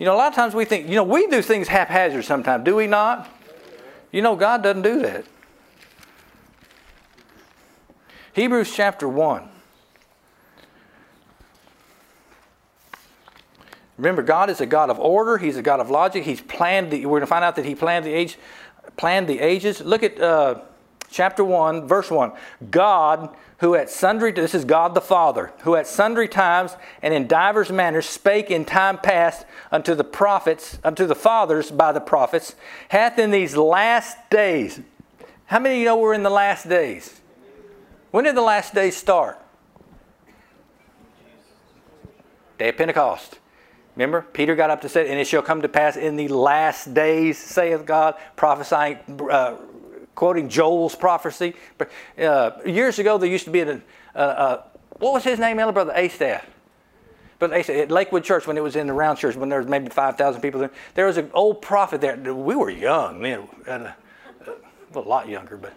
You 0.00 0.06
know, 0.06 0.14
a 0.14 0.18
lot 0.18 0.28
of 0.28 0.34
times 0.34 0.52
we 0.52 0.64
think, 0.64 0.88
you 0.88 0.96
know, 0.96 1.04
we 1.04 1.28
do 1.28 1.40
things 1.40 1.68
haphazard 1.68 2.24
sometimes, 2.24 2.64
do 2.64 2.74
we 2.74 2.88
not? 2.88 3.28
You 4.10 4.22
know, 4.22 4.34
God 4.34 4.64
doesn't 4.64 4.82
do 4.82 5.00
that. 5.02 5.26
Hebrews 8.32 8.72
chapter 8.74 9.08
1. 9.08 9.48
Remember, 13.98 14.22
God 14.22 14.48
is 14.48 14.60
a 14.60 14.66
God 14.66 14.90
of 14.90 14.98
order. 14.98 15.38
He's 15.38 15.56
a 15.56 15.62
God 15.62 15.80
of 15.80 15.90
logic. 15.90 16.24
He's 16.24 16.40
planned. 16.40 16.92
The, 16.92 17.04
we're 17.04 17.18
going 17.18 17.22
to 17.22 17.26
find 17.26 17.44
out 17.44 17.56
that 17.56 17.64
He 17.64 17.74
planned 17.74 18.06
the 18.06 18.12
age, 18.12 18.38
planned 18.96 19.28
the 19.28 19.40
ages. 19.40 19.80
Look 19.80 20.04
at 20.04 20.20
uh, 20.20 20.60
chapter 21.10 21.42
one, 21.44 21.86
verse 21.86 22.10
one. 22.10 22.32
God, 22.70 23.34
who 23.58 23.74
at 23.74 23.90
sundry 23.90 24.30
this 24.30 24.54
is 24.54 24.64
God 24.64 24.94
the 24.94 25.00
Father, 25.00 25.52
who 25.62 25.74
at 25.74 25.88
sundry 25.88 26.28
times 26.28 26.76
and 27.02 27.12
in 27.12 27.26
divers 27.26 27.72
manners 27.72 28.06
spake 28.06 28.52
in 28.52 28.64
time 28.64 28.98
past 28.98 29.44
unto 29.72 29.96
the 29.96 30.04
prophets, 30.04 30.78
unto 30.84 31.04
the 31.04 31.16
fathers 31.16 31.72
by 31.72 31.90
the 31.90 32.00
prophets, 32.00 32.54
hath 32.90 33.18
in 33.18 33.32
these 33.32 33.56
last 33.56 34.16
days. 34.30 34.80
How 35.46 35.58
many 35.58 35.74
of 35.74 35.78
you 35.80 35.86
know 35.86 35.98
we're 35.98 36.14
in 36.14 36.22
the 36.22 36.30
last 36.30 36.68
days? 36.68 37.20
When 38.12 38.24
did 38.24 38.36
the 38.36 38.42
last 38.42 38.74
days 38.74 38.96
start? 38.96 39.42
Day 42.58 42.68
of 42.68 42.76
Pentecost. 42.76 43.40
Remember, 43.98 44.22
Peter 44.32 44.54
got 44.54 44.70
up 44.70 44.82
to 44.82 44.88
say, 44.88 45.10
and 45.10 45.18
it 45.18 45.26
shall 45.26 45.42
come 45.42 45.60
to 45.62 45.68
pass 45.68 45.96
in 45.96 46.14
the 46.14 46.28
last 46.28 46.94
days, 46.94 47.36
saith 47.36 47.84
God, 47.84 48.14
prophesying, 48.36 48.98
uh, 49.28 49.56
quoting 50.14 50.48
Joel's 50.48 50.94
prophecy. 50.94 51.56
Uh, 52.16 52.52
years 52.64 53.00
ago, 53.00 53.18
there 53.18 53.28
used 53.28 53.46
to 53.46 53.50
be 53.50 53.58
a, 53.58 53.80
uh, 54.14 54.18
uh, 54.18 54.62
what 55.00 55.14
was 55.14 55.24
his 55.24 55.40
name, 55.40 55.58
Elder 55.58 55.72
Brother 55.72 55.92
Astaff. 55.96 56.46
But 57.40 57.50
they 57.50 57.82
at 57.82 57.90
Lakewood 57.90 58.22
Church, 58.22 58.46
when 58.46 58.56
it 58.56 58.62
was 58.62 58.76
in 58.76 58.86
the 58.86 58.92
round 58.92 59.18
church, 59.18 59.34
when 59.34 59.48
there 59.48 59.58
was 59.58 59.66
maybe 59.66 59.88
5,000 59.88 60.40
people 60.42 60.60
there, 60.60 60.70
there 60.94 61.06
was 61.06 61.16
an 61.16 61.30
old 61.34 61.60
prophet 61.60 62.00
there. 62.00 62.16
We 62.16 62.54
were 62.54 62.70
young 62.70 63.26
uh, 63.26 63.94
well, 64.92 65.04
a 65.04 65.08
lot 65.08 65.28
younger, 65.28 65.56
but 65.56 65.72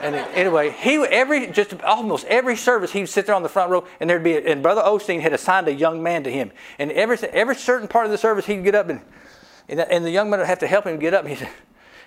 and 0.00 0.14
anyway, 0.14 0.70
he 0.70 0.96
every 0.96 1.48
just 1.48 1.74
almost 1.82 2.24
every 2.26 2.56
service 2.56 2.92
he 2.92 3.00
would 3.00 3.08
sit 3.08 3.26
there 3.26 3.34
on 3.34 3.42
the 3.42 3.48
front 3.48 3.70
row, 3.70 3.86
and 4.00 4.08
there'd 4.10 4.24
be 4.24 4.34
a, 4.34 4.40
and 4.40 4.62
Brother 4.62 4.82
Osteen 4.82 5.20
had 5.20 5.32
assigned 5.32 5.68
a 5.68 5.74
young 5.74 6.02
man 6.02 6.24
to 6.24 6.30
him, 6.30 6.50
and 6.78 6.90
every 6.92 7.16
every 7.28 7.54
certain 7.54 7.88
part 7.88 8.06
of 8.06 8.12
the 8.12 8.18
service 8.18 8.46
he'd 8.46 8.64
get 8.64 8.74
up 8.74 8.88
and 8.88 9.00
and, 9.68 9.80
that, 9.80 9.90
and 9.90 10.04
the 10.04 10.10
young 10.10 10.30
man 10.30 10.38
would 10.40 10.46
have 10.46 10.60
to 10.60 10.66
help 10.66 10.86
him 10.86 10.98
get 10.98 11.14
up. 11.14 11.22
And 11.22 11.30
he 11.30 11.36
said, 11.36 11.50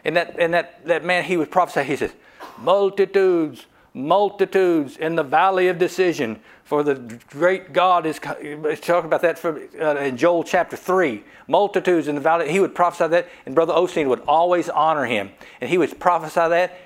and 0.03 0.15
that 0.15 0.35
and 0.39 0.53
that 0.53 0.85
that 0.85 1.03
man 1.03 1.23
he 1.23 1.37
would 1.37 1.51
prophesy. 1.51 1.83
He 1.83 1.95
said, 1.95 2.13
multitudes, 2.57 3.65
multitudes 3.93 4.97
in 4.97 5.15
the 5.15 5.23
valley 5.23 5.67
of 5.67 5.77
decision. 5.77 6.39
For 6.63 6.83
the 6.83 6.95
great 7.29 7.73
God 7.73 8.05
is 8.05 8.19
talking 8.19 9.05
about 9.05 9.21
that 9.23 9.39
from, 9.39 9.67
uh, 9.81 9.95
in 9.95 10.17
Joel 10.17 10.43
chapter 10.43 10.75
3. 10.75 11.23
Multitudes 11.47 12.07
in 12.07 12.15
the 12.15 12.21
valley. 12.21 12.51
He 12.51 12.59
would 12.59 12.75
prophesy 12.75 13.07
that, 13.07 13.27
and 13.45 13.55
Brother 13.55 13.73
Osteen 13.73 14.07
would 14.07 14.21
always 14.27 14.69
honor 14.69 15.05
him. 15.05 15.31
And 15.61 15.69
he 15.69 15.79
would 15.79 15.99
prophesy 15.99 16.47
that, 16.47 16.77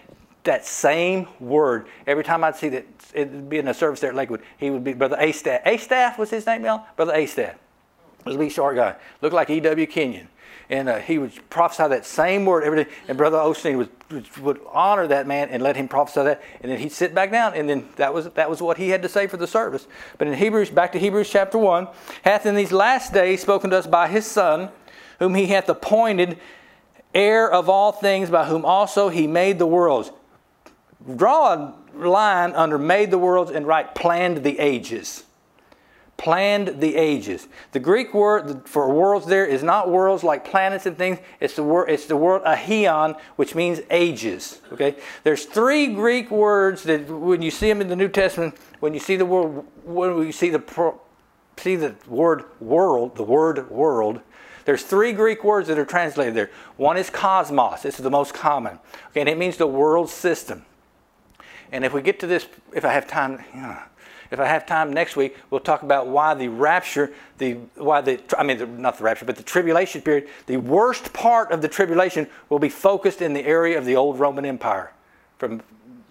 that 0.45 0.65
same 0.65 1.27
word. 1.39 1.87
Every 2.07 2.23
time 2.23 2.43
I'd 2.45 2.55
see 2.55 2.69
that 2.69 2.85
it'd 3.13 3.49
be 3.49 3.57
in 3.57 3.67
a 3.67 3.73
service 3.73 3.99
there 3.99 4.11
at 4.11 4.15
Lakewood, 4.15 4.41
he 4.57 4.69
would 4.69 4.83
be 4.83 4.93
Brother 4.93 5.17
A-Staff. 5.19 5.61
A-Staff 5.65 6.17
was 6.17 6.29
his 6.29 6.45
name, 6.45 6.61
Mel? 6.61 6.87
Brother 6.95 7.13
A-Staff. 7.13 7.55
Was 8.23 8.35
a 8.35 8.39
big 8.39 8.51
short 8.51 8.77
guy. 8.77 8.95
Looked 9.21 9.35
like 9.35 9.49
E.W. 9.49 9.85
Kenyon. 9.87 10.29
And 10.73 10.89
uh, 10.89 10.97
he 10.97 11.19
would 11.19 11.31
prophesy 11.51 11.87
that 11.87 12.03
same 12.03 12.45
word 12.45 12.63
every 12.63 12.83
day. 12.83 12.89
And 13.07 13.15
Brother 13.15 13.37
Osteen 13.37 13.77
would, 13.77 13.89
would, 14.09 14.37
would, 14.37 14.59
honor 14.71 15.05
that 15.05 15.27
man 15.27 15.49
and 15.49 15.61
let 15.61 15.75
him 15.75 15.87
prophesy 15.87 16.23
that. 16.23 16.41
And 16.61 16.71
then 16.71 16.79
he'd 16.79 16.91
sit 16.91 17.13
back 17.13 17.29
down. 17.29 17.53
And 17.53 17.69
then 17.69 17.87
that 17.97 18.11
was, 18.11 18.31
that 18.31 18.49
was 18.49 18.59
what 18.59 18.77
he 18.77 18.89
had 18.89 19.03
to 19.03 19.09
say 19.09 19.27
for 19.27 19.37
the 19.37 19.45
service. 19.45 19.85
But 20.17 20.27
in 20.27 20.33
Hebrews, 20.33 20.71
back 20.71 20.91
to 20.93 20.99
Hebrews 20.99 21.29
chapter 21.29 21.59
1, 21.59 21.87
hath 22.23 22.47
in 22.47 22.55
these 22.55 22.71
last 22.71 23.13
days 23.13 23.43
spoken 23.43 23.69
to 23.69 23.77
us 23.77 23.85
by 23.85 24.07
his 24.07 24.25
Son, 24.25 24.69
whom 25.19 25.35
he 25.35 25.45
hath 25.45 25.69
appointed 25.69 26.39
heir 27.13 27.51
of 27.51 27.69
all 27.69 27.91
things, 27.91 28.31
by 28.31 28.45
whom 28.45 28.65
also 28.65 29.09
he 29.09 29.27
made 29.27 29.59
the 29.59 29.67
worlds 29.67 30.11
draw 31.15 31.53
a 31.53 31.75
line 31.95 32.53
under 32.53 32.79
made 32.79 33.11
the 33.11 33.17
worlds 33.19 33.51
and 33.51 33.67
write 33.67 33.93
planned 33.93 34.43
the 34.43 34.57
ages. 34.57 35.23
Planned 36.17 36.79
the 36.79 36.95
ages. 36.95 37.47
The 37.71 37.79
Greek 37.79 38.13
word 38.13 38.67
for 38.67 38.93
worlds 38.93 39.25
there 39.25 39.45
is 39.45 39.63
not 39.63 39.89
worlds 39.89 40.23
like 40.23 40.45
planets 40.45 40.85
and 40.85 40.97
things. 40.97 41.19
It's 41.39 41.55
the 41.55 41.63
word. 41.63 41.89
It's 41.89 42.05
the 42.05 42.15
word 42.15 42.43
aion, 42.43 43.19
which 43.35 43.55
means 43.55 43.81
ages. 43.89 44.61
Okay. 44.71 44.95
There's 45.23 45.45
three 45.45 45.87
Greek 45.87 46.31
words 46.31 46.83
that 46.83 47.09
when 47.09 47.41
you 47.41 47.51
see 47.51 47.67
them 47.67 47.81
in 47.81 47.89
the 47.89 47.95
New 47.95 48.09
Testament, 48.09 48.55
when 48.79 48.93
you 48.93 48.99
see 48.99 49.15
the 49.15 49.25
word, 49.25 49.65
when 49.83 50.25
you 50.25 50.31
see 50.31 50.49
the 50.49 50.93
see 51.57 51.75
the 51.75 51.95
word 52.07 52.45
world, 52.59 53.15
the 53.15 53.23
word 53.23 53.69
world, 53.69 54.21
there's 54.65 54.83
three 54.83 55.11
Greek 55.13 55.43
words 55.43 55.67
that 55.67 55.77
are 55.77 55.85
translated 55.85 56.35
there. 56.35 56.51
One 56.77 56.95
is 56.97 57.09
cosmos. 57.09 57.81
This 57.81 57.95
is 57.95 58.03
the 58.03 58.11
most 58.11 58.33
common. 58.33 58.79
Okay, 59.09 59.19
and 59.19 59.29
it 59.29 59.37
means 59.37 59.57
the 59.57 59.67
world 59.67 60.09
system. 60.09 60.65
And 61.71 61.83
if 61.83 61.91
we 61.91 62.01
get 62.01 62.19
to 62.19 62.27
this, 62.27 62.47
if 62.73 62.85
I 62.85 62.93
have 62.93 63.07
time, 63.07 63.43
if 64.33 64.39
I 64.39 64.47
have 64.47 64.65
time 64.65 64.91
next 64.91 65.15
week, 65.15 65.37
we'll 65.49 65.61
talk 65.61 65.83
about 65.83 66.07
why 66.07 66.33
the 66.33 66.47
rapture, 66.47 67.13
the 67.37 67.53
why 67.75 68.01
the 68.01 68.19
I 68.37 68.43
mean 68.43 68.81
not 68.81 68.97
the 68.97 69.03
rapture, 69.03 69.25
but 69.25 69.35
the 69.35 69.43
tribulation 69.43 70.01
period, 70.01 70.27
the 70.47 70.57
worst 70.57 71.13
part 71.13 71.51
of 71.51 71.61
the 71.61 71.67
tribulation 71.67 72.27
will 72.49 72.59
be 72.59 72.69
focused 72.69 73.21
in 73.21 73.33
the 73.33 73.45
area 73.45 73.77
of 73.77 73.85
the 73.85 73.95
old 73.95 74.19
Roman 74.19 74.45
Empire, 74.45 74.91
from 75.37 75.61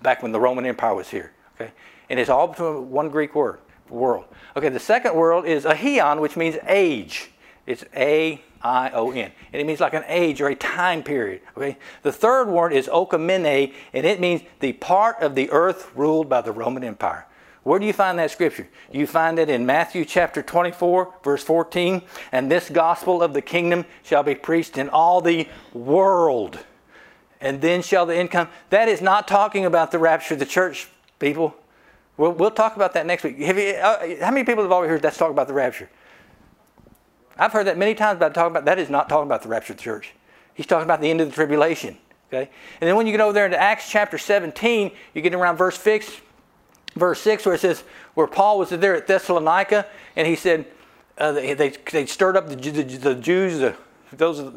back 0.02 0.22
when 0.22 0.32
the 0.32 0.40
Roman 0.40 0.64
Empire 0.64 0.94
was 0.94 1.08
here. 1.10 1.32
Okay, 1.56 1.72
and 2.08 2.20
it's 2.20 2.30
all 2.30 2.48
between 2.48 2.90
one 2.90 3.08
Greek 3.10 3.34
word, 3.34 3.58
world. 3.90 4.24
Okay, 4.56 4.68
the 4.68 4.78
second 4.78 5.14
world 5.14 5.44
is 5.44 5.64
aion, 5.64 6.20
which 6.20 6.36
means 6.36 6.56
age. 6.66 7.30
It's 7.66 7.84
A 7.94 8.40
I 8.62 8.90
O 8.90 9.10
N. 9.10 9.32
And 9.52 9.60
it 9.60 9.66
means 9.66 9.80
like 9.80 9.94
an 9.94 10.04
age 10.06 10.40
or 10.40 10.48
a 10.48 10.54
time 10.54 11.02
period. 11.02 11.42
Okay? 11.56 11.76
The 12.02 12.12
third 12.12 12.48
word 12.48 12.72
is 12.72 12.88
oikoumene, 12.88 13.72
and 13.92 14.06
it 14.06 14.20
means 14.20 14.42
the 14.60 14.72
part 14.74 15.20
of 15.20 15.34
the 15.34 15.50
earth 15.50 15.90
ruled 15.94 16.28
by 16.28 16.40
the 16.40 16.52
Roman 16.52 16.84
Empire. 16.84 17.26
Where 17.64 17.78
do 17.78 17.86
you 17.86 17.92
find 17.92 18.18
that 18.18 18.30
scripture? 18.30 18.68
You 18.90 19.06
find 19.06 19.38
it 19.38 19.48
in 19.48 19.64
Matthew 19.64 20.04
chapter 20.04 20.42
24, 20.42 21.14
verse 21.22 21.44
14. 21.44 22.02
And 22.32 22.50
this 22.50 22.68
gospel 22.68 23.22
of 23.22 23.34
the 23.34 23.42
kingdom 23.42 23.84
shall 24.02 24.24
be 24.24 24.34
preached 24.34 24.78
in 24.78 24.88
all 24.88 25.20
the 25.20 25.48
world. 25.72 26.58
And 27.40 27.60
then 27.60 27.82
shall 27.82 28.04
the 28.04 28.16
end 28.16 28.30
come. 28.30 28.48
That 28.70 28.88
is 28.88 29.00
not 29.00 29.28
talking 29.28 29.64
about 29.64 29.92
the 29.92 29.98
rapture 29.98 30.34
of 30.34 30.40
the 30.40 30.46
church, 30.46 30.88
people. 31.20 31.54
We'll, 32.16 32.32
we'll 32.32 32.50
talk 32.50 32.74
about 32.76 32.94
that 32.94 33.06
next 33.06 33.22
week. 33.22 33.38
You, 33.38 33.46
uh, 33.46 34.24
how 34.24 34.30
many 34.30 34.44
people 34.44 34.64
have 34.64 34.72
already 34.72 34.90
heard 34.90 35.02
that's 35.02 35.16
talking 35.16 35.32
about 35.32 35.48
the 35.48 35.54
rapture? 35.54 35.88
I've 37.38 37.52
heard 37.52 37.66
that 37.66 37.78
many 37.78 37.94
times 37.94 38.16
about 38.16 38.34
talking 38.34 38.50
about 38.50 38.64
that 38.66 38.78
is 38.78 38.90
not 38.90 39.08
talking 39.08 39.26
about 39.26 39.42
the 39.42 39.48
rapture 39.48 39.72
of 39.72 39.78
the 39.78 39.82
church. 39.82 40.12
He's 40.54 40.66
talking 40.66 40.84
about 40.84 41.00
the 41.00 41.10
end 41.10 41.20
of 41.20 41.28
the 41.28 41.34
tribulation. 41.34 41.96
Okay? 42.28 42.50
And 42.80 42.88
then 42.88 42.96
when 42.96 43.06
you 43.06 43.12
get 43.12 43.20
over 43.20 43.32
there 43.32 43.46
into 43.46 43.60
Acts 43.60 43.90
chapter 43.90 44.18
17, 44.18 44.90
you 45.14 45.22
get 45.22 45.34
around 45.34 45.56
verse 45.56 45.78
6, 45.80 46.20
verse 46.94 47.20
6 47.20 47.46
where 47.46 47.54
it 47.54 47.60
says, 47.60 47.84
where 48.14 48.26
Paul 48.26 48.58
was 48.58 48.70
there 48.70 48.94
at 48.94 49.06
Thessalonica 49.06 49.86
and 50.16 50.26
he 50.26 50.36
said, 50.36 50.66
uh, 51.18 51.32
they, 51.32 51.54
they, 51.54 51.70
they, 51.90 52.06
stirred 52.06 52.36
up 52.36 52.48
the, 52.48 52.56
the, 52.56 52.82
the 52.82 53.14
Jews, 53.14 53.58
the, 53.58 53.76
those 54.12 54.40
are 54.40 54.50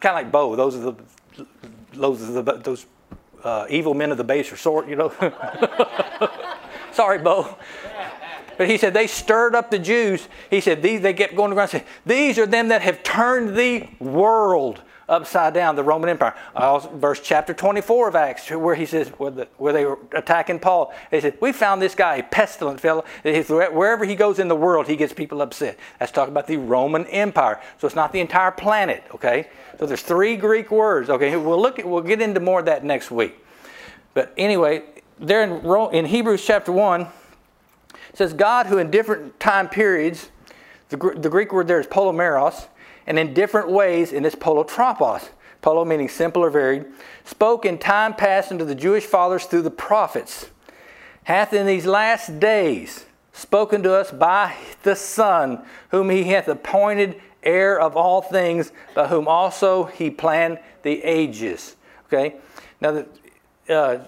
kind 0.00 0.16
of 0.16 0.24
like 0.24 0.32
Bo, 0.32 0.56
those 0.56 0.76
are 0.76 0.92
the, 0.92 0.94
those, 1.92 2.22
are 2.22 2.42
the, 2.42 2.52
those 2.58 2.86
uh, 3.44 3.66
evil 3.68 3.94
men 3.94 4.10
of 4.10 4.16
the 4.16 4.24
baser 4.24 4.56
sort, 4.56 4.88
you 4.88 4.96
know. 4.96 5.12
Sorry, 6.92 7.18
Bo. 7.18 7.56
But 8.58 8.68
he 8.68 8.76
said 8.76 8.92
they 8.92 9.06
stirred 9.06 9.54
up 9.54 9.70
the 9.70 9.78
Jews. 9.78 10.28
He 10.50 10.60
said 10.60 10.82
these, 10.82 11.00
they 11.00 11.14
kept 11.14 11.34
going 11.34 11.52
around 11.52 11.62
and 11.62 11.70
saying, 11.70 11.84
These 12.04 12.38
are 12.38 12.46
them 12.46 12.68
that 12.68 12.82
have 12.82 13.02
turned 13.02 13.56
the 13.56 13.88
world 13.98 14.82
upside 15.10 15.52
down, 15.52 15.76
the 15.76 15.82
Roman 15.82 16.08
Empire. 16.08 16.34
Also, 16.54 16.88
verse 16.96 17.20
chapter 17.20 17.52
24 17.52 18.08
of 18.08 18.16
Acts, 18.16 18.50
where 18.50 18.74
he 18.74 18.86
says, 18.86 19.08
where, 19.18 19.30
the, 19.30 19.48
where 19.58 19.72
they 19.72 19.84
were 19.84 19.98
attacking 20.12 20.60
Paul, 20.60 20.94
they 21.10 21.20
said, 21.20 21.36
We 21.40 21.52
found 21.52 21.82
this 21.82 21.94
guy, 21.94 22.16
a 22.16 22.22
pestilent 22.22 22.80
fellow. 22.80 23.04
Wherever 23.24 24.04
he 24.04 24.14
goes 24.14 24.38
in 24.38 24.48
the 24.48 24.56
world, 24.56 24.86
he 24.86 24.96
gets 24.96 25.12
people 25.12 25.42
upset. 25.42 25.78
That's 25.98 26.12
talking 26.12 26.32
about 26.32 26.46
the 26.46 26.56
Roman 26.56 27.04
Empire. 27.06 27.60
So 27.78 27.86
it's 27.86 27.96
not 27.96 28.12
the 28.12 28.20
entire 28.20 28.52
planet, 28.52 29.02
okay? 29.14 29.48
So 29.78 29.86
there's 29.86 30.02
three 30.02 30.36
Greek 30.36 30.70
words, 30.70 31.10
okay? 31.10 31.36
We'll, 31.36 31.60
look 31.60 31.78
at, 31.78 31.86
we'll 31.86 32.02
get 32.02 32.22
into 32.22 32.40
more 32.40 32.60
of 32.60 32.66
that 32.66 32.84
next 32.84 33.10
week. 33.10 33.34
But 34.14 34.32
anyway, 34.36 34.84
there 35.18 35.42
in, 35.42 35.94
in 35.94 36.04
Hebrews 36.06 36.44
chapter 36.44 36.72
1, 36.72 37.02
it 37.02 37.08
says, 38.14 38.32
God 38.32 38.66
who 38.66 38.78
in 38.78 38.90
different 38.90 39.38
time 39.40 39.68
periods, 39.68 40.30
the, 40.88 40.96
the 40.96 41.28
Greek 41.28 41.52
word 41.52 41.68
there 41.68 41.80
is 41.80 41.86
polymeros, 41.86 42.66
and 43.10 43.18
in 43.18 43.34
different 43.34 43.68
ways 43.68 44.12
in 44.12 44.22
this 44.22 44.36
polotropos, 44.36 45.30
polo 45.62 45.84
meaning 45.84 46.08
simple 46.08 46.44
or 46.44 46.48
varied, 46.48 46.86
spoke 47.24 47.64
in 47.64 47.76
time 47.76 48.14
past 48.14 48.52
unto 48.52 48.64
the 48.64 48.74
Jewish 48.76 49.04
fathers 49.04 49.46
through 49.46 49.62
the 49.62 49.70
prophets, 49.70 50.48
hath 51.24 51.52
in 51.52 51.66
these 51.66 51.86
last 51.86 52.38
days 52.38 53.06
spoken 53.32 53.82
to 53.82 53.92
us 53.92 54.12
by 54.12 54.54
the 54.84 54.94
Son, 54.94 55.60
whom 55.88 56.08
he 56.08 56.22
hath 56.22 56.46
appointed 56.46 57.20
heir 57.42 57.80
of 57.80 57.96
all 57.96 58.22
things, 58.22 58.70
by 58.94 59.08
whom 59.08 59.26
also 59.26 59.86
he 59.86 60.08
planned 60.08 60.60
the 60.84 61.02
ages. 61.02 61.74
Okay? 62.06 62.36
Now, 62.80 62.92
the, 62.92 63.06
uh, 63.68 64.06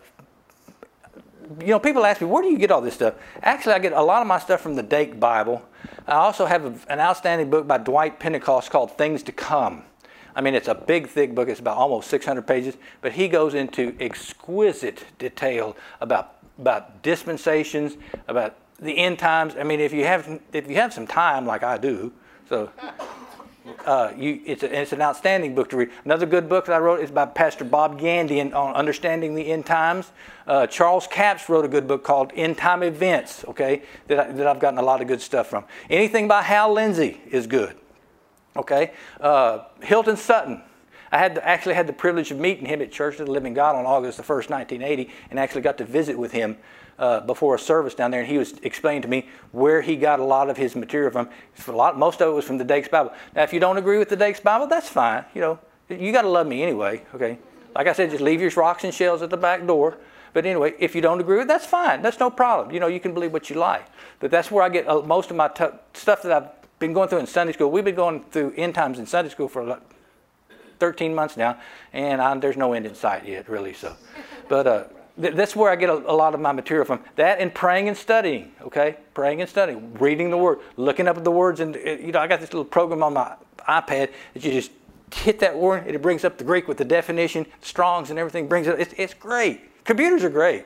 you 1.60 1.68
know, 1.68 1.78
people 1.78 2.04
ask 2.04 2.20
me, 2.20 2.26
where 2.26 2.42
do 2.42 2.48
you 2.48 2.58
get 2.58 2.70
all 2.70 2.80
this 2.80 2.94
stuff? 2.94 3.14
Actually, 3.42 3.74
I 3.74 3.78
get 3.78 3.92
a 3.92 4.02
lot 4.02 4.20
of 4.20 4.28
my 4.28 4.38
stuff 4.38 4.60
from 4.60 4.76
the 4.76 4.82
Dake 4.82 5.18
Bible. 5.18 5.62
I 6.06 6.14
also 6.14 6.46
have 6.46 6.86
an 6.88 7.00
outstanding 7.00 7.50
book 7.50 7.66
by 7.66 7.78
Dwight 7.78 8.18
Pentecost 8.18 8.70
called 8.70 8.96
Things 8.96 9.22
to 9.24 9.32
Come. 9.32 9.84
I 10.34 10.40
mean, 10.40 10.54
it's 10.54 10.68
a 10.68 10.74
big, 10.74 11.08
thick 11.08 11.34
book. 11.34 11.48
It's 11.48 11.60
about 11.60 11.76
almost 11.76 12.08
600 12.08 12.46
pages, 12.46 12.76
but 13.00 13.12
he 13.12 13.28
goes 13.28 13.54
into 13.54 13.94
exquisite 14.00 15.04
detail 15.18 15.76
about 16.00 16.38
about 16.58 17.02
dispensations, 17.02 17.96
about 18.28 18.56
the 18.78 18.96
end 18.96 19.18
times. 19.18 19.54
I 19.58 19.62
mean, 19.62 19.80
if 19.80 19.92
you 19.92 20.04
have 20.04 20.40
if 20.52 20.68
you 20.68 20.76
have 20.76 20.92
some 20.92 21.06
time, 21.06 21.46
like 21.46 21.62
I 21.62 21.78
do, 21.78 22.12
so 22.48 22.70
uh, 23.86 24.12
you, 24.16 24.40
it's, 24.44 24.62
a, 24.62 24.80
it's, 24.80 24.92
an 24.92 25.00
outstanding 25.00 25.54
book 25.54 25.70
to 25.70 25.76
read. 25.76 25.90
Another 26.04 26.26
good 26.26 26.48
book 26.48 26.66
that 26.66 26.74
I 26.74 26.78
wrote 26.78 27.00
is 27.00 27.10
by 27.10 27.26
Pastor 27.26 27.64
Bob 27.64 27.98
Gandy 27.98 28.40
on 28.40 28.74
understanding 28.74 29.34
the 29.34 29.52
end 29.52 29.66
times. 29.66 30.10
Uh, 30.46 30.66
Charles 30.66 31.06
Capps 31.06 31.48
wrote 31.48 31.64
a 31.64 31.68
good 31.68 31.86
book 31.86 32.02
called 32.02 32.32
End 32.34 32.58
Time 32.58 32.82
Events, 32.82 33.44
okay, 33.46 33.82
that, 34.08 34.18
I, 34.18 34.32
that 34.32 34.46
I've 34.46 34.58
gotten 34.58 34.78
a 34.78 34.82
lot 34.82 35.00
of 35.00 35.08
good 35.08 35.20
stuff 35.20 35.48
from. 35.48 35.64
Anything 35.88 36.26
by 36.26 36.42
Hal 36.42 36.72
Lindsey 36.72 37.20
is 37.30 37.46
good, 37.46 37.76
okay. 38.56 38.92
Uh, 39.20 39.64
Hilton 39.80 40.16
Sutton. 40.16 40.62
I 41.12 41.18
had 41.18 41.36
actually 41.38 41.74
had 41.74 41.86
the 41.86 41.92
privilege 41.92 42.30
of 42.30 42.38
meeting 42.38 42.64
him 42.64 42.80
at 42.80 42.90
Church 42.90 43.20
of 43.20 43.26
the 43.26 43.32
Living 43.32 43.52
God 43.52 43.76
on 43.76 43.84
August 43.84 44.16
the 44.16 44.22
1st, 44.22 44.48
1980, 44.48 45.10
and 45.30 45.38
actually 45.38 45.60
got 45.60 45.76
to 45.78 45.84
visit 45.84 46.18
with 46.18 46.32
him 46.32 46.56
uh, 46.98 47.20
before 47.20 47.54
a 47.54 47.58
service 47.58 47.94
down 47.94 48.10
there, 48.10 48.20
and 48.20 48.28
he 48.28 48.38
was 48.38 48.54
explaining 48.62 49.02
to 49.02 49.08
me 49.08 49.28
where 49.52 49.80
he 49.80 49.96
got 49.96 50.20
a 50.20 50.24
lot 50.24 50.50
of 50.50 50.56
his 50.56 50.76
material 50.76 51.10
from. 51.10 51.28
A 51.66 51.72
lot, 51.72 51.98
most 51.98 52.20
of 52.20 52.28
it 52.28 52.32
was 52.32 52.44
from 52.44 52.58
the 52.58 52.64
Dake's 52.64 52.88
Bible. 52.88 53.12
Now, 53.34 53.42
if 53.42 53.52
you 53.52 53.60
don't 53.60 53.76
agree 53.76 53.98
with 53.98 54.08
the 54.08 54.16
Dake's 54.16 54.40
Bible, 54.40 54.66
that's 54.66 54.88
fine. 54.88 55.24
You 55.34 55.40
know, 55.40 55.58
you 55.88 56.12
got 56.12 56.22
to 56.22 56.28
love 56.28 56.46
me 56.46 56.62
anyway. 56.62 57.04
Okay, 57.14 57.38
like 57.74 57.86
I 57.86 57.92
said, 57.92 58.10
just 58.10 58.22
leave 58.22 58.40
your 58.40 58.50
rocks 58.50 58.84
and 58.84 58.92
shells 58.92 59.22
at 59.22 59.30
the 59.30 59.36
back 59.36 59.66
door. 59.66 59.98
But 60.32 60.46
anyway, 60.46 60.74
if 60.78 60.94
you 60.94 61.02
don't 61.02 61.20
agree 61.20 61.36
with 61.36 61.44
it, 61.44 61.48
that's 61.48 61.66
fine. 61.66 62.00
That's 62.00 62.18
no 62.18 62.30
problem. 62.30 62.72
You 62.74 62.80
know, 62.80 62.86
you 62.86 63.00
can 63.00 63.12
believe 63.12 63.32
what 63.32 63.50
you 63.50 63.56
like. 63.56 63.86
But 64.18 64.30
that's 64.30 64.50
where 64.50 64.62
I 64.62 64.68
get 64.70 64.88
uh, 64.88 65.02
most 65.02 65.30
of 65.30 65.36
my 65.36 65.48
t- 65.48 65.64
stuff 65.92 66.22
that 66.22 66.32
I've 66.32 66.78
been 66.78 66.92
going 66.92 67.08
through 67.08 67.18
in 67.18 67.26
Sunday 67.26 67.52
school. 67.52 67.70
We've 67.70 67.84
been 67.84 67.94
going 67.94 68.24
through 68.30 68.54
end 68.56 68.74
times 68.74 68.98
in 68.98 69.06
Sunday 69.06 69.30
school 69.30 69.48
for 69.48 69.62
like 69.62 69.82
13 70.78 71.14
months 71.14 71.36
now, 71.36 71.58
and 71.92 72.20
I, 72.20 72.36
there's 72.38 72.56
no 72.56 72.72
end 72.72 72.86
in 72.86 72.94
sight 72.94 73.26
yet, 73.26 73.48
really. 73.48 73.74
So, 73.74 73.94
but 74.48 74.66
uh, 74.66 74.84
that's 75.16 75.54
where 75.54 75.70
I 75.70 75.76
get 75.76 75.90
a, 75.90 75.94
a, 75.94 76.14
lot 76.14 76.34
of 76.34 76.40
my 76.40 76.52
material 76.52 76.86
from. 76.86 77.00
That 77.16 77.38
and 77.38 77.54
praying 77.54 77.88
and 77.88 77.96
studying, 77.96 78.52
okay? 78.62 78.96
Praying 79.14 79.40
and 79.40 79.50
studying, 79.50 79.94
reading 79.94 80.30
the 80.30 80.38
Word, 80.38 80.60
looking 80.76 81.06
up 81.06 81.22
the 81.22 81.30
words. 81.30 81.60
And, 81.60 81.76
uh, 81.76 81.80
you 81.80 82.12
know, 82.12 82.18
I 82.18 82.26
got 82.26 82.40
this 82.40 82.52
little 82.52 82.64
program 82.64 83.02
on 83.02 83.12
my 83.12 83.34
iPad 83.68 84.10
that 84.34 84.44
you 84.44 84.52
just 84.52 84.70
hit 85.14 85.40
that 85.40 85.56
word 85.56 85.86
and 85.86 85.94
it 85.94 86.02
brings 86.02 86.24
up 86.24 86.38
the 86.38 86.44
Greek 86.44 86.68
with 86.68 86.78
the 86.78 86.84
definition, 86.84 87.46
Strong's 87.60 88.10
and 88.10 88.18
everything 88.18 88.48
brings 88.48 88.66
it. 88.66 88.80
It's, 88.80 88.94
it's 88.96 89.14
great. 89.14 89.84
Computers 89.84 90.24
are 90.24 90.30
great, 90.30 90.64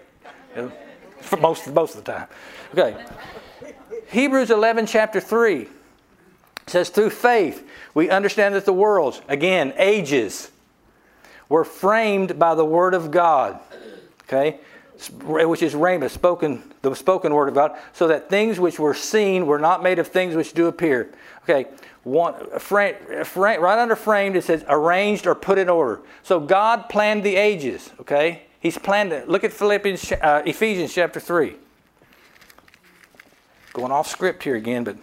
you 0.55 0.62
know, 0.62 0.72
for 1.20 1.36
most, 1.38 1.66
most 1.72 1.97
of 1.97 2.05
the 2.05 2.12
time. 2.12 2.28
Okay. 2.72 3.05
Hebrews 4.09 4.51
11, 4.51 4.86
chapter 4.86 5.20
3 5.20 5.66
says, 6.66 6.90
Through 6.90 7.11
faith, 7.11 7.68
we 7.94 8.09
understand 8.11 8.55
that 8.55 8.64
the 8.64 8.72
worlds, 8.72 9.20
again, 9.28 9.72
ages, 9.76 10.51
were 11.49 11.64
framed 11.64 12.38
by 12.38 12.55
the 12.55 12.64
Word 12.64 12.94
of 12.94 13.11
God 13.11 13.59
okay, 14.29 14.59
which 15.24 15.62
is 15.62 15.74
rhema, 15.74 16.11
spoken, 16.11 16.62
the 16.83 16.95
spoken 16.95 17.35
word 17.35 17.49
of 17.49 17.55
God, 17.55 17.77
so 17.93 18.09
that 18.09 18.29
things 18.29 18.59
which 18.59 18.79
were 18.79 18.95
seen 18.95 19.47
were 19.47 19.59
not 19.59 19.83
made 19.83 19.99
of 19.99 20.09
things 20.09 20.35
which 20.35 20.53
do 20.53 20.66
appear. 20.66 21.12
Okay, 21.43 21.66
one, 22.03 22.35
frame, 22.59 22.97
frame, 23.24 23.61
right 23.61 23.79
under 23.79 23.97
framed 23.97 24.37
it 24.37 24.45
says 24.45 24.64
arranged 24.68 25.27
or 25.27 25.35
put 25.35 25.59
in 25.59 25.68
order. 25.68 26.01
So 26.22 26.41
God 26.41 26.89
planned 26.89 27.24
the 27.24 27.37
ages. 27.37 27.91
Okay, 28.01 28.43
He's 28.61 28.79
planned 28.79 29.12
it. 29.12 29.29
Look 29.29 29.45
at 29.45 29.53
Philippians, 29.53 30.12
uh, 30.12 30.43
Ephesians 30.45 30.93
chapter 30.93 31.20
three. 31.20 31.57
Going 33.72 33.93
off 33.93 34.09
script 34.09 34.43
here 34.43 34.57
again, 34.57 34.85
but 34.85 34.97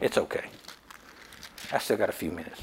it's 0.00 0.16
okay. 0.16 0.44
I 1.70 1.78
still 1.78 1.96
got 1.96 2.08
a 2.08 2.12
few 2.12 2.30
minutes. 2.30 2.60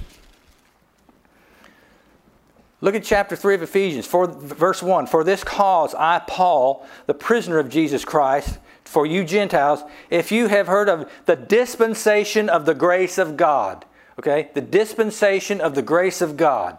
Look 2.82 2.96
at 2.96 3.04
chapter 3.04 3.36
3 3.36 3.56
of 3.56 3.62
Ephesians, 3.62 4.06
for, 4.06 4.28
verse 4.28 4.82
1. 4.82 5.08
For 5.08 5.24
this 5.24 5.44
cause 5.44 5.94
I, 5.96 6.20
Paul, 6.20 6.86
the 7.08 7.14
prisoner 7.14 7.60
of 7.60 7.70
Jesus 7.70 8.06
Christ, 8.06 8.58
for 8.86 9.06
you 9.06 9.24
Gentiles, 9.26 9.84
if 10.10 10.32
you 10.32 10.48
have 10.48 10.68
heard 10.68 10.88
of 10.90 11.12
the 11.26 11.36
dispensation 11.36 12.48
of 12.48 12.66
the 12.66 12.74
grace 12.74 13.18
of 13.18 13.36
God, 13.36 13.86
okay, 14.18 14.50
the 14.54 14.62
dispensation 14.62 15.60
of 15.60 15.76
the 15.76 15.82
grace 15.82 16.22
of 16.22 16.38
God, 16.38 16.78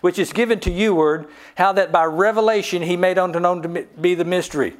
which 0.00 0.18
is 0.18 0.32
given 0.32 0.60
to 0.60 0.70
you, 0.70 0.94
word, 0.94 1.26
how 1.56 1.72
that 1.72 1.90
by 1.90 2.04
revelation 2.04 2.82
he 2.82 2.96
made 2.96 3.18
unto 3.18 3.40
known 3.40 3.62
to 3.62 3.86
be 4.00 4.14
the 4.14 4.24
mystery 4.24 4.76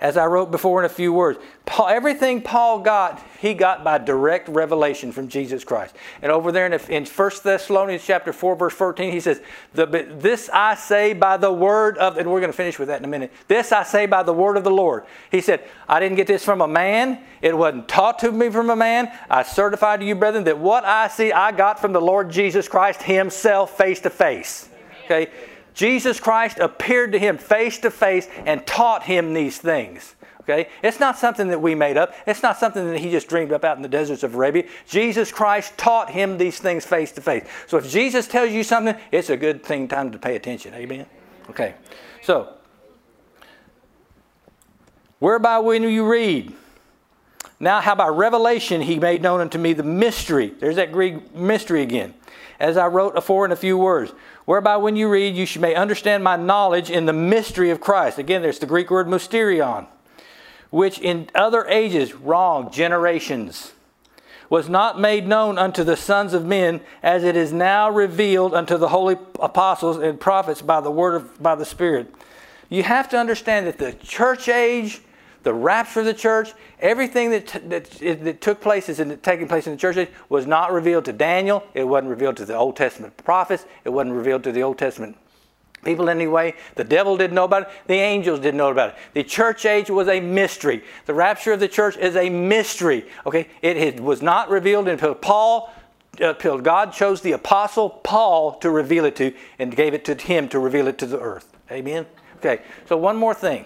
as 0.00 0.16
I 0.16 0.26
wrote 0.26 0.50
before 0.50 0.80
in 0.80 0.86
a 0.86 0.92
few 0.92 1.12
words. 1.12 1.38
Paul, 1.66 1.88
everything 1.88 2.40
Paul 2.40 2.80
got, 2.80 3.22
he 3.38 3.52
got 3.52 3.84
by 3.84 3.98
direct 3.98 4.48
revelation 4.48 5.12
from 5.12 5.28
Jesus 5.28 5.62
Christ. 5.62 5.94
And 6.22 6.32
over 6.32 6.50
there 6.50 6.66
in, 6.66 6.72
in 6.90 7.04
1 7.04 7.30
Thessalonians 7.44 8.04
chapter 8.04 8.32
4, 8.32 8.56
verse 8.56 8.72
14, 8.72 9.12
he 9.12 9.20
says, 9.20 9.42
This 9.74 10.48
I 10.52 10.74
say 10.74 11.12
by 11.12 11.36
the 11.36 11.52
word 11.52 11.98
of, 11.98 12.16
and 12.16 12.30
we're 12.30 12.40
going 12.40 12.52
to 12.52 12.56
finish 12.56 12.78
with 12.78 12.88
that 12.88 12.98
in 12.98 13.04
a 13.04 13.08
minute. 13.08 13.30
This 13.46 13.72
I 13.72 13.82
say 13.82 14.06
by 14.06 14.22
the 14.22 14.32
word 14.32 14.56
of 14.56 14.64
the 14.64 14.70
Lord. 14.70 15.04
He 15.30 15.42
said, 15.42 15.62
I 15.86 16.00
didn't 16.00 16.16
get 16.16 16.26
this 16.26 16.44
from 16.44 16.62
a 16.62 16.68
man. 16.68 17.22
It 17.42 17.56
wasn't 17.56 17.86
taught 17.86 18.18
to 18.20 18.32
me 18.32 18.48
from 18.48 18.70
a 18.70 18.76
man. 18.76 19.12
I 19.28 19.42
certify 19.42 19.98
to 19.98 20.04
you, 20.04 20.14
brethren, 20.14 20.44
that 20.44 20.58
what 20.58 20.84
I 20.84 21.08
see, 21.08 21.30
I 21.30 21.52
got 21.52 21.78
from 21.78 21.92
the 21.92 22.00
Lord 22.00 22.30
Jesus 22.30 22.68
Christ 22.68 23.02
himself 23.02 23.76
face 23.76 24.00
to 24.00 24.10
face. 24.10 24.68
Okay? 25.04 25.30
Jesus 25.74 26.20
Christ 26.20 26.58
appeared 26.58 27.12
to 27.12 27.18
him 27.18 27.38
face 27.38 27.78
to 27.78 27.90
face 27.90 28.28
and 28.44 28.66
taught 28.66 29.04
him 29.04 29.34
these 29.34 29.58
things. 29.58 30.14
Okay? 30.40 30.68
It's 30.82 30.98
not 30.98 31.18
something 31.18 31.48
that 31.48 31.60
we 31.60 31.74
made 31.74 31.96
up. 31.96 32.14
It's 32.26 32.42
not 32.42 32.58
something 32.58 32.86
that 32.90 32.98
he 32.98 33.10
just 33.10 33.28
dreamed 33.28 33.52
up 33.52 33.64
out 33.64 33.76
in 33.76 33.82
the 33.82 33.88
deserts 33.88 34.22
of 34.22 34.34
Arabia. 34.34 34.64
Jesus 34.86 35.30
Christ 35.30 35.76
taught 35.78 36.10
him 36.10 36.38
these 36.38 36.58
things 36.58 36.84
face 36.84 37.12
to 37.12 37.20
face. 37.20 37.46
So 37.66 37.76
if 37.76 37.88
Jesus 37.88 38.26
tells 38.26 38.50
you 38.50 38.64
something, 38.64 38.96
it's 39.12 39.30
a 39.30 39.36
good 39.36 39.62
thing 39.62 39.86
time 39.86 40.10
to 40.10 40.18
pay 40.18 40.36
attention. 40.36 40.74
Amen? 40.74 41.06
Okay. 41.50 41.74
So, 42.22 42.54
whereby 45.18 45.58
when 45.58 45.82
you 45.82 46.08
read, 46.10 46.54
now 47.60 47.80
how 47.80 47.94
by 47.94 48.08
revelation 48.08 48.80
he 48.80 48.98
made 48.98 49.22
known 49.22 49.40
unto 49.40 49.58
me 49.58 49.74
the 49.74 49.82
mystery. 49.82 50.48
There's 50.58 50.76
that 50.76 50.92
Greek 50.92 51.34
mystery 51.34 51.82
again. 51.82 52.14
As 52.58 52.76
I 52.76 52.88
wrote 52.88 53.16
afore 53.16 53.44
in 53.44 53.52
a 53.52 53.56
few 53.56 53.78
words 53.78 54.12
whereby 54.44 54.76
when 54.76 54.96
you 54.96 55.08
read, 55.08 55.34
you 55.34 55.60
may 55.60 55.74
understand 55.74 56.24
my 56.24 56.36
knowledge 56.36 56.90
in 56.90 57.06
the 57.06 57.12
mystery 57.12 57.70
of 57.70 57.80
Christ. 57.80 58.18
Again, 58.18 58.42
there's 58.42 58.58
the 58.58 58.66
Greek 58.66 58.90
word 58.90 59.06
mysterion, 59.06 59.86
which 60.70 60.98
in 60.98 61.28
other 61.34 61.66
ages, 61.66 62.14
wrong, 62.14 62.70
generations, 62.70 63.72
was 64.48 64.68
not 64.68 65.00
made 65.00 65.26
known 65.26 65.58
unto 65.58 65.84
the 65.84 65.96
sons 65.96 66.34
of 66.34 66.44
men, 66.44 66.80
as 67.02 67.22
it 67.22 67.36
is 67.36 67.52
now 67.52 67.88
revealed 67.88 68.52
unto 68.52 68.76
the 68.76 68.88
holy 68.88 69.16
apostles 69.38 69.98
and 69.98 70.18
prophets 70.18 70.60
by 70.60 70.80
the 70.80 70.90
word 70.90 71.14
of 71.14 71.40
by 71.40 71.54
the 71.54 71.64
Spirit. 71.64 72.12
You 72.68 72.82
have 72.82 73.08
to 73.10 73.18
understand 73.18 73.66
that 73.66 73.78
the 73.78 73.92
church 73.92 74.48
age 74.48 75.02
the 75.42 75.54
rapture 75.54 76.00
of 76.00 76.06
the 76.06 76.14
church, 76.14 76.52
everything 76.80 77.30
that, 77.30 77.70
that, 77.70 77.84
that, 78.24 78.40
took 78.40 78.60
place 78.60 78.88
is 78.88 79.00
in, 79.00 79.16
taking 79.18 79.48
place 79.48 79.66
in 79.66 79.72
the 79.72 79.78
church 79.78 79.96
age 79.96 80.08
was 80.28 80.46
not 80.46 80.72
revealed 80.72 81.06
to 81.06 81.12
Daniel. 81.12 81.64
It 81.74 81.84
wasn't 81.84 82.10
revealed 82.10 82.36
to 82.38 82.44
the 82.44 82.54
Old 82.54 82.76
Testament 82.76 83.16
prophets. 83.16 83.64
It 83.84 83.90
wasn't 83.90 84.14
revealed 84.14 84.44
to 84.44 84.52
the 84.52 84.62
Old 84.62 84.78
Testament 84.78 85.16
people 85.84 86.10
anyway. 86.10 86.54
The 86.74 86.84
devil 86.84 87.16
didn't 87.16 87.34
know 87.34 87.44
about 87.44 87.62
it. 87.62 87.68
The 87.86 87.94
angels 87.94 88.40
didn't 88.40 88.58
know 88.58 88.70
about 88.70 88.90
it. 88.90 88.96
The 89.14 89.24
church 89.24 89.64
age 89.64 89.90
was 89.90 90.08
a 90.08 90.20
mystery. 90.20 90.84
The 91.06 91.14
rapture 91.14 91.52
of 91.52 91.60
the 91.60 91.68
church 91.68 91.96
is 91.96 92.16
a 92.16 92.28
mystery. 92.28 93.06
Okay, 93.26 93.48
it 93.62 94.00
was 94.00 94.22
not 94.22 94.50
revealed 94.50 94.88
until 94.88 95.14
Paul, 95.14 95.72
uh, 96.20 96.30
until 96.30 96.58
God 96.58 96.92
chose 96.92 97.22
the 97.22 97.32
apostle 97.32 97.90
Paul 97.90 98.58
to 98.58 98.70
reveal 98.70 99.04
it 99.04 99.16
to, 99.16 99.32
and 99.58 99.74
gave 99.74 99.94
it 99.94 100.04
to 100.06 100.14
him 100.14 100.48
to 100.50 100.58
reveal 100.58 100.86
it 100.86 100.98
to 100.98 101.06
the 101.06 101.18
earth. 101.18 101.56
Amen. 101.70 102.06
Okay, 102.36 102.62
so 102.86 102.96
one 102.96 103.16
more 103.16 103.34
thing. 103.34 103.64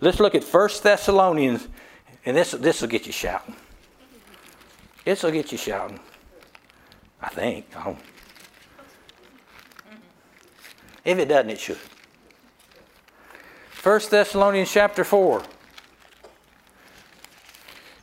Let's 0.00 0.20
look 0.20 0.34
at 0.34 0.44
1 0.44 0.68
Thessalonians, 0.82 1.68
and 2.24 2.36
this 2.36 2.52
this 2.52 2.80
will 2.80 2.88
get 2.88 3.06
you 3.06 3.12
shouting. 3.12 3.56
This 5.04 5.22
will 5.22 5.30
get 5.30 5.52
you 5.52 5.58
shouting. 5.58 6.00
I 7.20 7.28
think. 7.28 7.66
If 11.04 11.18
it 11.18 11.28
doesn't, 11.28 11.50
it 11.50 11.60
should. 11.60 11.78
1 13.82 14.00
Thessalonians 14.10 14.70
chapter 14.70 15.04
4. 15.04 15.42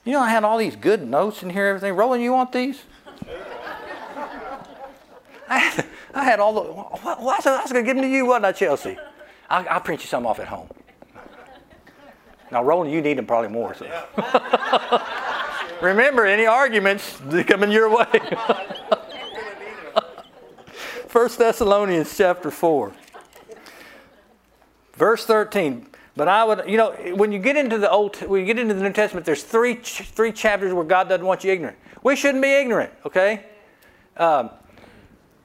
You 0.05 0.13
know, 0.13 0.21
I 0.21 0.29
had 0.29 0.43
all 0.43 0.57
these 0.57 0.75
good 0.75 1.07
notes 1.07 1.43
in 1.43 1.49
here, 1.49 1.67
everything. 1.67 1.93
Roland, 1.93 2.23
you 2.23 2.31
want 2.31 2.51
these? 2.51 2.81
I, 5.49 6.23
had, 6.23 6.39
all 6.39 6.53
the. 6.53 6.61
What, 6.61 7.21
what, 7.21 7.45
I 7.45 7.61
was 7.61 7.71
going 7.71 7.85
to 7.85 7.87
give 7.87 7.95
them 7.95 8.03
to 8.03 8.09
you, 8.09 8.25
wasn't 8.25 8.45
I, 8.45 8.51
Chelsea? 8.53 8.97
I'll, 9.49 9.67
I'll 9.69 9.81
print 9.81 10.01
you 10.01 10.07
some 10.07 10.25
off 10.25 10.39
at 10.39 10.47
home. 10.47 10.69
Now, 12.53 12.63
Roland, 12.63 12.93
you 12.93 13.01
need 13.01 13.17
them 13.17 13.25
probably 13.25 13.49
more. 13.49 13.73
So. 13.73 13.87
Remember, 15.81 16.27
any 16.27 16.45
arguments 16.45 17.19
coming 17.47 17.71
your 17.71 17.89
way. 17.89 18.05
1 21.11 21.29
Thessalonians 21.37 22.15
chapter 22.15 22.51
4. 22.51 22.93
Verse 24.93 25.25
13. 25.25 25.87
But 26.15 26.27
I 26.27 26.43
would, 26.43 26.65
you 26.67 26.77
know, 26.77 26.91
when 27.15 27.31
you 27.31 27.39
get 27.39 27.55
into 27.55 27.79
the 27.79 27.89
old, 27.89 28.17
when 28.17 28.41
you 28.41 28.45
get 28.45 28.59
into 28.59 28.75
the 28.75 28.83
New 28.83 28.93
Testament, 28.93 29.25
there's 29.25 29.41
three 29.41 29.73
three 29.73 30.31
chapters 30.31 30.71
where 30.73 30.83
God 30.83 31.09
doesn't 31.09 31.25
want 31.25 31.43
you 31.43 31.51
ignorant. 31.51 31.77
We 32.03 32.15
shouldn't 32.15 32.43
be 32.43 32.51
ignorant, 32.51 32.93
okay? 33.03 33.47
Um, 34.15 34.51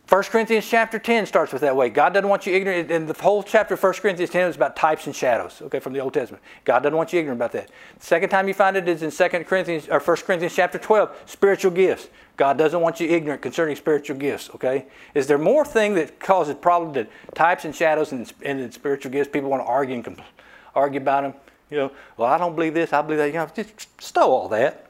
1 0.09 0.22
Corinthians 0.24 0.66
chapter 0.66 0.98
10 0.98 1.26
starts 1.26 1.52
with 1.52 1.61
that 1.61 1.76
way. 1.76 1.90
God 1.90 2.14
doesn't 2.14 2.30
want 2.30 2.46
you 2.46 2.54
ignorant. 2.54 2.90
And 2.90 3.06
the 3.06 3.22
whole 3.22 3.42
chapter 3.42 3.74
of 3.74 3.82
1 3.82 3.92
Corinthians 3.94 4.30
10 4.30 4.48
is 4.48 4.56
about 4.56 4.74
types 4.74 5.06
and 5.06 5.14
shadows, 5.14 5.61
okay, 5.61 5.80
from 5.80 5.92
the 5.92 5.98
Old 5.98 6.14
Testament. 6.14 6.42
God 6.64 6.82
doesn't 6.82 6.96
want 6.96 7.12
you 7.12 7.20
ignorant 7.20 7.38
about 7.38 7.52
that. 7.52 7.68
The 7.98 8.06
second 8.06 8.30
time 8.30 8.48
you 8.48 8.54
find 8.54 8.74
it 8.78 8.88
is 8.88 9.02
in 9.02 9.11
2 9.11 9.44
Corinthians 9.44 9.86
or 9.86 10.00
1 10.00 10.16
Corinthians 10.18 10.54
chapter 10.54 10.78
12, 10.78 11.24
spiritual 11.26 11.72
gifts. 11.72 12.09
God 12.38 12.56
doesn't 12.56 12.80
want 12.80 13.00
you 13.00 13.09
ignorant 13.09 13.42
concerning 13.42 13.76
spiritual 13.76 14.16
gifts, 14.16 14.48
okay? 14.54 14.86
Is 15.14 15.26
there 15.26 15.36
more 15.36 15.66
thing 15.66 15.94
that 15.96 16.18
causes 16.20 16.54
problem 16.54 16.94
than 16.94 17.09
types 17.34 17.66
and 17.66 17.76
shadows 17.76 18.12
and, 18.12 18.32
and 18.42 18.72
spiritual 18.72 19.12
gifts? 19.12 19.28
People 19.30 19.50
want 19.50 19.62
to 19.62 19.66
argue 19.66 19.96
and 19.96 20.22
argue 20.74 21.00
about 21.00 21.24
them. 21.24 21.34
You 21.68 21.76
know, 21.76 21.92
well, 22.16 22.30
I 22.32 22.38
don't 22.38 22.54
believe 22.54 22.72
this, 22.72 22.94
I 22.94 23.02
believe 23.02 23.18
that. 23.18 23.26
You 23.26 23.34
know, 23.34 23.48
just 23.54 24.00
stow 24.00 24.30
all 24.30 24.48
that. 24.48 24.88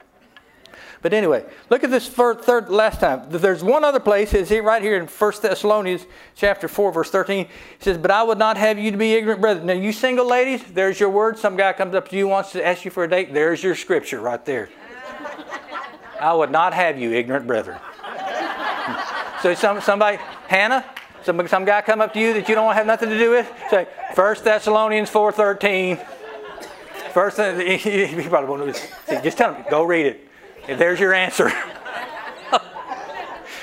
But 1.01 1.13
anyway, 1.13 1.45
look 1.71 1.85
at 1.85 1.91
this 1.91 2.09
third, 2.09 2.69
last 2.69 3.01
time. 3.01 3.27
There's 3.31 3.63
one 3.63 3.85
other 3.85 4.01
place, 4.01 4.35
is 4.35 4.49
here 4.49 4.63
right 4.63 4.83
here 4.83 4.97
in 4.97 5.07
1 5.07 5.33
Thessalonians 5.41 6.07
chapter 6.35 6.67
4, 6.67 6.93
verse 6.93 7.11
13. 7.11 7.47
It 7.47 7.51
says, 7.79 7.99
But 7.99 8.11
I 8.11 8.23
would 8.23 8.39
not 8.39 8.57
have 8.57 8.79
you 8.79 8.91
to 8.91 8.97
be 8.97 9.13
ignorant, 9.15 9.41
brethren. 9.41 9.67
Now, 9.67 9.75
you 9.75 9.93
single 9.93 10.27
ladies, 10.27 10.65
there's 10.65 10.99
your 10.99 11.11
word. 11.11 11.39
Some 11.39 11.57
guy 11.57 11.73
comes 11.73 11.95
up 11.95 12.09
to 12.09 12.17
you, 12.17 12.27
wants 12.27 12.53
to 12.53 12.67
ask 12.67 12.85
you 12.85 12.91
for 12.91 13.05
a 13.05 13.09
date. 13.09 13.33
There's 13.33 13.63
your 13.63 13.77
scripture 13.77 14.21
right 14.21 14.45
there. 14.45 14.71
I 16.21 16.35
would 16.35 16.51
not 16.51 16.75
have 16.75 16.99
you, 16.99 17.13
ignorant 17.13 17.47
brethren. 17.47 17.79
so 19.43 19.55
some, 19.55 19.81
somebody, 19.81 20.19
Hannah, 20.49 20.85
some, 21.23 21.47
some 21.47 21.65
guy 21.65 21.81
come 21.83 22.01
up 22.01 22.13
to 22.15 22.19
you 22.19 22.33
that 22.33 22.49
you 22.49 22.57
don't 22.57 22.75
have 22.75 22.87
nothing 22.87 23.09
to 23.09 23.19
do 23.19 23.31
with, 23.31 23.49
say, 23.71 23.87
1 24.17 24.37
Thessalonians 24.43 25.11
4.13. 25.11 26.05
First, 27.13 27.39
you 27.39 28.23
probably 28.29 28.49
won't 28.49 29.23
just 29.23 29.39
tell 29.39 29.55
him, 29.55 29.65
go 29.71 29.85
read 29.85 30.07
it. 30.07 30.28
There's 30.77 31.01
your 31.01 31.15
answer. 31.15 31.51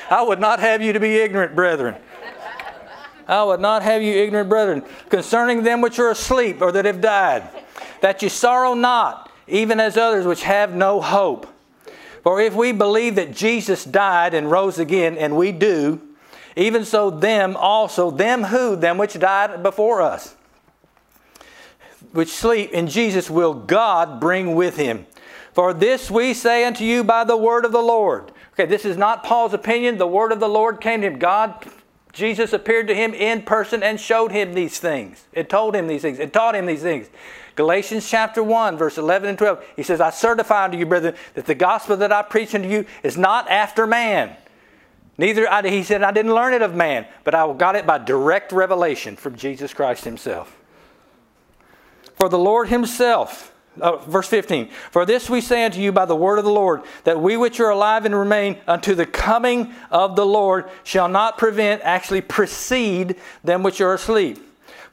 I 0.09 0.21
would 0.21 0.39
not 0.39 0.59
have 0.59 0.81
you 0.81 0.93
to 0.93 0.99
be 0.99 1.17
ignorant, 1.17 1.55
brethren. 1.55 1.95
I 3.27 3.43
would 3.43 3.59
not 3.59 3.83
have 3.83 4.01
you 4.01 4.13
ignorant, 4.13 4.49
brethren, 4.49 4.83
concerning 5.09 5.63
them 5.63 5.81
which 5.81 5.99
are 5.99 6.09
asleep 6.09 6.61
or 6.61 6.71
that 6.71 6.85
have 6.85 7.01
died, 7.01 7.47
that 8.01 8.21
you 8.21 8.29
sorrow 8.29 8.73
not, 8.73 9.31
even 9.47 9.79
as 9.79 9.97
others 9.97 10.25
which 10.25 10.43
have 10.43 10.75
no 10.75 11.01
hope. 11.01 11.47
For 12.23 12.41
if 12.41 12.55
we 12.55 12.71
believe 12.71 13.15
that 13.15 13.35
Jesus 13.35 13.83
died 13.83 14.33
and 14.33 14.49
rose 14.49 14.79
again, 14.79 15.17
and 15.17 15.37
we 15.37 15.51
do, 15.51 16.01
even 16.55 16.85
so 16.85 17.09
them 17.09 17.55
also, 17.55 18.09
them 18.09 18.45
who, 18.45 18.75
them 18.75 18.97
which 18.97 19.19
died 19.19 19.61
before 19.61 20.01
us, 20.01 20.35
which 22.13 22.29
sleep 22.29 22.71
in 22.71 22.87
Jesus, 22.87 23.29
will 23.29 23.53
God 23.53 24.19
bring 24.19 24.55
with 24.55 24.77
him. 24.77 25.05
For 25.55 25.73
this 25.73 26.11
we 26.11 26.33
say 26.33 26.65
unto 26.65 26.83
you 26.83 27.01
by 27.01 27.23
the 27.23 27.37
word 27.37 27.63
of 27.63 27.71
the 27.71 27.81
Lord. 27.81 28.33
Okay, 28.53 28.65
this 28.65 28.83
is 28.83 28.97
not 28.97 29.23
Paul's 29.23 29.53
opinion. 29.53 29.97
The 29.97 30.05
word 30.05 30.33
of 30.33 30.41
the 30.41 30.49
Lord 30.49 30.81
came 30.81 30.99
to 30.99 31.07
him. 31.07 31.17
God, 31.17 31.65
Jesus 32.11 32.51
appeared 32.51 32.87
to 32.87 32.93
him 32.93 33.13
in 33.13 33.41
person 33.41 33.81
and 33.81 33.97
showed 33.97 34.33
him 34.33 34.53
these 34.53 34.79
things. 34.79 35.23
It 35.31 35.49
told 35.49 35.73
him 35.73 35.87
these 35.87 36.01
things. 36.01 36.19
It 36.19 36.33
taught 36.33 36.55
him 36.55 36.65
these 36.65 36.81
things. 36.81 37.07
Galatians 37.55 38.09
chapter 38.09 38.43
1, 38.43 38.77
verse 38.77 38.97
11 38.97 39.29
and 39.29 39.37
12. 39.37 39.65
He 39.77 39.83
says, 39.83 40.01
I 40.01 40.09
certify 40.09 40.65
unto 40.65 40.77
you, 40.77 40.85
brethren, 40.85 41.15
that 41.35 41.45
the 41.45 41.55
gospel 41.55 41.95
that 41.97 42.11
I 42.11 42.21
preach 42.21 42.53
unto 42.53 42.67
you 42.67 42.85
is 43.01 43.17
not 43.17 43.49
after 43.49 43.87
man. 43.87 44.35
Neither, 45.17 45.49
I, 45.49 45.65
he 45.69 45.83
said, 45.83 46.03
I 46.03 46.11
didn't 46.11 46.33
learn 46.33 46.53
it 46.53 46.63
of 46.63 46.75
man, 46.75 47.07
but 47.23 47.33
I 47.33 47.51
got 47.53 47.77
it 47.77 47.87
by 47.87 47.97
direct 47.97 48.51
revelation 48.51 49.15
from 49.15 49.37
Jesus 49.37 49.73
Christ 49.73 50.03
himself. 50.03 50.57
For 52.15 52.27
the 52.27 52.39
Lord 52.39 52.67
himself, 52.67 53.54
uh, 53.81 53.97
verse 53.97 54.27
15 54.27 54.69
For 54.91 55.05
this 55.05 55.29
we 55.29 55.41
say 55.41 55.65
unto 55.65 55.79
you 55.79 55.91
by 55.91 56.05
the 56.05 56.15
word 56.15 56.37
of 56.37 56.45
the 56.45 56.51
Lord, 56.51 56.83
that 57.03 57.19
we 57.19 57.37
which 57.37 57.59
are 57.59 57.69
alive 57.69 58.05
and 58.05 58.15
remain 58.15 58.57
unto 58.67 58.95
the 58.95 59.05
coming 59.05 59.73
of 59.91 60.15
the 60.15 60.25
Lord 60.25 60.65
shall 60.83 61.07
not 61.07 61.37
prevent, 61.37 61.81
actually 61.83 62.21
precede 62.21 63.15
them 63.43 63.63
which 63.63 63.81
are 63.81 63.93
asleep. 63.93 64.39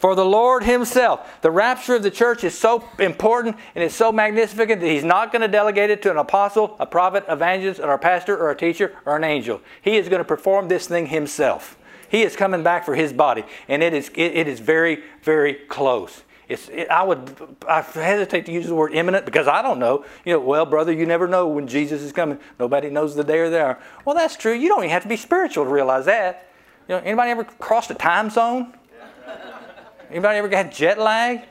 For 0.02 0.16
the 0.16 0.24
Lord 0.24 0.64
Himself, 0.64 1.40
the 1.42 1.50
rapture 1.52 1.94
of 1.94 2.02
the 2.02 2.10
church 2.10 2.42
is 2.42 2.58
so 2.58 2.88
important 2.98 3.56
and 3.76 3.84
it's 3.84 3.94
so 3.94 4.10
magnificent 4.10 4.80
that 4.80 4.82
He's 4.82 5.04
not 5.04 5.30
going 5.30 5.42
to 5.42 5.48
delegate 5.48 5.90
it 5.90 6.02
to 6.02 6.10
an 6.10 6.16
apostle, 6.16 6.74
a 6.80 6.86
prophet, 6.86 7.24
evangelist, 7.28 7.80
or 7.80 7.92
a 7.92 7.98
pastor, 8.00 8.36
or 8.36 8.50
a 8.50 8.56
teacher, 8.56 8.96
or 9.06 9.14
an 9.14 9.22
angel. 9.22 9.60
He 9.80 9.96
is 9.96 10.08
going 10.08 10.18
to 10.18 10.24
perform 10.24 10.66
this 10.66 10.88
thing 10.88 11.06
Himself. 11.06 11.78
He 12.08 12.22
is 12.22 12.34
coming 12.34 12.64
back 12.64 12.84
for 12.84 12.96
His 12.96 13.12
body, 13.12 13.44
and 13.68 13.80
it 13.80 13.94
is, 13.94 14.08
it, 14.16 14.32
it 14.32 14.48
is 14.48 14.58
very, 14.58 15.04
very 15.22 15.54
close. 15.54 16.24
It's, 16.52 16.68
it, 16.68 16.88
I 16.90 17.02
would 17.02 17.56
I 17.66 17.80
hesitate 17.80 18.46
to 18.46 18.52
use 18.52 18.66
the 18.66 18.74
word 18.74 18.92
imminent 18.94 19.24
because 19.24 19.48
I 19.48 19.62
don't 19.62 19.78
know. 19.78 20.04
You 20.24 20.34
know, 20.34 20.40
well, 20.40 20.66
brother, 20.66 20.92
you 20.92 21.06
never 21.06 21.26
know 21.26 21.48
when 21.48 21.66
Jesus 21.66 22.02
is 22.02 22.12
coming. 22.12 22.38
Nobody 22.60 22.90
knows 22.90 23.14
the 23.14 23.24
day 23.24 23.38
or 23.38 23.50
the 23.50 23.62
hour. 23.62 23.78
Well, 24.04 24.14
that's 24.14 24.36
true. 24.36 24.52
You 24.52 24.68
don't 24.68 24.80
even 24.80 24.90
have 24.90 25.02
to 25.02 25.08
be 25.08 25.16
spiritual 25.16 25.64
to 25.64 25.70
realize 25.70 26.04
that. 26.06 26.48
You 26.88 26.96
know, 26.96 27.02
anybody 27.02 27.30
ever 27.30 27.44
crossed 27.44 27.90
a 27.90 27.94
time 27.94 28.30
zone? 28.30 28.74
Anybody 30.10 30.38
ever 30.38 30.48
got 30.48 30.70
jet 30.70 30.98
lag? 30.98 31.42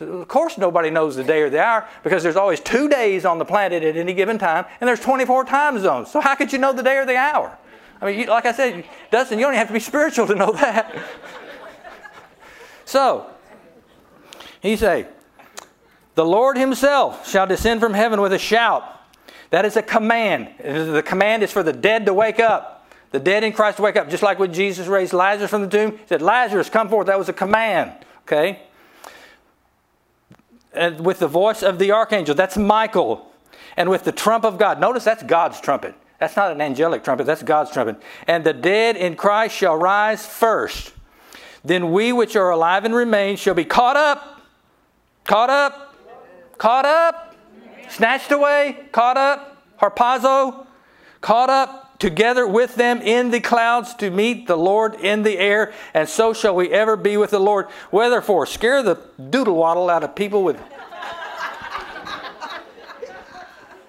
Of 0.00 0.28
course, 0.28 0.56
nobody 0.56 0.90
knows 0.90 1.16
the 1.16 1.24
day 1.24 1.42
or 1.42 1.50
the 1.50 1.62
hour 1.62 1.86
because 2.02 2.22
there's 2.22 2.36
always 2.36 2.58
two 2.58 2.88
days 2.88 3.24
on 3.24 3.38
the 3.38 3.44
planet 3.44 3.82
at 3.82 3.96
any 3.96 4.14
given 4.14 4.38
time, 4.38 4.64
and 4.80 4.88
there's 4.88 5.00
24 5.00 5.44
time 5.44 5.78
zones. 5.78 6.10
So 6.10 6.20
how 6.20 6.34
could 6.34 6.52
you 6.52 6.58
know 6.58 6.72
the 6.72 6.82
day 6.82 6.96
or 6.96 7.04
the 7.04 7.16
hour? 7.16 7.56
I 8.00 8.06
mean, 8.06 8.18
you, 8.18 8.26
like 8.26 8.46
I 8.46 8.52
said, 8.52 8.84
Dustin, 9.10 9.38
you 9.38 9.44
don't 9.44 9.52
even 9.52 9.58
have 9.58 9.68
to 9.68 9.74
be 9.74 9.80
spiritual 9.80 10.26
to 10.26 10.34
know 10.34 10.52
that. 10.52 10.96
so, 12.86 13.26
he 14.60 14.76
say, 14.76 15.06
The 16.14 16.24
Lord 16.24 16.56
himself 16.56 17.28
shall 17.28 17.46
descend 17.46 17.80
from 17.80 17.94
heaven 17.94 18.20
with 18.20 18.32
a 18.32 18.38
shout. 18.38 18.84
That 19.50 19.64
is 19.64 19.76
a 19.76 19.82
command. 19.82 20.48
The 20.58 21.02
command 21.04 21.42
is 21.42 21.50
for 21.52 21.62
the 21.62 21.72
dead 21.72 22.06
to 22.06 22.14
wake 22.14 22.38
up. 22.38 22.88
The 23.10 23.18
dead 23.18 23.42
in 23.42 23.52
Christ 23.52 23.78
to 23.78 23.82
wake 23.82 23.96
up. 23.96 24.08
Just 24.08 24.22
like 24.22 24.38
when 24.38 24.52
Jesus 24.52 24.86
raised 24.86 25.12
Lazarus 25.12 25.50
from 25.50 25.62
the 25.62 25.68
tomb, 25.68 25.92
he 25.92 26.06
said, 26.06 26.22
Lazarus, 26.22 26.68
come 26.68 26.88
forth. 26.88 27.08
That 27.08 27.18
was 27.18 27.28
a 27.28 27.32
command. 27.32 27.92
Okay? 28.22 28.62
And 30.72 31.04
with 31.04 31.18
the 31.18 31.26
voice 31.26 31.64
of 31.64 31.80
the 31.80 31.90
archangel, 31.90 32.36
that's 32.36 32.56
Michael. 32.56 33.28
And 33.76 33.90
with 33.90 34.04
the 34.04 34.12
trump 34.12 34.44
of 34.44 34.58
God. 34.58 34.80
Notice 34.80 35.02
that's 35.02 35.24
God's 35.24 35.60
trumpet. 35.60 35.94
That's 36.20 36.36
not 36.36 36.52
an 36.52 36.60
angelic 36.60 37.02
trumpet, 37.02 37.24
that's 37.24 37.42
God's 37.42 37.70
trumpet. 37.70 38.00
And 38.26 38.44
the 38.44 38.52
dead 38.52 38.96
in 38.96 39.16
Christ 39.16 39.56
shall 39.56 39.74
rise 39.74 40.24
first. 40.26 40.92
Then 41.64 41.92
we 41.92 42.12
which 42.12 42.36
are 42.36 42.50
alive 42.50 42.84
and 42.84 42.94
remain 42.94 43.36
shall 43.36 43.54
be 43.54 43.64
caught 43.64 43.96
up 43.96 44.39
Caught 45.24 45.50
up? 45.50 45.94
Caught 46.58 46.84
up? 46.84 47.36
Snatched 47.88 48.32
away? 48.32 48.76
Caught 48.92 49.16
up? 49.16 49.62
Harpazo? 49.80 50.66
Caught 51.20 51.50
up 51.50 51.98
together 51.98 52.46
with 52.46 52.74
them 52.74 53.00
in 53.02 53.30
the 53.30 53.40
clouds 53.40 53.94
to 53.94 54.10
meet 54.10 54.46
the 54.46 54.56
Lord 54.56 54.94
in 54.94 55.22
the 55.22 55.38
air, 55.38 55.72
and 55.94 56.08
so 56.08 56.32
shall 56.32 56.56
we 56.56 56.70
ever 56.70 56.96
be 56.96 57.16
with 57.16 57.30
the 57.30 57.38
Lord. 57.38 57.66
Whether 57.90 58.20
for 58.20 58.46
scare 58.46 58.82
the 58.82 58.98
doodle 59.30 59.54
waddle 59.54 59.88
out 59.88 60.02
of 60.02 60.16
people 60.16 60.42
with. 60.42 60.56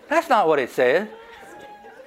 That's 0.10 0.30
not 0.30 0.48
what 0.48 0.60
it 0.60 0.70
says. 0.70 1.08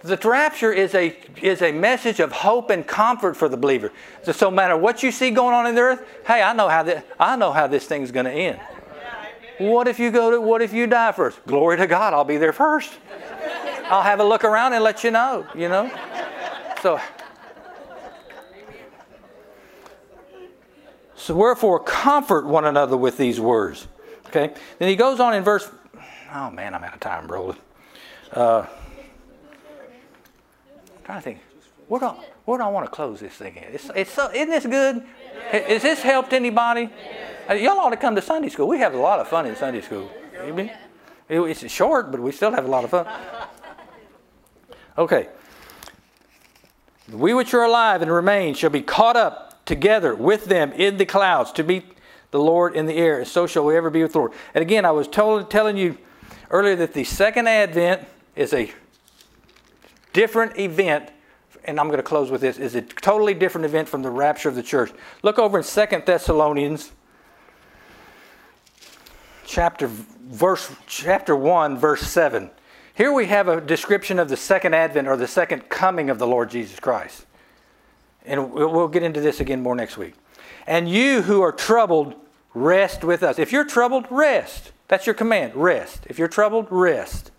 The 0.03 0.19
rapture 0.19 0.71
is 0.71 0.95
a, 0.95 1.17
is 1.41 1.63
a 1.63 1.73
message 1.73 2.21
of 2.21 2.31
hope 2.31 2.69
and 2.69 2.87
comfort 2.87 3.39
for 3.39 3.49
the 3.49 3.57
believer. 3.57 3.91
So, 4.23 4.51
no 4.51 4.55
matter 4.55 4.77
what 4.77 5.03
you 5.03 5.11
see 5.11 5.31
going 5.31 5.55
on 5.55 5.67
in 5.67 5.75
the 5.75 5.81
earth, 5.81 6.07
hey, 6.27 6.43
I 6.43 6.53
know 6.53 6.69
how, 6.69 6.83
this, 6.83 7.03
I 7.19 7.37
know 7.37 7.53
how 7.53 7.67
this 7.67 7.87
thing's 7.87 8.11
going 8.11 8.27
to 8.27 8.33
end. 8.33 8.61
What 9.59 9.87
if 9.87 9.99
you 9.99 10.11
go 10.11 10.33
to, 10.33 10.41
what 10.41 10.63
if 10.63 10.73
you 10.73 10.87
die 10.87 11.13
first? 11.13 11.45
Glory 11.47 11.77
to 11.77 11.87
God, 11.87 12.13
I'll 12.13 12.25
be 12.25 12.37
there 12.37 12.53
first. 12.53 12.93
I'll 13.85 14.03
have 14.03 14.19
a 14.19 14.25
look 14.25 14.45
around 14.45 14.73
and 14.73 14.83
let 14.83 15.05
you 15.05 15.11
know, 15.11 15.47
you 15.55 15.69
know? 15.69 15.91
So, 16.83 17.01
so 21.15 21.35
wherefore 21.35 21.81
comfort 21.81 22.47
one 22.47 22.65
another 22.65 22.97
with 22.97 23.17
these 23.17 23.41
words. 23.41 23.87
Okay? 24.27 24.53
Then 24.79 24.89
he 24.89 24.97
goes 24.97 25.21
on 25.21 25.35
in 25.35 25.45
verse, 25.45 25.71
oh 26.35 26.51
man, 26.51 26.75
I'm 26.75 26.83
out 26.83 26.95
of 26.95 27.01
time, 27.01 27.27
bro. 27.27 27.55
Uh, 28.33 28.61
I'm 28.61 28.67
trying 31.05 31.19
to 31.19 31.23
think. 31.23 31.41
What 31.87 32.01
do, 32.01 32.07
I, 32.07 32.25
where 32.47 32.59
do 32.59 32.65
I 32.65 32.69
want 32.69 32.87
to 32.87 32.91
close 32.91 33.21
this 33.21 33.35
thing 33.35 33.57
in? 33.57 33.65
It's, 33.65 33.91
it's 33.95 34.11
so, 34.11 34.31
isn't 34.33 34.49
this 34.49 34.67
good? 34.67 35.05
Has 35.51 35.83
this 35.83 36.01
helped 36.01 36.33
anybody? 36.33 36.89
Y'all 37.49 37.79
ought 37.79 37.91
to 37.91 37.97
come 37.97 38.15
to 38.15 38.23
Sunday 38.23 38.49
school. 38.49 38.67
We 38.69 38.79
have 38.79 38.95
a 38.95 38.99
lot 38.99 39.21
of 39.21 39.29
fun 39.29 39.47
in 39.47 39.55
Sunday 39.57 39.81
school. 39.81 40.11
It's 41.29 41.71
short, 41.71 42.11
but 42.11 42.21
we 42.21 42.33
still 42.33 42.53
have 42.53 42.65
a 42.65 42.69
lot 42.69 42.85
of 42.85 42.91
fun. 42.91 43.07
Okay. 44.97 45.29
We 47.13 47.35
which 47.35 47.53
are 47.53 47.65
alive 47.65 48.03
and 48.03 48.11
remain 48.11 48.55
shall 48.55 48.71
be 48.71 48.83
caught 48.83 49.17
up 49.17 49.65
together 49.67 50.15
with 50.15 50.47
them 50.47 50.73
in 50.73 50.97
the 50.97 51.05
clouds 51.05 51.53
to 51.53 51.63
meet 51.63 51.85
the 52.31 52.39
Lord 52.41 52.75
in 52.75 52.87
the 52.87 52.95
air, 52.95 53.19
and 53.19 53.29
so 53.29 53.47
shall 53.47 53.65
we 53.65 53.77
ever 53.77 53.91
be 53.91 54.03
with 54.03 54.13
the 54.13 54.19
Lord. 54.19 54.33
And 54.55 54.63
again, 54.63 54.85
I 54.85 54.91
was 54.91 55.07
told, 55.07 55.51
telling 55.51 55.77
you 55.77 55.97
earlier 56.51 56.75
that 56.77 56.93
the 56.93 57.05
second 57.05 57.47
advent 57.47 58.09
is 58.35 58.53
a 58.53 58.73
different 60.13 60.59
event, 60.59 61.11
and 61.65 61.79
I'm 61.79 61.87
going 61.87 61.99
to 61.99 62.03
close 62.03 62.31
with 62.31 62.41
this, 62.41 62.59
is 62.59 62.75
a 62.75 62.83
totally 62.83 63.35
different 63.35 63.67
event 63.67 63.89
from 63.89 64.03
the 64.03 64.11
rapture 64.11 64.49
of 64.49 64.55
the 64.55 64.63
church. 64.63 64.91
Look 65.23 65.39
over 65.39 65.59
in 65.59 65.65
Second 65.65 66.07
Thessalonians 66.07 66.91
chapter 69.55 69.87
verse 69.89 70.73
chapter 70.89 71.37
1 71.37 71.79
verse 71.79 72.03
7. 72.03 72.51
Here 72.93 73.13
we 73.13 73.27
have 73.27 73.47
a 73.47 73.61
description 73.61 74.19
of 74.19 74.29
the 74.29 74.37
second 74.37 74.75
advent 74.75 75.07
or 75.07 75.17
the 75.17 75.29
second 75.29 75.69
coming 75.69 76.11
of 76.11 76.19
the 76.19 76.27
Lord 76.27 76.51
Jesus 76.51 76.81
Christ. 76.81 77.25
And 78.27 78.53
we'll 78.53 78.89
get 78.89 79.05
into 79.05 79.21
this 79.21 79.39
again 79.39 79.63
more 79.63 79.77
next 79.77 79.97
week. 79.97 80.15
And 80.67 80.89
you 80.89 81.23
who 81.23 81.41
are 81.41 81.53
troubled, 81.53 82.15
rest 82.53 83.05
with 83.05 83.23
us. 83.23 83.39
If 83.39 83.53
you're 83.53 83.65
troubled, 83.65 84.07
rest. 84.11 84.73
That's 84.89 85.07
your 85.07 85.15
command. 85.15 85.55
Rest. 85.55 86.05
If 86.09 86.19
you're 86.19 86.29
troubled, 86.29 86.67
rest 86.71 87.31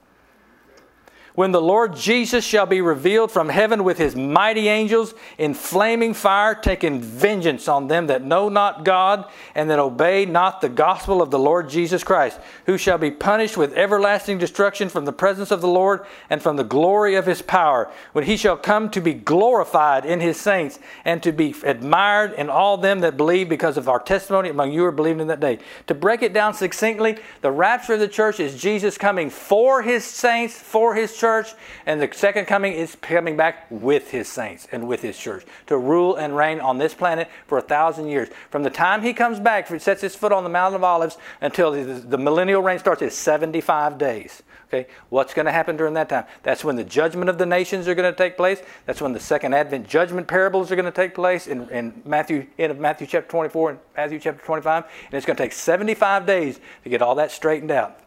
when 1.36 1.52
the 1.52 1.62
Lord 1.62 1.96
Jesus 1.96 2.44
shall 2.46 2.66
be 2.66 2.82
revealed 2.82 3.30
from 3.30 3.50
heaven 3.50 3.84
with 3.84 3.98
his 3.98 4.16
mighty 4.16 4.70
angels 4.70 5.14
in 5.38 5.54
flaming 5.54 6.14
fire, 6.14 6.56
taking 6.56 7.02
vengeance 7.02 7.68
on 7.68 7.88
them 7.88 8.08
that 8.08 8.24
know 8.24 8.48
not 8.48 8.86
God 8.86 9.30
and 9.54 9.70
that 9.70 9.80
obey 9.80 10.26
not 10.26 10.62
the 10.62 10.70
gospel 10.70 11.22
of 11.22 11.32
the 11.32 11.40
Lord 11.40 11.70
Jesus 11.70 12.04
Christ, 12.04 12.40
who 12.66 12.78
shall 12.78 12.98
be 12.98 13.12
punished 13.12 13.58
with 13.58 13.74
everlasting 13.74 14.38
destruction 14.38 14.88
from 14.88 15.04
the 15.04 15.14
presence 15.14 15.52
of 15.52 15.60
the 15.60 15.68
Lord 15.68 16.06
and 16.30 16.42
from 16.42 16.56
the 16.56 16.64
glory 16.64 17.16
of 17.16 17.26
his 17.26 17.42
power, 17.42 17.92
when 18.14 18.24
he 18.24 18.38
shall 18.38 18.58
come 18.58 18.90
to 18.92 19.02
be 19.02 19.14
glorified 19.14 20.06
in 20.06 20.22
his 20.22 20.40
saints 20.40 20.80
and 21.04 21.22
to 21.22 21.34
be 21.34 21.54
admired 21.64 22.32
in 22.34 22.50
all 22.50 22.78
them 22.78 23.02
that 23.02 23.18
believe 23.18 23.50
because 23.50 23.76
of 23.76 23.90
our 23.90 24.00
testimony 24.00 24.50
among 24.50 24.72
you 24.72 24.80
who 24.82 24.86
are 24.86 24.92
believing 24.92 25.22
in 25.22 25.28
that 25.28 25.42
day. 25.42 25.60
To 25.88 25.94
break 25.94 26.22
it 26.22 26.32
down 26.34 26.54
succinctly, 26.54 27.18
the 27.42 27.52
rapture 27.52 27.96
of 27.96 28.00
the 28.00 28.08
church 28.08 28.40
is 28.40 28.60
Jesus 28.60 28.98
coming 28.98 29.30
for 29.30 29.82
his 29.82 30.06
saints, 30.06 30.58
for 30.58 30.96
his 30.96 31.16
church 31.16 31.25
church, 31.26 31.56
and 31.88 32.00
the 32.00 32.10
second 32.14 32.46
coming 32.46 32.72
is 32.74 32.96
coming 33.02 33.36
back 33.36 33.66
with 33.72 34.12
his 34.12 34.28
saints 34.28 34.68
and 34.72 34.88
with 34.88 35.02
his 35.02 35.18
church 35.18 35.44
to 35.66 35.76
rule 35.76 36.16
and 36.16 36.38
reign 36.38 36.60
on 36.60 36.78
this 36.78 36.94
planet 36.94 37.28
for 37.48 37.58
a 37.58 37.64
thousand 37.64 38.08
years. 38.10 38.30
From 38.52 38.62
the 38.62 38.70
time 38.70 39.02
he 39.02 39.12
comes 39.12 39.40
back, 39.40 39.68
sets 39.82 40.02
his 40.02 40.16
foot 40.16 40.32
on 40.32 40.44
the 40.44 40.52
Mount 40.52 40.76
of 40.76 40.84
Olives 40.84 41.18
until 41.42 41.72
the, 41.72 41.84
the 41.84 42.20
millennial 42.20 42.62
reign 42.62 42.78
starts, 42.78 43.02
is 43.02 43.16
75 43.16 43.98
days. 43.98 44.44
Okay, 44.68 44.88
what's 45.10 45.34
going 45.34 45.48
to 45.48 45.52
happen 45.52 45.78
during 45.78 45.96
that 45.96 46.10
time? 46.10 46.26
That's 46.44 46.64
when 46.64 46.76
the 46.76 46.84
judgment 46.84 47.28
of 47.28 47.40
the 47.40 47.46
nations 47.48 47.88
are 47.88 47.96
going 47.96 48.12
to 48.12 48.16
take 48.16 48.38
place. 48.38 48.62
That's 48.86 49.02
when 49.02 49.14
the 49.14 49.20
second 49.20 49.56
Advent 49.56 49.88
judgment 49.88 50.28
parables 50.28 50.72
are 50.72 50.76
going 50.76 50.86
to 50.86 50.92
take 50.92 51.16
place 51.16 51.48
in, 51.48 51.68
in 51.70 52.04
Matthew, 52.06 52.46
end 52.60 52.72
of 52.72 52.78
Matthew 52.78 53.08
chapter 53.08 53.30
24 53.30 53.70
and 53.72 53.80
Matthew 53.98 54.20
chapter 54.20 54.46
25. 54.46 54.84
And 55.06 55.14
it's 55.16 55.26
going 55.26 55.38
to 55.38 55.44
take 55.44 55.54
75 55.54 56.28
days 56.28 56.60
to 56.84 56.90
get 56.90 57.02
all 57.02 57.16
that 57.16 57.32
straightened 57.32 57.72
out. 57.72 58.00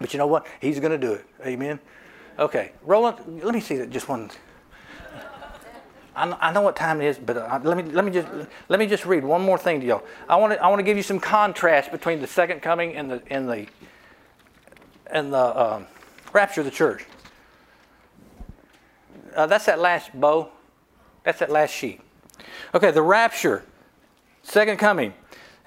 But 0.00 0.12
you 0.12 0.18
know 0.18 0.26
what? 0.26 0.46
He's 0.60 0.80
going 0.80 0.92
to 0.92 0.98
do 0.98 1.12
it. 1.12 1.24
Amen. 1.44 1.78
Okay, 2.38 2.72
Roland, 2.82 3.42
let 3.42 3.54
me 3.54 3.60
see 3.60 3.76
that 3.76 3.90
just 3.90 4.08
one. 4.08 4.30
I 6.14 6.50
know 6.50 6.62
what 6.62 6.76
time 6.76 7.02
it 7.02 7.08
is, 7.08 7.18
but 7.18 7.36
uh, 7.36 7.60
let 7.62 7.76
me 7.76 7.82
let 7.92 8.02
me 8.02 8.10
just 8.10 8.26
let 8.70 8.78
me 8.78 8.86
just 8.86 9.04
read 9.04 9.22
one 9.22 9.42
more 9.42 9.58
thing 9.58 9.80
to 9.80 9.86
y'all. 9.86 10.02
I 10.30 10.36
want 10.36 10.54
to 10.54 10.62
I 10.62 10.68
want 10.68 10.78
to 10.78 10.82
give 10.82 10.96
you 10.96 11.02
some 11.02 11.20
contrast 11.20 11.92
between 11.92 12.22
the 12.22 12.26
second 12.26 12.62
coming 12.62 12.96
and 12.96 13.10
the 13.10 13.22
and 13.28 13.46
the 13.46 13.66
and 15.08 15.30
the 15.30 15.62
um, 15.62 15.86
rapture 16.32 16.62
of 16.62 16.64
the 16.64 16.70
church. 16.70 17.04
Uh, 19.34 19.46
that's 19.46 19.66
that 19.66 19.78
last 19.78 20.18
bow. 20.18 20.48
That's 21.22 21.40
that 21.40 21.50
last 21.50 21.72
sheet. 21.72 22.00
Okay, 22.74 22.90
the 22.90 23.02
rapture, 23.02 23.64
second 24.42 24.78
coming. 24.78 25.12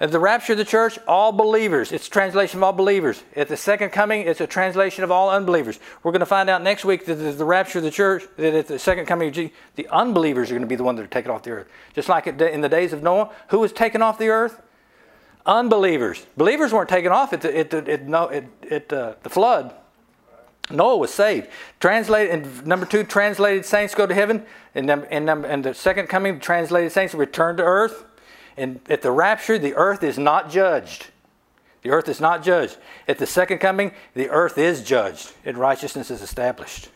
At 0.00 0.12
the 0.12 0.18
rapture 0.18 0.52
of 0.52 0.58
the 0.58 0.64
church, 0.64 0.98
all 1.06 1.30
believers. 1.30 1.92
It's 1.92 2.06
a 2.06 2.10
translation 2.10 2.58
of 2.58 2.62
all 2.62 2.72
believers. 2.72 3.22
At 3.36 3.48
the 3.48 3.56
second 3.56 3.90
coming, 3.90 4.26
it's 4.26 4.40
a 4.40 4.46
translation 4.46 5.04
of 5.04 5.10
all 5.10 5.28
unbelievers. 5.28 5.78
We're 6.02 6.12
going 6.12 6.20
to 6.20 6.26
find 6.26 6.48
out 6.48 6.62
next 6.62 6.86
week 6.86 7.04
that 7.04 7.16
the 7.16 7.44
rapture 7.44 7.78
of 7.78 7.84
the 7.84 7.90
church, 7.90 8.24
that 8.38 8.54
at 8.54 8.66
the 8.66 8.78
second 8.78 9.04
coming 9.04 9.28
of 9.28 9.34
Jesus, 9.34 9.54
the 9.76 9.86
unbelievers 9.88 10.50
are 10.50 10.54
going 10.54 10.62
to 10.62 10.66
be 10.66 10.76
the 10.76 10.84
ones 10.84 10.96
that 10.96 11.04
are 11.04 11.08
taken 11.08 11.30
off 11.30 11.42
the 11.42 11.50
earth. 11.50 11.68
Just 11.94 12.08
like 12.08 12.26
in 12.26 12.62
the 12.62 12.68
days 12.68 12.94
of 12.94 13.02
Noah, 13.02 13.30
who 13.48 13.58
was 13.58 13.72
taken 13.72 14.00
off 14.00 14.16
the 14.16 14.28
earth? 14.28 14.62
Unbelievers. 15.44 16.26
Believers 16.34 16.72
weren't 16.72 16.88
taken 16.88 17.12
off 17.12 17.34
at 17.34 17.42
the, 17.42 17.58
at 17.58 17.68
the, 17.68 17.92
at, 17.92 18.72
at, 18.72 18.92
uh, 18.92 19.14
the 19.22 19.30
flood. 19.30 19.74
Noah 20.70 20.96
was 20.96 21.12
saved. 21.12 21.48
Translated, 21.78 22.32
and 22.32 22.66
number 22.66 22.86
two, 22.86 23.04
translated 23.04 23.66
saints 23.66 23.94
go 23.94 24.06
to 24.06 24.14
heaven. 24.14 24.46
And, 24.74 24.88
and, 24.88 25.28
and 25.28 25.64
the 25.64 25.74
second 25.74 26.06
coming, 26.06 26.40
translated 26.40 26.90
saints 26.90 27.12
return 27.12 27.58
to 27.58 27.64
earth. 27.64 28.04
And 28.56 28.80
at 28.88 29.02
the 29.02 29.10
rapture, 29.10 29.58
the 29.58 29.74
earth 29.74 30.02
is 30.02 30.18
not 30.18 30.50
judged. 30.50 31.08
The 31.82 31.90
earth 31.90 32.08
is 32.08 32.20
not 32.20 32.42
judged. 32.42 32.76
At 33.08 33.18
the 33.18 33.26
second 33.26 33.58
coming, 33.58 33.92
the 34.14 34.28
earth 34.28 34.58
is 34.58 34.82
judged 34.82 35.32
and 35.44 35.56
righteousness 35.56 36.10
is 36.10 36.22
established. 36.22 36.90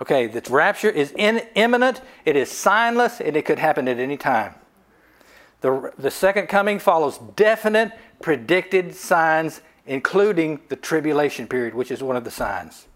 Okay, 0.00 0.26
the 0.26 0.42
rapture 0.50 0.90
is 0.90 1.12
in, 1.16 1.42
imminent, 1.54 2.00
it 2.24 2.36
is 2.36 2.48
signless, 2.50 3.20
and 3.20 3.36
it 3.36 3.44
could 3.44 3.58
happen 3.58 3.88
at 3.88 3.98
any 3.98 4.16
time. 4.16 4.54
The, 5.60 5.92
the 5.98 6.10
second 6.10 6.46
coming 6.46 6.78
follows 6.78 7.18
definite, 7.34 7.92
predicted 8.22 8.94
signs, 8.94 9.60
including 9.86 10.60
the 10.68 10.76
tribulation 10.76 11.48
period, 11.48 11.74
which 11.74 11.90
is 11.90 12.00
one 12.00 12.14
of 12.14 12.22
the 12.22 12.30
signs. 12.30 12.86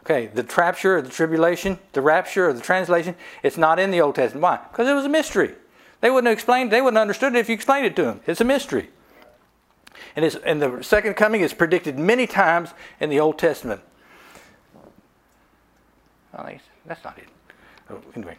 Okay, 0.00 0.26
the 0.26 0.42
rapture 0.56 0.98
or 0.98 1.02
the 1.02 1.08
tribulation, 1.08 1.78
the 1.92 2.02
rapture 2.02 2.48
or 2.48 2.52
the 2.52 2.60
translation, 2.60 3.14
it's 3.42 3.56
not 3.56 3.78
in 3.78 3.90
the 3.90 4.00
Old 4.00 4.16
Testament. 4.16 4.42
Why? 4.42 4.58
Because 4.70 4.88
it 4.88 4.92
was 4.92 5.04
a 5.04 5.08
mystery. 5.08 5.54
They 6.04 6.10
wouldn't 6.10 6.26
have 6.26 6.34
explained, 6.34 6.70
they 6.70 6.82
wouldn't 6.82 6.98
have 6.98 7.00
understood 7.00 7.34
it 7.34 7.38
if 7.38 7.48
you 7.48 7.54
explained 7.54 7.86
it 7.86 7.96
to 7.96 8.02
them. 8.02 8.20
It's 8.26 8.42
a 8.42 8.44
mystery. 8.44 8.90
And, 10.14 10.38
and 10.44 10.60
the 10.60 10.82
second 10.82 11.14
coming 11.14 11.40
is 11.40 11.54
predicted 11.54 11.98
many 11.98 12.26
times 12.26 12.74
in 13.00 13.08
the 13.08 13.20
Old 13.20 13.38
Testament. 13.38 13.80
Oh, 16.36 16.46
that's 16.84 17.02
not 17.02 17.16
it. 17.16 17.24
Oh, 17.88 18.02
anyway. 18.14 18.36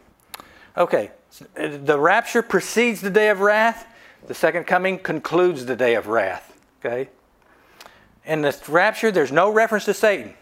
Okay. 0.77 1.09
The 1.55 1.97
rapture 1.97 2.43
precedes 2.43 3.01
the 3.01 3.09
day 3.09 3.29
of 3.31 3.39
wrath. 3.39 3.87
The 4.27 4.35
second 4.35 4.65
coming 4.65 4.99
concludes 4.99 5.65
the 5.65 5.75
day 5.75 5.95
of 5.95 6.05
wrath. 6.05 6.55
Okay? 6.85 7.09
In 8.25 8.43
the 8.43 8.55
rapture, 8.67 9.09
there's 9.09 9.31
no 9.31 9.49
reference 9.49 9.85
to 9.85 9.95
Satan. 9.95 10.35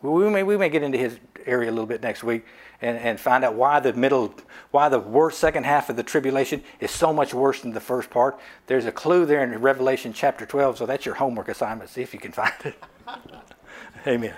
We 0.00 0.30
may, 0.30 0.42
we 0.42 0.56
may 0.56 0.70
get 0.70 0.82
into 0.82 0.96
his 0.96 1.18
area 1.44 1.68
a 1.68 1.72
little 1.72 1.84
bit 1.84 2.00
next 2.00 2.24
week 2.24 2.46
and, 2.84 2.98
and 2.98 3.18
find 3.18 3.44
out 3.44 3.54
why 3.54 3.80
the 3.80 3.94
middle, 3.94 4.34
why 4.70 4.90
the 4.90 4.98
worst 4.98 5.38
second 5.38 5.64
half 5.64 5.88
of 5.88 5.96
the 5.96 6.02
tribulation 6.02 6.62
is 6.80 6.90
so 6.90 7.14
much 7.14 7.32
worse 7.32 7.62
than 7.62 7.72
the 7.72 7.80
first 7.80 8.10
part. 8.10 8.38
There's 8.66 8.84
a 8.84 8.92
clue 8.92 9.24
there 9.24 9.42
in 9.42 9.58
Revelation 9.58 10.12
chapter 10.12 10.44
12, 10.44 10.76
so 10.78 10.86
that's 10.86 11.06
your 11.06 11.14
homework 11.14 11.48
assignment. 11.48 11.88
See 11.88 12.02
if 12.02 12.12
you 12.12 12.20
can 12.20 12.32
find 12.32 12.52
it. 12.62 12.76
Amen. 14.06 14.34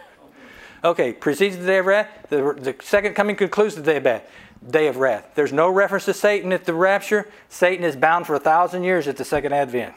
Okay, 0.84 1.12
precedes 1.12 1.56
the 1.56 1.66
day 1.66 1.78
of 1.78 1.86
wrath. 1.86 2.08
The, 2.28 2.54
the 2.56 2.76
second 2.82 3.14
coming 3.14 3.34
concludes 3.34 3.74
the 3.74 3.82
day 3.82 3.96
of 3.96 4.04
wrath. 4.04 4.30
Day 4.70 4.86
of 4.86 4.96
wrath. 4.96 5.32
There's 5.34 5.52
no 5.52 5.68
reference 5.68 6.04
to 6.04 6.14
Satan 6.14 6.52
at 6.52 6.64
the 6.64 6.74
rapture. 6.74 7.28
Satan 7.48 7.84
is 7.84 7.96
bound 7.96 8.28
for 8.28 8.36
a 8.36 8.40
thousand 8.40 8.84
years 8.84 9.08
at 9.08 9.16
the 9.16 9.24
second 9.24 9.54
advent. 9.54 9.94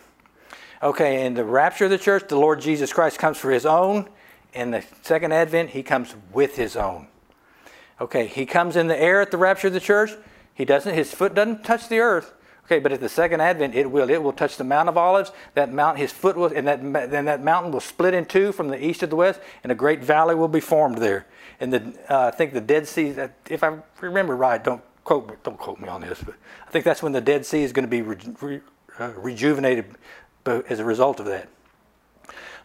Okay, 0.82 1.26
in 1.28 1.36
the 1.36 1.46
rapture 1.46 1.86
of 1.86 1.92
the 1.92 2.00
church, 2.00 2.28
the 2.28 2.40
Lord 2.40 2.62
Jesus 2.62 2.92
Christ 2.92 3.20
comes 3.20 3.38
for 3.38 3.52
his 3.52 3.68
own. 3.68 4.10
In 4.54 4.72
the 4.72 4.84
second 5.04 5.34
advent, 5.34 5.70
he 5.70 5.84
comes 5.84 6.16
with 6.34 6.56
his 6.56 6.76
own. 6.76 7.08
Okay, 8.02 8.28
he 8.28 8.46
comes 8.46 8.76
in 8.76 8.88
the 8.88 9.00
air 9.00 9.22
at 9.22 9.32
the 9.32 9.38
rapture 9.38 9.68
of 9.68 9.74
the 9.74 9.80
church. 9.80 10.12
He 10.54 10.66
doesn't, 10.66 10.94
his 10.94 11.14
foot 11.14 11.34
doesn't 11.34 11.64
touch 11.64 11.88
the 11.90 12.00
earth. 12.00 12.34
Okay, 12.66 12.78
but 12.78 12.92
at 12.92 13.00
the 13.00 13.10
second 13.10 13.42
advent, 13.42 13.74
it 13.74 13.90
will. 13.90 14.12
It 14.12 14.22
will 14.22 14.32
touch 14.32 14.58
the 14.58 14.64
Mount 14.64 14.90
of 14.90 14.96
Olives. 14.96 15.32
That 15.56 15.74
mount, 15.74 15.98
his 15.98 16.12
foot 16.12 16.38
will, 16.38 16.54
and 16.56 16.68
that, 16.68 16.82
then 17.10 17.26
that 17.26 17.44
mountain 17.44 17.72
will 17.72 17.80
split 17.80 18.14
in 18.14 18.26
two 18.26 18.52
from 18.52 18.68
the 18.68 18.84
east 18.84 19.00
to 19.00 19.08
the 19.08 19.16
west, 19.16 19.40
and 19.64 19.72
a 19.72 19.76
great 19.76 20.04
valley 20.04 20.36
will 20.36 20.48
be 20.48 20.60
formed 20.60 21.00
there. 21.00 21.26
And 21.60 21.74
the, 21.74 21.96
uh, 22.08 22.28
I 22.28 22.32
think 22.32 22.54
the 22.54 22.62
Dead 22.62 22.88
Sea, 22.88 23.16
if 23.50 23.64
I 23.64 23.80
remember 24.02 24.36
right, 24.36 24.64
don't 24.64 24.84
quote, 25.04 25.44
don't 25.44 25.58
quote 25.58 25.80
me 25.80 25.90
on 25.90 26.02
this, 26.02 26.22
but 26.24 26.36
I 26.68 26.70
think 26.70 26.86
that's 26.86 27.02
when 27.02 27.12
the 27.12 27.22
Dead 27.22 27.44
Sea 27.44 27.64
is 27.64 27.74
going 27.74 27.86
to 27.86 27.90
be 27.90 28.04
re, 28.04 28.18
re, 28.40 28.62
uh, 29.00 29.14
rejuvenated 29.18 29.86
as 30.46 30.80
a 30.80 30.86
result 30.86 31.20
of 31.20 31.26
that. 31.26 31.50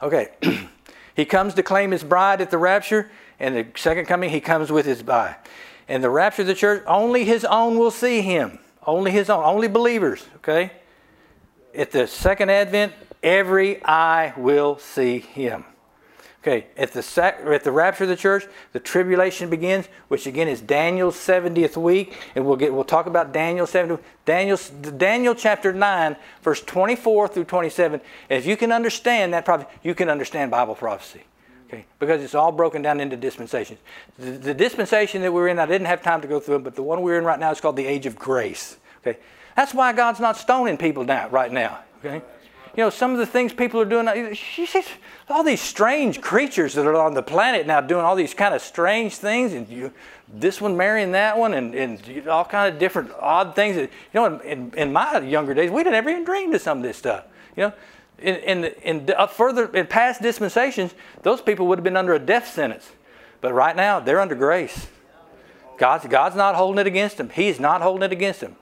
Okay, 0.02 0.28
he 1.16 1.24
comes 1.24 1.54
to 1.54 1.62
claim 1.62 1.92
his 1.92 2.04
bride 2.04 2.42
at 2.42 2.50
the 2.50 2.58
rapture, 2.58 3.10
and 3.38 3.56
the 3.56 3.66
second 3.76 4.06
coming, 4.06 4.30
he 4.30 4.40
comes 4.40 4.70
with 4.70 4.86
his 4.86 5.02
bride. 5.02 5.36
And 5.88 6.02
the 6.02 6.10
rapture 6.10 6.42
of 6.42 6.48
the 6.48 6.54
church, 6.54 6.82
only 6.86 7.24
his 7.24 7.44
own 7.44 7.78
will 7.78 7.90
see 7.90 8.22
him. 8.22 8.58
Only 8.86 9.10
his 9.10 9.30
own, 9.30 9.44
only 9.44 9.68
believers, 9.68 10.24
okay? 10.36 10.72
At 11.74 11.90
the 11.90 12.06
second 12.06 12.50
advent, 12.50 12.92
every 13.22 13.84
eye 13.84 14.32
will 14.36 14.78
see 14.78 15.18
him. 15.18 15.64
Okay, 16.42 16.66
at 16.76 16.92
the, 16.92 17.02
sac- 17.02 17.40
at 17.40 17.64
the 17.64 17.72
rapture 17.72 18.04
of 18.04 18.10
the 18.10 18.16
church, 18.16 18.44
the 18.72 18.78
tribulation 18.78 19.48
begins, 19.48 19.88
which 20.08 20.26
again 20.26 20.46
is 20.46 20.60
Daniel's 20.60 21.16
70th 21.16 21.78
week, 21.78 22.18
and 22.34 22.44
we'll 22.44 22.56
get 22.56 22.74
we'll 22.74 22.84
talk 22.84 23.06
about 23.06 23.32
Daniel 23.32 23.66
70. 23.66 24.02
Daniel 24.26 24.58
Daniel 24.98 25.34
chapter 25.34 25.72
9, 25.72 26.16
verse 26.42 26.60
24 26.60 27.28
through 27.28 27.44
27. 27.44 27.98
If 28.28 28.44
you 28.44 28.58
can 28.58 28.72
understand 28.72 29.32
that 29.32 29.46
prophecy, 29.46 29.70
you 29.82 29.94
can 29.94 30.10
understand 30.10 30.50
Bible 30.50 30.74
prophecy. 30.74 31.22
Okay, 31.74 31.84
because 31.98 32.22
it's 32.22 32.34
all 32.34 32.52
broken 32.52 32.82
down 32.82 33.00
into 33.00 33.16
dispensations. 33.16 33.80
The, 34.18 34.32
the 34.32 34.54
dispensation 34.54 35.22
that 35.22 35.32
we're 35.32 35.48
in, 35.48 35.58
I 35.58 35.66
didn't 35.66 35.86
have 35.86 36.02
time 36.02 36.20
to 36.20 36.28
go 36.28 36.38
through 36.38 36.56
it, 36.56 36.64
but 36.64 36.76
the 36.76 36.82
one 36.82 37.02
we're 37.02 37.18
in 37.18 37.24
right 37.24 37.38
now 37.38 37.50
is 37.50 37.60
called 37.60 37.76
the 37.76 37.86
age 37.86 38.06
of 38.06 38.16
grace. 38.16 38.76
Okay, 39.00 39.18
that's 39.56 39.74
why 39.74 39.92
God's 39.92 40.20
not 40.20 40.36
stoning 40.36 40.76
people 40.76 41.04
now, 41.04 41.28
right 41.28 41.50
now. 41.50 41.80
Okay 41.98 42.22
you 42.76 42.82
know, 42.82 42.90
some 42.90 43.12
of 43.12 43.18
the 43.18 43.26
things 43.26 43.52
people 43.52 43.80
are 43.80 43.84
doing, 43.84 44.08
all 45.28 45.44
these 45.44 45.60
strange 45.60 46.20
creatures 46.20 46.74
that 46.74 46.86
are 46.86 46.96
on 46.96 47.14
the 47.14 47.22
planet 47.22 47.68
now 47.68 47.80
doing 47.80 48.04
all 48.04 48.16
these 48.16 48.34
kind 48.34 48.52
of 48.52 48.60
strange 48.60 49.16
things, 49.16 49.52
and 49.52 49.68
you, 49.68 49.92
this 50.28 50.60
one 50.60 50.76
marrying 50.76 51.12
that 51.12 51.38
one, 51.38 51.54
and, 51.54 51.74
and 51.74 52.28
all 52.28 52.44
kind 52.44 52.72
of 52.72 52.80
different 52.80 53.12
odd 53.20 53.54
things. 53.54 53.76
You 53.76 53.88
know, 54.12 54.40
in, 54.40 54.72
in 54.76 54.92
my 54.92 55.18
younger 55.20 55.54
days, 55.54 55.70
we'd 55.70 55.86
never 55.86 56.10
even 56.10 56.24
dreamed 56.24 56.54
of 56.54 56.62
some 56.62 56.78
of 56.78 56.84
this 56.84 56.96
stuff. 56.96 57.24
You 57.56 57.64
know, 57.64 57.72
in, 58.18 58.36
in, 58.36 58.64
in 58.82 59.10
uh, 59.16 59.26
further 59.26 59.66
in 59.66 59.86
past 59.86 60.22
dispensations, 60.22 60.94
those 61.22 61.40
people 61.40 61.66
would 61.66 61.78
have 61.78 61.84
been 61.84 61.96
under 61.96 62.14
a 62.14 62.18
death 62.18 62.48
sentence, 62.48 62.92
but 63.40 63.52
right 63.52 63.76
now 63.76 64.00
they're 64.00 64.20
under 64.20 64.34
grace. 64.34 64.88
God's, 65.76 66.06
God's 66.06 66.36
not 66.36 66.54
holding 66.54 66.78
it 66.78 66.86
against 66.86 67.16
them. 67.16 67.30
He's 67.30 67.58
not 67.58 67.82
holding 67.82 68.04
it 68.04 68.12
against 68.12 68.40
them. 68.40 68.56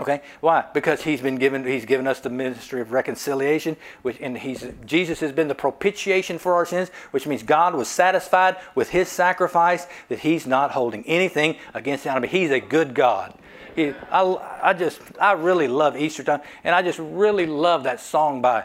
Okay, 0.00 0.22
why? 0.40 0.64
Because 0.74 1.04
he's 1.04 1.20
been 1.20 1.36
given, 1.36 1.64
he's 1.64 1.84
given 1.84 2.08
us 2.08 2.18
the 2.18 2.28
ministry 2.28 2.80
of 2.80 2.90
reconciliation, 2.90 3.76
which, 4.02 4.18
and 4.20 4.36
he's, 4.36 4.66
Jesus 4.84 5.20
has 5.20 5.30
been 5.30 5.46
the 5.46 5.54
propitiation 5.54 6.40
for 6.40 6.54
our 6.54 6.66
sins, 6.66 6.88
which 7.12 7.28
means 7.28 7.44
God 7.44 7.76
was 7.76 7.86
satisfied 7.86 8.56
with 8.74 8.90
his 8.90 9.08
sacrifice, 9.08 9.86
that 10.08 10.18
he's 10.18 10.48
not 10.48 10.72
holding 10.72 11.06
anything 11.06 11.56
against 11.74 12.02
the 12.02 12.10
enemy. 12.10 12.26
He's 12.26 12.50
a 12.50 12.58
good 12.58 12.92
God. 12.92 13.38
I, 13.76 14.60
I 14.62 14.72
just, 14.72 15.00
I 15.20 15.32
really 15.32 15.68
love 15.68 15.96
Easter 15.96 16.22
time, 16.22 16.40
and 16.62 16.74
I 16.74 16.82
just 16.82 16.98
really 16.98 17.46
love 17.46 17.84
that 17.84 18.00
song 18.00 18.40
by 18.40 18.64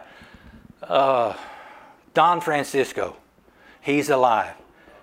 uh, 0.83 1.35
Don 2.13 2.41
Francisco. 2.41 3.15
He's 3.81 4.09
alive. 4.09 4.53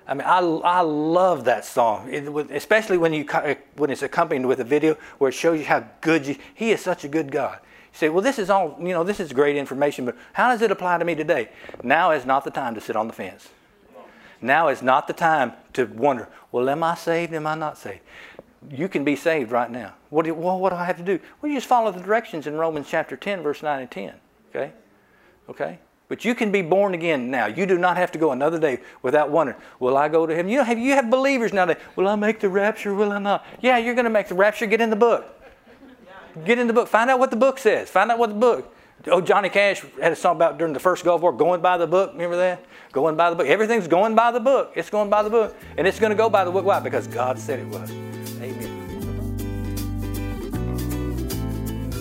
I 0.08 0.14
mean, 0.14 0.22
I, 0.22 0.38
I 0.38 0.80
love 0.82 1.44
that 1.46 1.64
song, 1.64 2.08
it, 2.12 2.28
especially 2.52 2.96
when, 2.96 3.12
you, 3.12 3.26
when 3.74 3.90
it's 3.90 4.02
accompanied 4.02 4.46
with 4.46 4.60
a 4.60 4.64
video 4.64 4.96
where 5.18 5.30
it 5.30 5.34
shows 5.34 5.58
you 5.58 5.66
how 5.66 5.84
good 6.00 6.26
you, 6.26 6.36
he 6.54 6.70
is 6.70 6.80
such 6.80 7.04
a 7.04 7.08
good 7.08 7.32
God. 7.32 7.58
You 7.92 7.98
say, 7.98 8.08
well, 8.08 8.22
this 8.22 8.38
is 8.38 8.48
all, 8.48 8.76
you 8.78 8.90
know, 8.90 9.02
this 9.02 9.18
is 9.18 9.32
great 9.32 9.56
information, 9.56 10.04
but 10.04 10.16
how 10.32 10.50
does 10.50 10.62
it 10.62 10.70
apply 10.70 10.98
to 10.98 11.04
me 11.04 11.16
today? 11.16 11.48
Now 11.82 12.12
is 12.12 12.24
not 12.24 12.44
the 12.44 12.52
time 12.52 12.76
to 12.76 12.80
sit 12.80 12.94
on 12.94 13.08
the 13.08 13.12
fence. 13.12 13.48
Now 14.40 14.68
is 14.68 14.82
not 14.82 15.08
the 15.08 15.12
time 15.12 15.54
to 15.72 15.86
wonder, 15.86 16.28
well, 16.52 16.68
am 16.68 16.84
I 16.84 16.94
saved? 16.94 17.32
Am 17.32 17.46
I 17.46 17.56
not 17.56 17.76
saved? 17.78 18.00
You 18.70 18.88
can 18.88 19.04
be 19.04 19.16
saved 19.16 19.52
right 19.52 19.70
now. 19.70 19.94
What 20.10 20.24
do, 20.24 20.34
well, 20.34 20.58
what 20.58 20.70
do 20.70 20.76
I 20.76 20.84
have 20.84 20.96
to 20.96 21.02
do? 21.02 21.20
Well, 21.40 21.50
you 21.50 21.56
just 21.56 21.68
follow 21.68 21.92
the 21.92 22.00
directions 22.00 22.46
in 22.46 22.56
Romans 22.56 22.86
chapter 22.88 23.16
10, 23.16 23.42
verse 23.42 23.62
9 23.62 23.80
and 23.80 23.90
10. 23.90 24.14
Okay? 24.50 24.72
Okay? 25.48 25.78
But 26.08 26.24
you 26.24 26.34
can 26.34 26.52
be 26.52 26.62
born 26.62 26.94
again 26.94 27.30
now. 27.30 27.46
You 27.46 27.66
do 27.66 27.78
not 27.78 27.96
have 27.96 28.12
to 28.12 28.18
go 28.18 28.30
another 28.30 28.58
day 28.58 28.80
without 29.02 29.30
wondering, 29.30 29.58
will 29.80 29.96
I 29.96 30.08
go 30.08 30.26
to 30.26 30.34
heaven? 30.34 30.50
You 30.50 30.58
know, 30.58 30.64
have 30.64 30.78
you 30.78 30.92
have 30.92 31.10
believers 31.10 31.52
now 31.52 31.66
that 31.66 31.80
will 31.96 32.06
I 32.06 32.14
make 32.14 32.38
the 32.38 32.48
rapture? 32.48 32.94
Will 32.94 33.10
I 33.10 33.18
not? 33.18 33.44
Yeah, 33.60 33.78
you're 33.78 33.94
going 33.94 34.04
to 34.04 34.10
make 34.10 34.28
the 34.28 34.34
rapture. 34.34 34.66
Get 34.66 34.80
in 34.80 34.90
the 34.90 34.96
book. 34.96 35.24
Get 36.44 36.58
in 36.58 36.66
the 36.66 36.72
book. 36.72 36.88
Find 36.88 37.10
out 37.10 37.18
what 37.18 37.30
the 37.30 37.36
book 37.36 37.58
says. 37.58 37.90
Find 37.90 38.10
out 38.10 38.18
what 38.18 38.28
the 38.28 38.36
book. 38.36 38.75
Oh, 39.08 39.20
Johnny 39.20 39.48
Cash 39.48 39.84
had 40.00 40.10
a 40.12 40.16
song 40.16 40.36
about 40.36 40.58
during 40.58 40.72
the 40.72 40.80
first 40.80 41.04
Gulf 41.04 41.22
War, 41.22 41.32
going 41.32 41.60
by 41.60 41.76
the 41.78 41.86
book. 41.86 42.12
Remember 42.12 42.36
that? 42.36 42.64
Going 42.92 43.14
by 43.16 43.30
the 43.30 43.36
book. 43.36 43.46
Everything's 43.46 43.86
going 43.86 44.16
by 44.16 44.32
the 44.32 44.40
book. 44.40 44.72
It's 44.74 44.90
going 44.90 45.10
by 45.10 45.22
the 45.22 45.30
book. 45.30 45.54
And 45.76 45.86
it's 45.86 46.00
going 46.00 46.10
to 46.10 46.16
go 46.16 46.28
by 46.28 46.44
the 46.44 46.50
book. 46.50 46.64
Why? 46.64 46.80
Because 46.80 47.06
God 47.06 47.38
said 47.38 47.60
it 47.60 47.68
was. 47.68 47.88
Amen. 48.40 48.72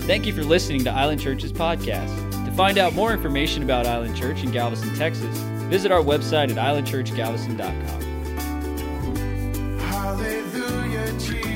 Thank 0.07 0.25
you 0.25 0.33
for 0.33 0.43
listening 0.43 0.83
to 0.85 0.91
Island 0.91 1.21
Church's 1.21 1.51
podcast. 1.51 2.45
To 2.45 2.51
find 2.51 2.77
out 2.77 2.93
more 2.93 3.11
information 3.11 3.61
about 3.63 3.85
Island 3.85 4.15
Church 4.15 4.43
in 4.43 4.51
Galveston, 4.51 4.95
Texas, 4.95 5.37
visit 5.69 5.91
our 5.91 6.01
website 6.01 6.49
at 6.49 6.57
islandchurchgalveston.com. 6.57 8.01
Hallelujah, 9.79 11.11
Jesus. 11.19 11.54